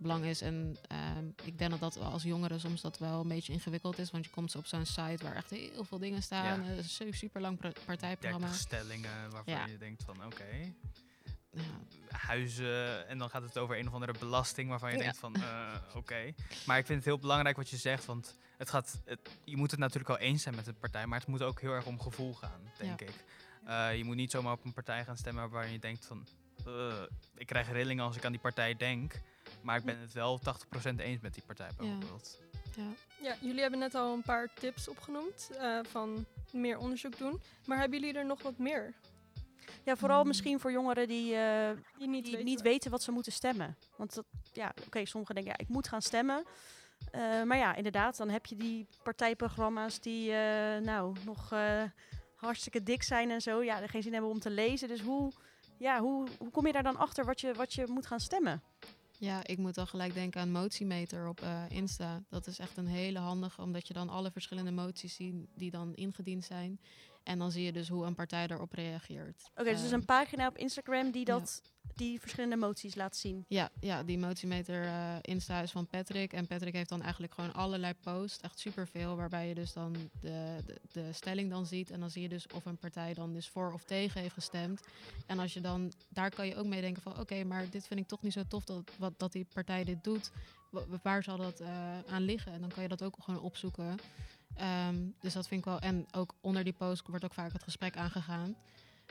belang 0.04 0.24
is. 0.24 0.40
En 0.40 0.76
ehm, 0.88 1.26
ik 1.44 1.58
denk 1.58 1.70
dat 1.70 1.80
dat 1.80 1.96
als 1.98 2.22
jongeren 2.22 2.60
soms 2.60 2.80
dat 2.80 2.98
wel 2.98 3.20
een 3.20 3.28
beetje 3.28 3.52
ingewikkeld 3.52 3.98
is. 3.98 4.10
Want 4.10 4.24
je 4.24 4.30
komt 4.30 4.56
op 4.56 4.66
zo'n 4.66 4.84
site 4.86 5.18
waar 5.24 5.34
echt 5.36 5.50
heel 5.50 5.84
veel 5.84 5.98
dingen 5.98 6.22
staan. 6.22 6.64
Ja. 6.64 6.70
Een 6.70 6.84
su- 6.84 7.12
super 7.12 7.40
lang 7.40 7.58
partijprogramma. 7.84 8.46
30 8.46 8.60
stellingen 8.60 9.30
waarvan 9.30 9.54
Ja. 9.54 9.66
je 9.66 9.78
denkt 9.78 10.04
van 10.04 10.24
oké, 10.24 10.72
Ja. 11.50 11.62
huizen 12.08 13.08
en 13.08 13.18
dan 13.18 13.30
gaat 13.30 13.42
het 13.42 13.58
over 13.58 13.78
een 13.78 13.86
of 13.88 13.94
andere 13.94 14.14
belasting 14.18 14.68
waarvan 14.68 14.92
je 14.92 14.98
denkt 14.98 15.18
van 15.18 15.34
eh, 15.34 15.74
oké. 15.94 16.32
Maar 16.66 16.78
ik 16.78 16.86
vind 16.86 16.98
het 16.98 17.04
heel 17.04 17.18
belangrijk 17.18 17.56
wat 17.56 17.70
je 17.70 17.76
zegt, 17.76 18.04
want 18.04 18.36
het 18.56 18.70
gaat, 18.70 19.00
het, 19.04 19.20
je 19.44 19.56
moet 19.56 19.70
het 19.70 19.80
natuurlijk 19.80 20.08
wel 20.08 20.18
eens 20.28 20.42
zijn 20.42 20.54
met 20.54 20.66
een 20.66 20.78
partij, 20.78 21.06
maar 21.06 21.18
het 21.18 21.28
moet 21.28 21.42
ook 21.42 21.60
heel 21.60 21.72
erg 21.72 21.86
om 21.86 22.00
gevoel 22.00 22.34
gaan, 22.34 22.60
denk 22.78 23.00
ik. 23.00 23.24
Eh, 23.66 23.96
je 23.96 24.04
moet 24.04 24.16
niet 24.16 24.30
zomaar 24.30 24.52
op 24.52 24.64
een 24.64 24.72
partij 24.72 25.04
gaan 25.04 25.16
stemmen 25.16 25.50
waar 25.50 25.68
je 25.70 25.78
denkt 25.78 26.06
van 26.06 26.26
eh, 26.66 27.02
ik 27.36 27.46
krijg 27.46 27.72
rillingen 27.72 28.04
als 28.04 28.16
ik 28.16 28.24
aan 28.24 28.32
die 28.32 28.40
partij 28.40 28.76
denk, 28.76 29.20
maar 29.64 29.76
ik 29.78 29.84
ben 29.84 29.98
het 29.98 30.12
wel 30.12 30.38
80% 30.38 30.96
eens 30.96 31.20
met 31.20 31.34
die 31.34 31.42
partij 31.46 31.68
bijvoorbeeld. 31.76 32.40
Ja. 32.76 32.82
Ja, 33.22 33.36
jullie 33.40 33.60
hebben 33.60 33.78
net 33.78 33.94
al 33.94 34.12
een 34.12 34.22
paar 34.22 34.48
tips 34.54 34.88
opgenoemd 34.88 35.50
eh, 35.58 35.78
van 35.82 36.24
meer 36.52 36.78
onderzoek 36.78 37.18
doen. 37.18 37.40
Maar 37.66 37.78
hebben 37.78 37.98
jullie 38.00 38.14
er 38.18 38.26
nog 38.26 38.42
wat 38.42 38.58
meer? 38.58 38.94
Ja, 39.84 39.96
vooral 39.96 40.20
Mm. 40.20 40.26
misschien 40.26 40.60
voor 40.60 40.72
jongeren 40.72 41.08
die, 41.08 41.34
eh, 41.36 41.70
Die 41.98 42.08
niet 42.08 42.22
die 42.24 42.32
weten. 42.32 42.46
niet 42.46 42.60
weten 42.62 42.90
wat 42.90 43.02
ze 43.02 43.10
moeten 43.12 43.32
stemmen. 43.32 43.76
Want 43.96 44.14
dat, 44.14 44.24
ja, 44.52 44.72
oké, 44.86 45.04
sommigen 45.06 45.34
denken, 45.34 45.52
ja, 45.58 45.64
ik 45.64 45.68
moet 45.72 45.88
gaan 45.88 46.02
stemmen. 46.02 46.44
Eh, 47.10 47.42
maar 47.42 47.56
ja, 47.56 47.74
inderdaad, 47.74 48.16
dan 48.16 48.28
heb 48.30 48.46
je 48.46 48.56
die 48.56 48.86
partijprogramma's 49.02 50.00
die 50.00 50.32
eh, 50.32 50.80
nou 50.80 51.16
nog 51.24 51.52
eh, 51.52 51.82
hartstikke 52.36 52.82
dik 52.82 53.02
zijn 53.02 53.30
en 53.30 53.40
zo. 53.42 53.62
Ja, 53.62 53.82
er 53.82 53.88
geen 53.88 54.02
zin 54.02 54.12
hebben 54.12 54.30
om 54.30 54.40
te 54.40 54.50
lezen. 54.50 54.88
Dus 54.88 55.00
hoe, 55.00 55.32
ja, 55.78 56.00
hoe, 56.00 56.28
hoe 56.38 56.50
kom 56.50 56.66
je 56.66 56.72
daar 56.72 56.82
dan 56.82 56.96
achter 56.96 57.24
wat 57.24 57.40
je, 57.40 57.54
wat 57.54 57.74
je 57.74 57.86
moet 57.86 58.06
gaan 58.06 58.20
stemmen? 58.20 58.62
Ja, 59.24 59.46
ik 59.46 59.58
moet 59.58 59.74
dan 59.74 59.86
gelijk 59.86 60.14
denken 60.14 60.40
aan 60.40 60.50
Motiemeter 60.50 61.28
op 61.28 61.40
eh, 61.40 61.62
Insta. 61.68 62.22
Dat 62.28 62.46
is 62.46 62.58
echt 62.58 62.76
een 62.76 62.86
hele 62.86 63.18
handige, 63.18 63.62
omdat 63.62 63.88
je 63.88 63.94
dan 63.94 64.08
alle 64.08 64.30
verschillende 64.30 64.70
moties 64.70 65.14
ziet 65.14 65.34
die 65.54 65.70
dan 65.70 65.94
ingediend 65.94 66.44
zijn. 66.44 66.80
En 67.24 67.38
dan 67.38 67.50
zie 67.50 67.64
je 67.64 67.72
dus 67.72 67.88
hoe 67.88 68.04
een 68.04 68.14
partij 68.14 68.46
daarop 68.46 68.72
reageert. 68.72 69.50
Oké, 69.54 69.62
dus 69.70 69.78
er 69.78 69.84
is 69.84 69.90
Ehm, 69.90 69.94
een 70.00 70.04
pagina 70.04 70.46
op 70.46 70.56
Instagram 70.58 71.10
die, 71.10 71.26
ja. 71.26 71.32
dat, 71.38 71.62
die 71.94 72.20
verschillende 72.20 72.56
moties 72.56 72.94
laat 72.94 73.16
zien. 73.16 73.44
Ja, 73.48 73.70
ja, 73.80 74.02
die 74.02 74.18
Motiemeter 74.18 74.84
eh 74.84 75.16
Insta 75.20 75.60
is 75.60 75.70
van 75.70 75.86
Patrick. 75.86 76.32
En 76.32 76.46
Patrick 76.46 76.72
heeft 76.74 76.88
dan 76.88 77.02
eigenlijk 77.02 77.34
gewoon 77.34 77.52
allerlei 77.54 77.94
posts, 77.94 78.40
echt 78.40 78.58
superveel, 78.58 79.16
waarbij 79.16 79.48
je 79.48 79.54
dus 79.54 79.72
dan 79.72 79.92
de, 80.20 80.58
de, 80.66 80.80
de 80.92 81.12
stelling 81.12 81.50
dan 81.50 81.66
ziet. 81.66 81.90
En 81.90 82.00
dan 82.00 82.10
zie 82.10 82.22
je 82.22 82.28
dus 82.28 82.46
of 82.54 82.64
een 82.64 82.78
partij 82.78 83.14
dan 83.14 83.32
dus 83.32 83.48
voor 83.48 83.72
of 83.72 83.84
tegen 83.84 84.20
heeft 84.20 84.34
gestemd. 84.34 84.80
En 85.26 85.38
als 85.38 85.52
je 85.54 85.60
dan, 85.60 85.92
daar 86.08 86.30
kan 86.30 86.46
je 86.46 86.56
ook 86.56 86.66
mee 86.66 86.80
denken 86.80 87.02
van, 87.02 87.18
oké, 87.20 87.44
maar 87.44 87.70
dit 87.70 87.86
vind 87.86 88.00
ik 88.00 88.06
toch 88.08 88.22
niet 88.22 88.32
zo 88.32 88.42
tof 88.48 88.64
dat, 88.64 88.90
wat, 88.98 89.18
dat 89.18 89.32
die 89.32 89.46
partij 89.54 89.84
dit 89.84 90.04
doet. 90.04 90.30
Wa- 90.70 90.84
Waar 91.02 91.22
zal 91.22 91.36
dat 91.36 91.60
eh, 91.60 91.98
aan 92.08 92.22
liggen? 92.22 92.52
En 92.52 92.60
dan 92.60 92.70
kan 92.70 92.82
je 92.82 92.88
dat 92.88 93.02
ook 93.02 93.16
gewoon 93.20 93.40
opzoeken. 93.40 93.96
Ehm, 94.56 94.96
dus 95.20 95.32
dat 95.32 95.48
vind 95.48 95.60
ik 95.60 95.66
wel. 95.66 95.78
En 95.78 96.06
ook 96.12 96.34
onder 96.40 96.64
die 96.64 96.72
post 96.72 97.06
wordt 97.06 97.24
ook 97.24 97.34
vaak 97.34 97.52
het 97.52 97.62
gesprek 97.62 97.96
aangegaan. 97.96 98.56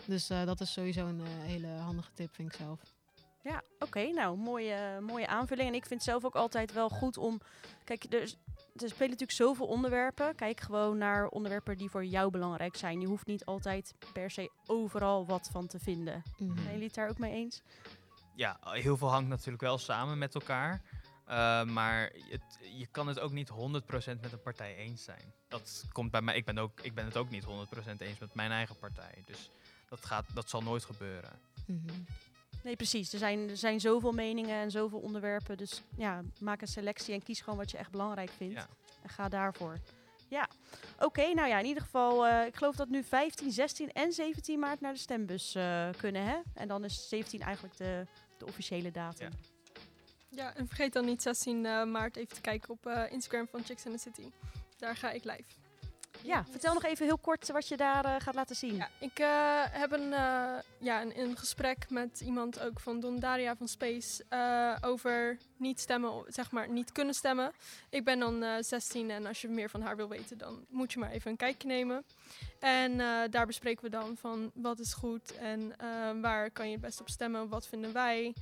Dus 0.06 0.30
eh, 0.30 0.46
dat 0.46 0.62
is 0.62 0.74
sowieso 0.74 1.08
een 1.08 1.22
eh, 1.22 1.28
hele 1.28 1.68
handige 1.68 2.12
tip, 2.14 2.36
vind 2.36 2.54
ik 2.54 2.60
zelf. 2.60 2.80
Ja, 3.44 3.62
oké. 3.80 4.12
nou, 4.12 4.38
mooie, 4.38 5.00
mooie 5.02 5.28
aanvulling. 5.28 5.68
En 5.68 5.76
ik 5.76 5.86
vind 5.86 6.00
het 6.00 6.10
zelf 6.10 6.26
ook 6.26 6.36
altijd 6.36 6.74
wel 6.74 6.90
goed 6.90 7.18
om... 7.18 7.42
Kijk, 7.84 8.04
er, 8.10 8.22
er 8.76 8.90
spelen 8.90 9.10
natuurlijk 9.10 9.32
zoveel 9.32 9.66
onderwerpen. 9.66 10.36
Kijk 10.36 10.60
gewoon 10.60 10.98
naar 10.98 11.28
onderwerpen 11.28 11.78
die 11.78 11.90
voor 11.90 12.06
jou 12.06 12.32
belangrijk 12.32 12.76
zijn. 12.76 13.02
Je 13.02 13.08
hoeft 13.08 13.26
niet 13.26 13.46
altijd 13.46 13.96
per 14.14 14.32
se 14.32 14.52
overal 14.66 15.26
wat 15.26 15.50
van 15.52 15.68
te 15.68 15.80
vinden. 15.80 16.24
Mhm. 16.38 16.56
Zijn 16.56 16.72
jullie 16.72 16.86
het 16.86 16.96
daar 16.96 17.10
ook 17.10 17.18
mee 17.18 17.34
eens? 17.34 17.62
Ja, 18.36 18.58
heel 18.62 18.98
veel 18.98 19.10
hangt 19.10 19.30
natuurlijk 19.30 19.64
wel 19.64 19.78
samen 19.78 20.18
met 20.18 20.36
elkaar. 20.36 20.82
Eh, 21.26 21.64
maar 21.64 22.12
het, 22.30 22.60
je 22.78 22.88
kan 22.92 23.08
het 23.08 23.20
ook 23.20 23.32
niet 23.32 23.50
100% 23.50 23.54
met 24.22 24.32
een 24.32 24.42
partij 24.44 24.76
eens 24.76 25.04
zijn. 25.04 25.34
Dat 25.48 25.86
komt 25.92 26.12
bij 26.12 26.22
mij. 26.22 26.36
Ik 26.36 26.46
ben, 26.46 26.58
ook, 26.58 26.80
ik 26.82 26.94
ben 26.94 27.06
het 27.06 27.18
ook 27.18 27.30
niet 27.30 27.44
100% 27.44 27.48
eens 27.98 28.20
met 28.20 28.34
mijn 28.34 28.52
eigen 28.52 28.78
partij. 28.78 29.24
Dus 29.26 29.50
dat, 29.90 30.06
gaat, 30.06 30.26
dat 30.34 30.50
zal 30.50 30.62
nooit 30.62 30.84
gebeuren. 30.86 31.40
Mhm. 31.66 32.02
Nee, 32.64 32.76
precies. 32.76 33.14
Er 33.14 33.20
zijn, 33.20 33.50
er 33.50 33.58
zijn 33.58 33.80
zoveel 33.80 34.12
meningen 34.12 34.56
en 34.56 34.72
zoveel 34.72 35.00
onderwerpen. 35.00 35.58
Dus 35.58 35.82
ja, 35.96 36.22
maak 36.40 36.62
een 36.62 36.68
selectie 36.68 37.14
en 37.14 37.24
kies 37.24 37.42
gewoon 37.42 37.60
wat 37.60 37.72
je 37.72 37.78
echt 37.78 37.92
belangrijk 37.92 38.30
vindt. 38.30 38.54
Ja. 38.54 38.68
En 39.02 39.10
ga 39.10 39.30
daarvoor. 39.30 39.80
Ja, 40.28 40.48
oké. 41.00 41.34
nou 41.34 41.48
ja, 41.48 41.60
in 41.60 41.66
ieder 41.66 41.84
geval, 41.84 42.28
eh, 42.28 42.46
ik 42.46 42.56
geloof 42.56 42.76
dat 42.76 42.90
nu 42.90 43.04
15, 43.04 43.52
16 43.52 43.92
en 43.92 44.12
17 44.12 44.60
maart 44.60 44.82
naar 44.82 44.94
de 44.94 45.00
stembus 45.00 45.56
eh, 45.56 45.90
kunnen, 45.98 46.26
hè? 46.26 46.38
En 46.54 46.68
dan 46.68 46.84
is 46.84 47.10
17 47.10 47.42
eigenlijk 47.42 47.78
de, 47.78 48.06
de 48.38 48.46
officiële 48.46 48.92
datum. 48.92 49.30
Ja. 49.32 49.53
Ja, 50.36 50.56
en 50.56 50.68
vergeet 50.68 50.94
dan 50.94 51.06
niet 51.06 51.22
16 51.22 51.66
eh, 51.66 51.84
maart 51.84 52.16
even 52.16 52.36
te 52.36 52.42
kijken 52.42 52.70
op 52.70 52.86
eh, 52.86 53.12
Instagram 53.12 53.48
van 53.48 53.64
Chicks 53.64 53.86
in 53.86 53.92
the 53.92 53.98
City. 53.98 54.30
Daar 54.78 54.96
ga 54.96 55.12
ik 55.12 55.24
live. 55.24 55.44
Ja, 56.22 56.46
vertel 56.50 56.74
nog 56.74 56.84
even 56.84 57.06
heel 57.06 57.18
kort 57.18 57.52
wat 57.52 57.68
je 57.68 57.78
daar 57.78 58.06
eh, 58.06 58.16
gaat 58.18 58.36
laten 58.36 58.56
zien. 58.56 58.76
Ja, 58.76 58.90
ik 59.00 59.18
heb 59.72 59.92
een, 59.92 60.10
ja, 60.80 61.02
een, 61.02 61.20
een 61.20 61.38
gesprek 61.38 61.90
met 61.90 62.22
iemand 62.22 62.60
ook 62.60 62.80
van 62.80 63.00
Don 63.00 63.20
Daria 63.20 63.56
van 63.56 63.68
Space 63.68 64.24
over 64.82 65.38
niet 65.58 65.80
stemmen, 65.80 66.24
zeg 66.28 66.52
maar 66.52 66.70
niet 66.70 66.92
kunnen 66.92 67.14
stemmen. 67.14 67.52
Ik 67.90 68.04
ben 68.04 68.20
dan 68.20 68.44
eh 68.44 68.56
16 68.60 69.10
en 69.10 69.26
als 69.26 69.42
je 69.42 69.48
meer 69.48 69.70
van 69.70 69.82
haar 69.82 69.96
wil 69.96 70.10
weten, 70.10 70.38
dan 70.38 70.66
moet 70.70 70.94
je 70.94 71.00
maar 71.00 71.12
even 71.12 71.32
een 71.32 71.38
kijkje 71.38 71.68
nemen. 71.68 72.04
En 72.60 72.98
daar 73.30 73.46
bespreken 73.46 73.84
we 73.84 73.90
dan 73.90 74.18
van 74.18 74.52
wat 74.54 74.80
is 74.80 74.94
goed 74.94 75.38
en 75.38 75.74
waar 76.22 76.52
kan 76.52 76.66
je 76.66 76.72
het 76.72 76.82
best 76.82 77.02
op 77.02 77.10
stemmen, 77.10 77.50
wat 77.50 77.68
vinden 77.68 77.94
wij. 77.94 78.34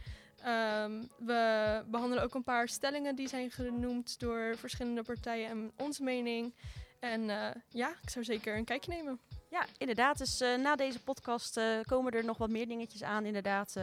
Ehm, 0.43 1.04
we 1.17 1.84
behandelen 1.88 2.23
ook 2.23 2.36
een 2.36 2.43
paar 2.43 2.67
stellingen 2.67 3.15
die 3.15 3.27
zijn 3.27 3.51
genoemd 3.51 4.19
door 4.19 4.56
verschillende 4.58 5.04
partijen 5.04 5.49
en 5.49 5.71
onze 5.77 6.04
mening. 6.04 6.54
En 7.01 7.30
eh, 7.30 7.62
ja, 7.69 7.89
ik 8.01 8.10
zou 8.10 8.25
zeker 8.25 8.58
een 8.58 8.65
kijkje 8.65 8.91
nemen. 8.91 9.19
Ja, 9.49 9.65
inderdaad. 9.77 10.17
Dus 10.17 10.41
eh, 10.41 10.58
na 10.58 10.75
deze 10.75 11.04
podcast 11.04 11.58
eh, 11.58 11.65
komen 11.86 12.12
er 12.12 12.25
nog 12.25 12.38
wat 12.38 12.49
meer 12.49 12.67
dingetjes 12.67 13.04
aan. 13.04 13.25
Inderdaad, 13.25 13.75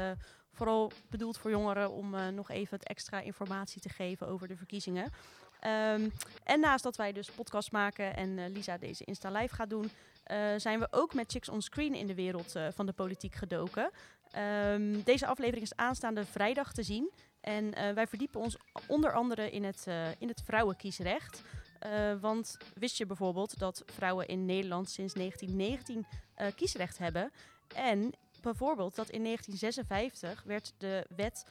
vooral 0.53 0.93
bedoeld 1.11 1.39
voor 1.39 1.51
jongeren 1.51 1.91
om 1.91 2.35
nog 2.35 2.51
even 2.51 2.79
wat 2.79 2.89
extra 2.89 3.21
informatie 3.21 3.81
te 3.81 3.89
geven 3.89 4.27
over 4.27 4.49
de 4.49 4.57
verkiezingen. 4.57 5.13
Ehm, 5.61 6.09
en 6.45 6.61
naast 6.61 6.85
dat 6.85 6.97
wij 6.97 7.13
dus 7.13 7.31
podcast 7.31 7.73
maken 7.73 8.17
en 8.17 8.53
Lisa 8.53 8.79
deze 8.79 9.05
Insta 9.05 9.31
Live 9.31 9.55
gaat 9.55 9.71
doen, 9.71 9.91
zijn 10.57 10.79
we 10.79 10.89
ook 10.91 11.15
met 11.15 11.31
Chicks 11.31 11.49
on 11.49 11.63
Screen 11.63 11.95
in 11.95 12.07
de 12.07 12.15
wereld 12.15 12.53
van 12.71 12.87
de 12.87 12.93
politiek 12.93 13.35
gedoken. 13.35 13.91
Ehm, 14.31 15.03
deze 15.05 15.27
aflevering 15.27 15.63
is 15.63 15.77
aanstaande 15.77 16.25
vrijdag 16.25 16.73
te 16.73 16.83
zien. 16.83 17.11
En 17.41 17.75
eh, 17.75 17.93
wij 17.93 18.07
verdiepen 18.07 18.41
ons 18.41 18.57
onder 18.87 19.13
andere 19.13 19.51
in 19.51 19.65
het, 19.65 19.85
eh, 19.87 20.09
in 20.19 20.29
het 20.29 20.43
vrouwenkiesrecht. 20.45 21.43
Eh, 21.79 22.15
want 22.21 22.57
wist 22.75 22.99
je 22.99 23.07
bijvoorbeeld 23.07 23.59
dat 23.59 23.83
vrouwen 23.87 24.29
in 24.29 24.47
Nederland 24.47 24.91
sinds 24.91 25.15
1919 25.15 26.07
eh, 26.35 26.47
kiesrecht 26.57 26.99
hebben? 26.99 27.33
En 27.75 28.13
bijvoorbeeld 28.43 28.95
dat 28.95 29.09
in 29.09 29.23
1956 29.23 30.43
werd 30.47 30.73
de 30.79 31.07
wet 31.17 31.45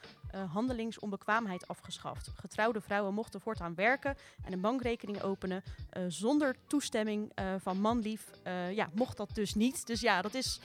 handelingsonbekwaamheid 0.50 1.68
afgeschaft. 1.68 2.30
Getrouwde 2.34 2.80
vrouwen 2.80 3.14
mochten 3.14 3.40
voortaan 3.40 3.74
werken 3.74 4.16
en 4.44 4.52
een 4.52 4.60
bankrekening 4.60 5.22
openen 5.22 5.62
zonder 6.08 6.56
toestemming 6.66 7.32
van 7.58 7.80
manlief. 7.80 8.30
Ja, 8.72 8.88
mocht 8.94 9.16
dat 9.16 9.34
dus 9.34 9.54
niet. 9.54 9.86
Dus 9.86 10.00
ja, 10.00 10.22
dat 10.22 10.34
is 10.34 10.60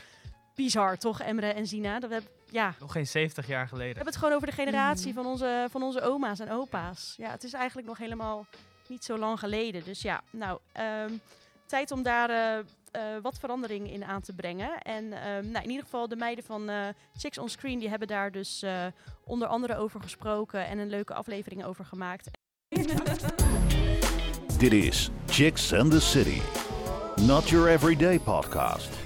bizar 0.56 0.98
toch, 0.98 1.22
Emre 1.22 1.48
en 1.48 1.68
Zina? 1.68 2.00
Dat 2.00 2.10
we, 2.10 2.22
ja, 2.50 2.74
Nog 2.80 2.92
geen 2.92 3.08
70 3.08 3.48
jaar 3.48 3.64
we 3.64 3.70
geleden. 3.70 3.96
hebben 3.96 4.14
het 4.14 4.18
gewoon 4.22 4.34
over 4.34 4.48
de 4.48 4.54
generatie 4.54 5.14
Mhm. 5.14 5.22
van, 5.22 5.32
onze, 5.32 5.68
van 5.72 5.84
onze 5.84 6.02
oma's 6.02 6.40
en 6.40 6.52
opa's. 6.52 7.14
Ja, 7.18 7.30
het 7.32 7.44
is 7.44 7.54
eigenlijk 7.54 7.88
nog 7.88 7.98
helemaal 7.98 8.46
niet 8.88 9.04
zo 9.04 9.18
lang 9.18 9.40
geleden. 9.40 9.84
Dus 9.84 10.02
ja, 10.02 10.22
nou, 10.30 10.60
ehm, 10.72 11.12
tijd 11.66 11.92
om 11.92 12.04
daar 12.04 12.30
eh, 12.30 12.58
eh, 12.92 13.22
wat 13.22 13.40
verandering 13.40 13.92
in 13.92 14.04
aan 14.06 14.22
te 14.22 14.34
brengen. 14.34 14.78
En 14.78 15.14
ehm, 15.14 15.52
nou, 15.52 15.64
in 15.64 15.70
ieder 15.70 15.84
geval 15.84 16.08
de 16.08 16.16
meiden 16.16 16.44
van 16.44 16.70
eh, 16.70 16.88
Chicks 17.18 17.38
on 17.38 17.50
Screen, 17.50 17.80
die 17.80 17.90
hebben 17.90 18.08
daar 18.08 18.32
dus 18.32 18.62
eh, 18.62 18.86
onder 19.24 19.48
andere 19.48 19.76
over 19.78 20.02
gesproken 20.02 20.68
en 20.68 20.78
een 20.78 20.90
leuke 20.90 21.14
aflevering 21.14 21.66
over 21.66 21.86
gemaakt. 21.86 22.30
Dit 24.58 24.74
is 24.74 25.10
Chicks 25.28 25.74
and 25.74 25.92
the 25.92 26.02
City. 26.02 26.42
Not 27.22 27.50
your 27.50 27.70
everyday 27.70 28.20
podcast. 28.20 29.03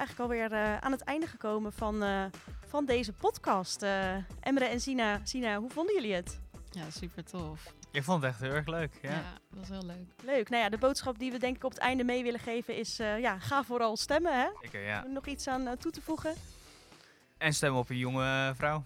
Eigenlijk 0.00 0.30
alweer 0.30 0.52
eh 0.52 0.76
aan 0.76 0.92
het 0.92 1.00
einde 1.00 1.26
gekomen 1.26 1.72
van, 1.72 2.02
eh, 2.02 2.24
van 2.66 2.84
deze 2.84 3.12
podcast. 3.12 3.82
Eh 3.82 4.14
Emre 4.40 4.64
en 4.64 4.80
Sina, 4.80 5.20
Sina, 5.24 5.58
hoe 5.58 5.70
vonden 5.70 5.94
jullie 5.94 6.14
het? 6.14 6.40
Ja, 6.70 6.90
super 6.90 7.24
tof. 7.24 7.74
Ik 7.90 8.02
vond 8.04 8.22
het 8.22 8.30
echt 8.30 8.40
heel 8.40 8.50
erg 8.52 8.66
leuk. 8.66 8.98
Ja. 9.02 9.10
Ja, 9.10 9.32
dat 9.50 9.58
was 9.58 9.68
heel 9.68 9.86
leuk. 9.86 10.06
Leuk. 10.24 10.48
Nou 10.48 10.62
ja, 10.62 10.68
de 10.68 10.78
boodschap 10.78 11.18
die 11.18 11.32
we 11.32 11.38
denk 11.38 11.56
ik 11.56 11.64
op 11.64 11.70
het 11.70 11.80
einde 11.80 12.04
mee 12.04 12.22
willen 12.22 12.40
geven 12.40 12.76
is... 12.76 12.98
eh, 12.98 13.18
ja, 13.18 13.38
ga 13.38 13.64
vooral 13.64 13.96
stemmen, 13.96 14.40
hè? 14.40 14.48
Zeker, 14.62 14.82
ja. 14.82 15.02
Nog 15.06 15.26
iets 15.26 15.48
aan 15.48 15.76
toe 15.78 15.90
te 15.92 16.00
voegen? 16.00 16.34
En 17.38 17.52
stem 17.54 17.76
op 17.76 17.90
een 17.90 17.98
jonge 17.98 18.52
vrouw. 18.56 18.84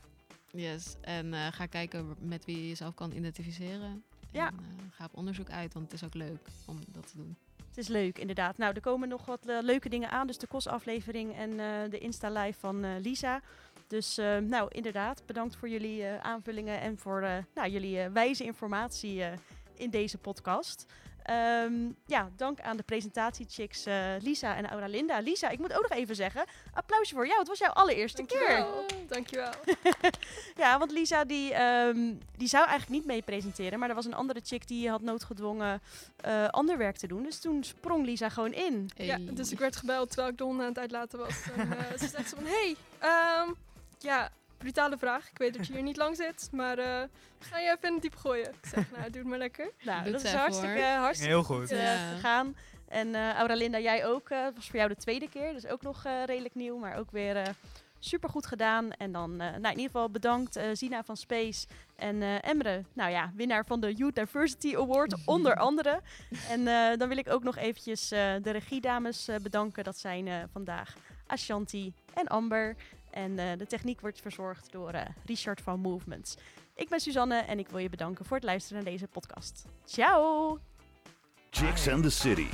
Yes, 0.50 0.96
en 1.00 1.34
eh, 1.34 1.46
ga 1.52 1.66
kijken 1.66 2.14
met 2.18 2.44
wie 2.44 2.56
je 2.56 2.68
jezelf 2.68 2.94
kan 2.94 3.12
identificeren. 3.12 4.04
Ja. 4.30 4.46
En, 4.46 4.90
ga 4.90 5.04
op 5.04 5.16
onderzoek 5.16 5.50
uit, 5.50 5.72
want 5.74 5.84
het 5.84 5.94
is 5.94 6.04
ook 6.04 6.14
leuk 6.14 6.48
om 6.66 6.78
dat 6.88 7.06
te 7.10 7.16
doen. 7.16 7.36
Het 7.74 7.82
is 7.84 7.90
leuk, 7.90 8.18
inderdaad. 8.18 8.58
Nou, 8.58 8.74
er 8.74 8.80
komen 8.80 9.08
nog 9.08 9.26
wat 9.26 9.46
eh, 9.46 9.58
leuke 9.62 9.88
dingen 9.88 10.10
aan. 10.10 10.26
Dus 10.26 10.38
de 10.38 10.46
kostaflevering 10.46 11.36
en 11.36 11.50
eh, 11.50 11.90
de 11.90 11.98
Insta-live 11.98 12.58
van 12.58 12.84
eh, 12.84 12.90
Lisa. 13.00 13.40
Dus 13.86 14.16
nou, 14.40 14.68
inderdaad, 14.68 15.22
bedankt 15.26 15.56
voor 15.56 15.68
jullie 15.68 16.06
aanvullingen 16.06 16.80
en 16.80 16.98
voor 16.98 17.20
nou, 17.54 17.68
jullie 17.68 18.08
wijze 18.08 18.44
informatie 18.44 19.24
in 19.74 19.90
deze 19.90 20.18
podcast. 20.18 20.86
Ehm, 21.24 21.74
ja, 22.06 22.30
dank 22.36 22.60
aan 22.60 22.76
de 22.76 22.82
presentatiechicks 22.82 23.86
eh 23.86 24.14
Lisa 24.20 24.56
en 24.56 24.68
Auralinda. 24.68 25.18
Lisa, 25.18 25.48
ik 25.48 25.58
moet 25.58 25.72
ook 25.72 25.88
nog 25.88 25.98
even 25.98 26.16
zeggen, 26.16 26.44
applausje 26.72 27.14
voor 27.14 27.26
jou. 27.26 27.38
Het 27.38 27.48
was 27.48 27.58
jouw 27.58 27.72
allereerste 27.72 28.24
keer. 28.24 28.48
Dankjewel. 28.48 29.06
Dankjewel. 29.06 29.52
Ja, 30.62 30.78
want 30.78 30.90
Lisa 30.90 31.24
die, 31.24 31.54
ehm, 31.54 32.14
die 32.36 32.48
zou 32.48 32.66
eigenlijk 32.66 33.00
niet 33.00 33.06
mee 33.06 33.22
presenteren. 33.22 33.78
Maar 33.78 33.88
er 33.88 33.94
was 33.94 34.04
een 34.04 34.14
andere 34.14 34.40
chick 34.44 34.68
die 34.68 34.90
had 34.90 35.00
noodgedwongen 35.02 35.82
eh, 36.16 36.48
ander 36.48 36.78
werk 36.78 36.96
te 36.96 37.06
doen. 37.06 37.22
Dus 37.22 37.40
toen 37.40 37.64
sprong 37.64 38.04
Lisa 38.04 38.28
gewoon 38.28 38.52
in. 38.52 38.90
Ja, 38.96 39.18
dus 39.20 39.52
ik 39.52 39.58
werd 39.58 39.76
gebeld 39.76 40.06
terwijl 40.08 40.28
ik 40.28 40.38
de 40.38 40.44
honden 40.44 40.62
aan 40.62 40.68
het 40.68 40.78
uitlaten 40.78 41.18
was. 41.18 41.42
En 41.56 41.78
eh, 41.78 41.98
ze 41.98 42.08
zegt 42.16 42.28
zo 42.28 42.36
van, 42.36 42.46
hey, 42.46 42.76
ehm, 42.98 43.52
ja, 43.98 44.30
brutale 44.58 44.98
vraag. 44.98 45.30
Ik 45.30 45.38
weet 45.38 45.54
dat 45.56 45.66
je 45.66 45.72
hier 45.72 45.82
niet 45.82 45.96
lang 45.96 46.16
zit, 46.16 46.48
maar 46.52 46.78
eh, 46.78 47.02
ga 47.38 47.58
je 47.58 47.70
even 47.70 47.88
in 47.88 47.92
het 47.92 48.02
diep 48.02 48.16
gooien? 48.16 48.48
Ik 48.48 48.68
zeg, 48.68 48.90
nou, 48.90 49.10
doe 49.10 49.20
het 49.20 49.28
maar 49.30 49.38
lekker. 49.38 49.70
Nou, 49.84 50.10
dat 50.10 50.24
is 50.24 50.32
hartstikke, 50.32 50.82
hartstikke 50.82 51.34
Heel 51.34 51.44
goed. 51.44 51.70
eh, 51.70 51.82
Ja. 51.82 52.08
gegaan. 52.14 52.56
En 52.88 53.14
eh 53.14 53.34
Auralinda, 53.34 53.78
jij 53.78 54.06
ook. 54.06 54.30
eh, 54.30 54.44
Het 54.44 54.54
was 54.54 54.66
voor 54.66 54.76
jou 54.76 54.88
de 54.88 54.96
tweede 54.96 55.28
keer. 55.28 55.52
Dus 55.52 55.66
ook 55.66 55.82
nog 55.82 56.04
eh, 56.04 56.24
redelijk 56.24 56.54
nieuw, 56.54 56.76
maar 56.78 56.96
ook 56.98 57.10
weer 57.10 57.36
eh 57.36 57.42
super 57.98 58.28
goed 58.28 58.46
gedaan. 58.46 58.92
En 58.92 59.12
dan, 59.12 59.30
eh, 59.30 59.38
nou, 59.38 59.62
in 59.62 59.68
ieder 59.70 59.84
geval 59.84 60.10
bedankt 60.10 60.56
eh, 60.56 60.64
Zina 60.72 61.04
van 61.04 61.16
Space 61.16 61.66
en 61.96 62.22
eh, 62.22 62.48
Emre. 62.48 62.84
Nou 62.92 63.10
ja, 63.10 63.32
winnaar 63.34 63.64
van 63.64 63.80
de 63.80 63.92
Youth 63.94 64.14
Diversity 64.14 64.76
Award, 64.76 65.14
onder 65.34 65.54
andere. 65.56 66.00
En 66.50 66.66
eh, 66.68 66.96
dan 66.96 67.08
wil 67.08 67.16
ik 67.16 67.30
ook 67.30 67.42
nog 67.42 67.56
eventjes 67.56 68.10
eh, 68.10 68.34
de 68.42 68.50
regiedames 68.50 69.28
eh, 69.28 69.36
bedanken. 69.36 69.84
Dat 69.84 69.98
zijn 69.98 70.28
eh, 70.28 70.36
vandaag 70.52 70.94
Ashanti 71.26 71.92
en 72.14 72.26
Amber. 72.26 72.76
En 73.14 73.38
eh, 73.38 73.58
de 73.58 73.66
techniek 73.66 74.00
wordt 74.00 74.20
verzorgd 74.20 74.72
door 74.72 74.90
eh, 74.90 75.02
Richard 75.24 75.60
van 75.60 75.80
Movements. 75.80 76.36
Ik 76.74 76.88
ben 76.88 77.00
Suzanne 77.00 77.36
en 77.36 77.58
ik 77.58 77.68
wil 77.68 77.78
je 77.78 77.88
bedanken 77.88 78.24
voor 78.24 78.36
het 78.36 78.46
luisteren 78.46 78.82
naar 78.82 78.92
deze 78.92 79.06
podcast. 79.06 79.64
Ciao! 79.84 80.58
Chicks 81.50 81.88
and 81.88 82.02
the 82.02 82.10
City. 82.10 82.46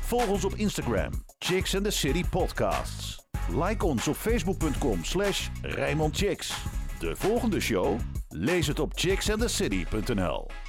Volg 0.00 0.28
ons 0.28 0.44
op 0.44 0.54
Instagram, 0.54 1.10
Chicks 1.38 1.74
and 1.74 1.84
the 1.84 1.90
City 1.90 2.24
Podcasts. 2.30 3.24
Like 3.50 3.84
ons 3.86 4.08
op 4.08 4.16
facebook.com 4.16 5.04
slash. 5.04 5.48
De 6.98 7.16
volgende 7.16 7.60
show? 7.60 7.98
Lees 8.28 8.66
het 8.66 8.78
op 8.78 8.92
chicksandthecity.nl 8.94 10.65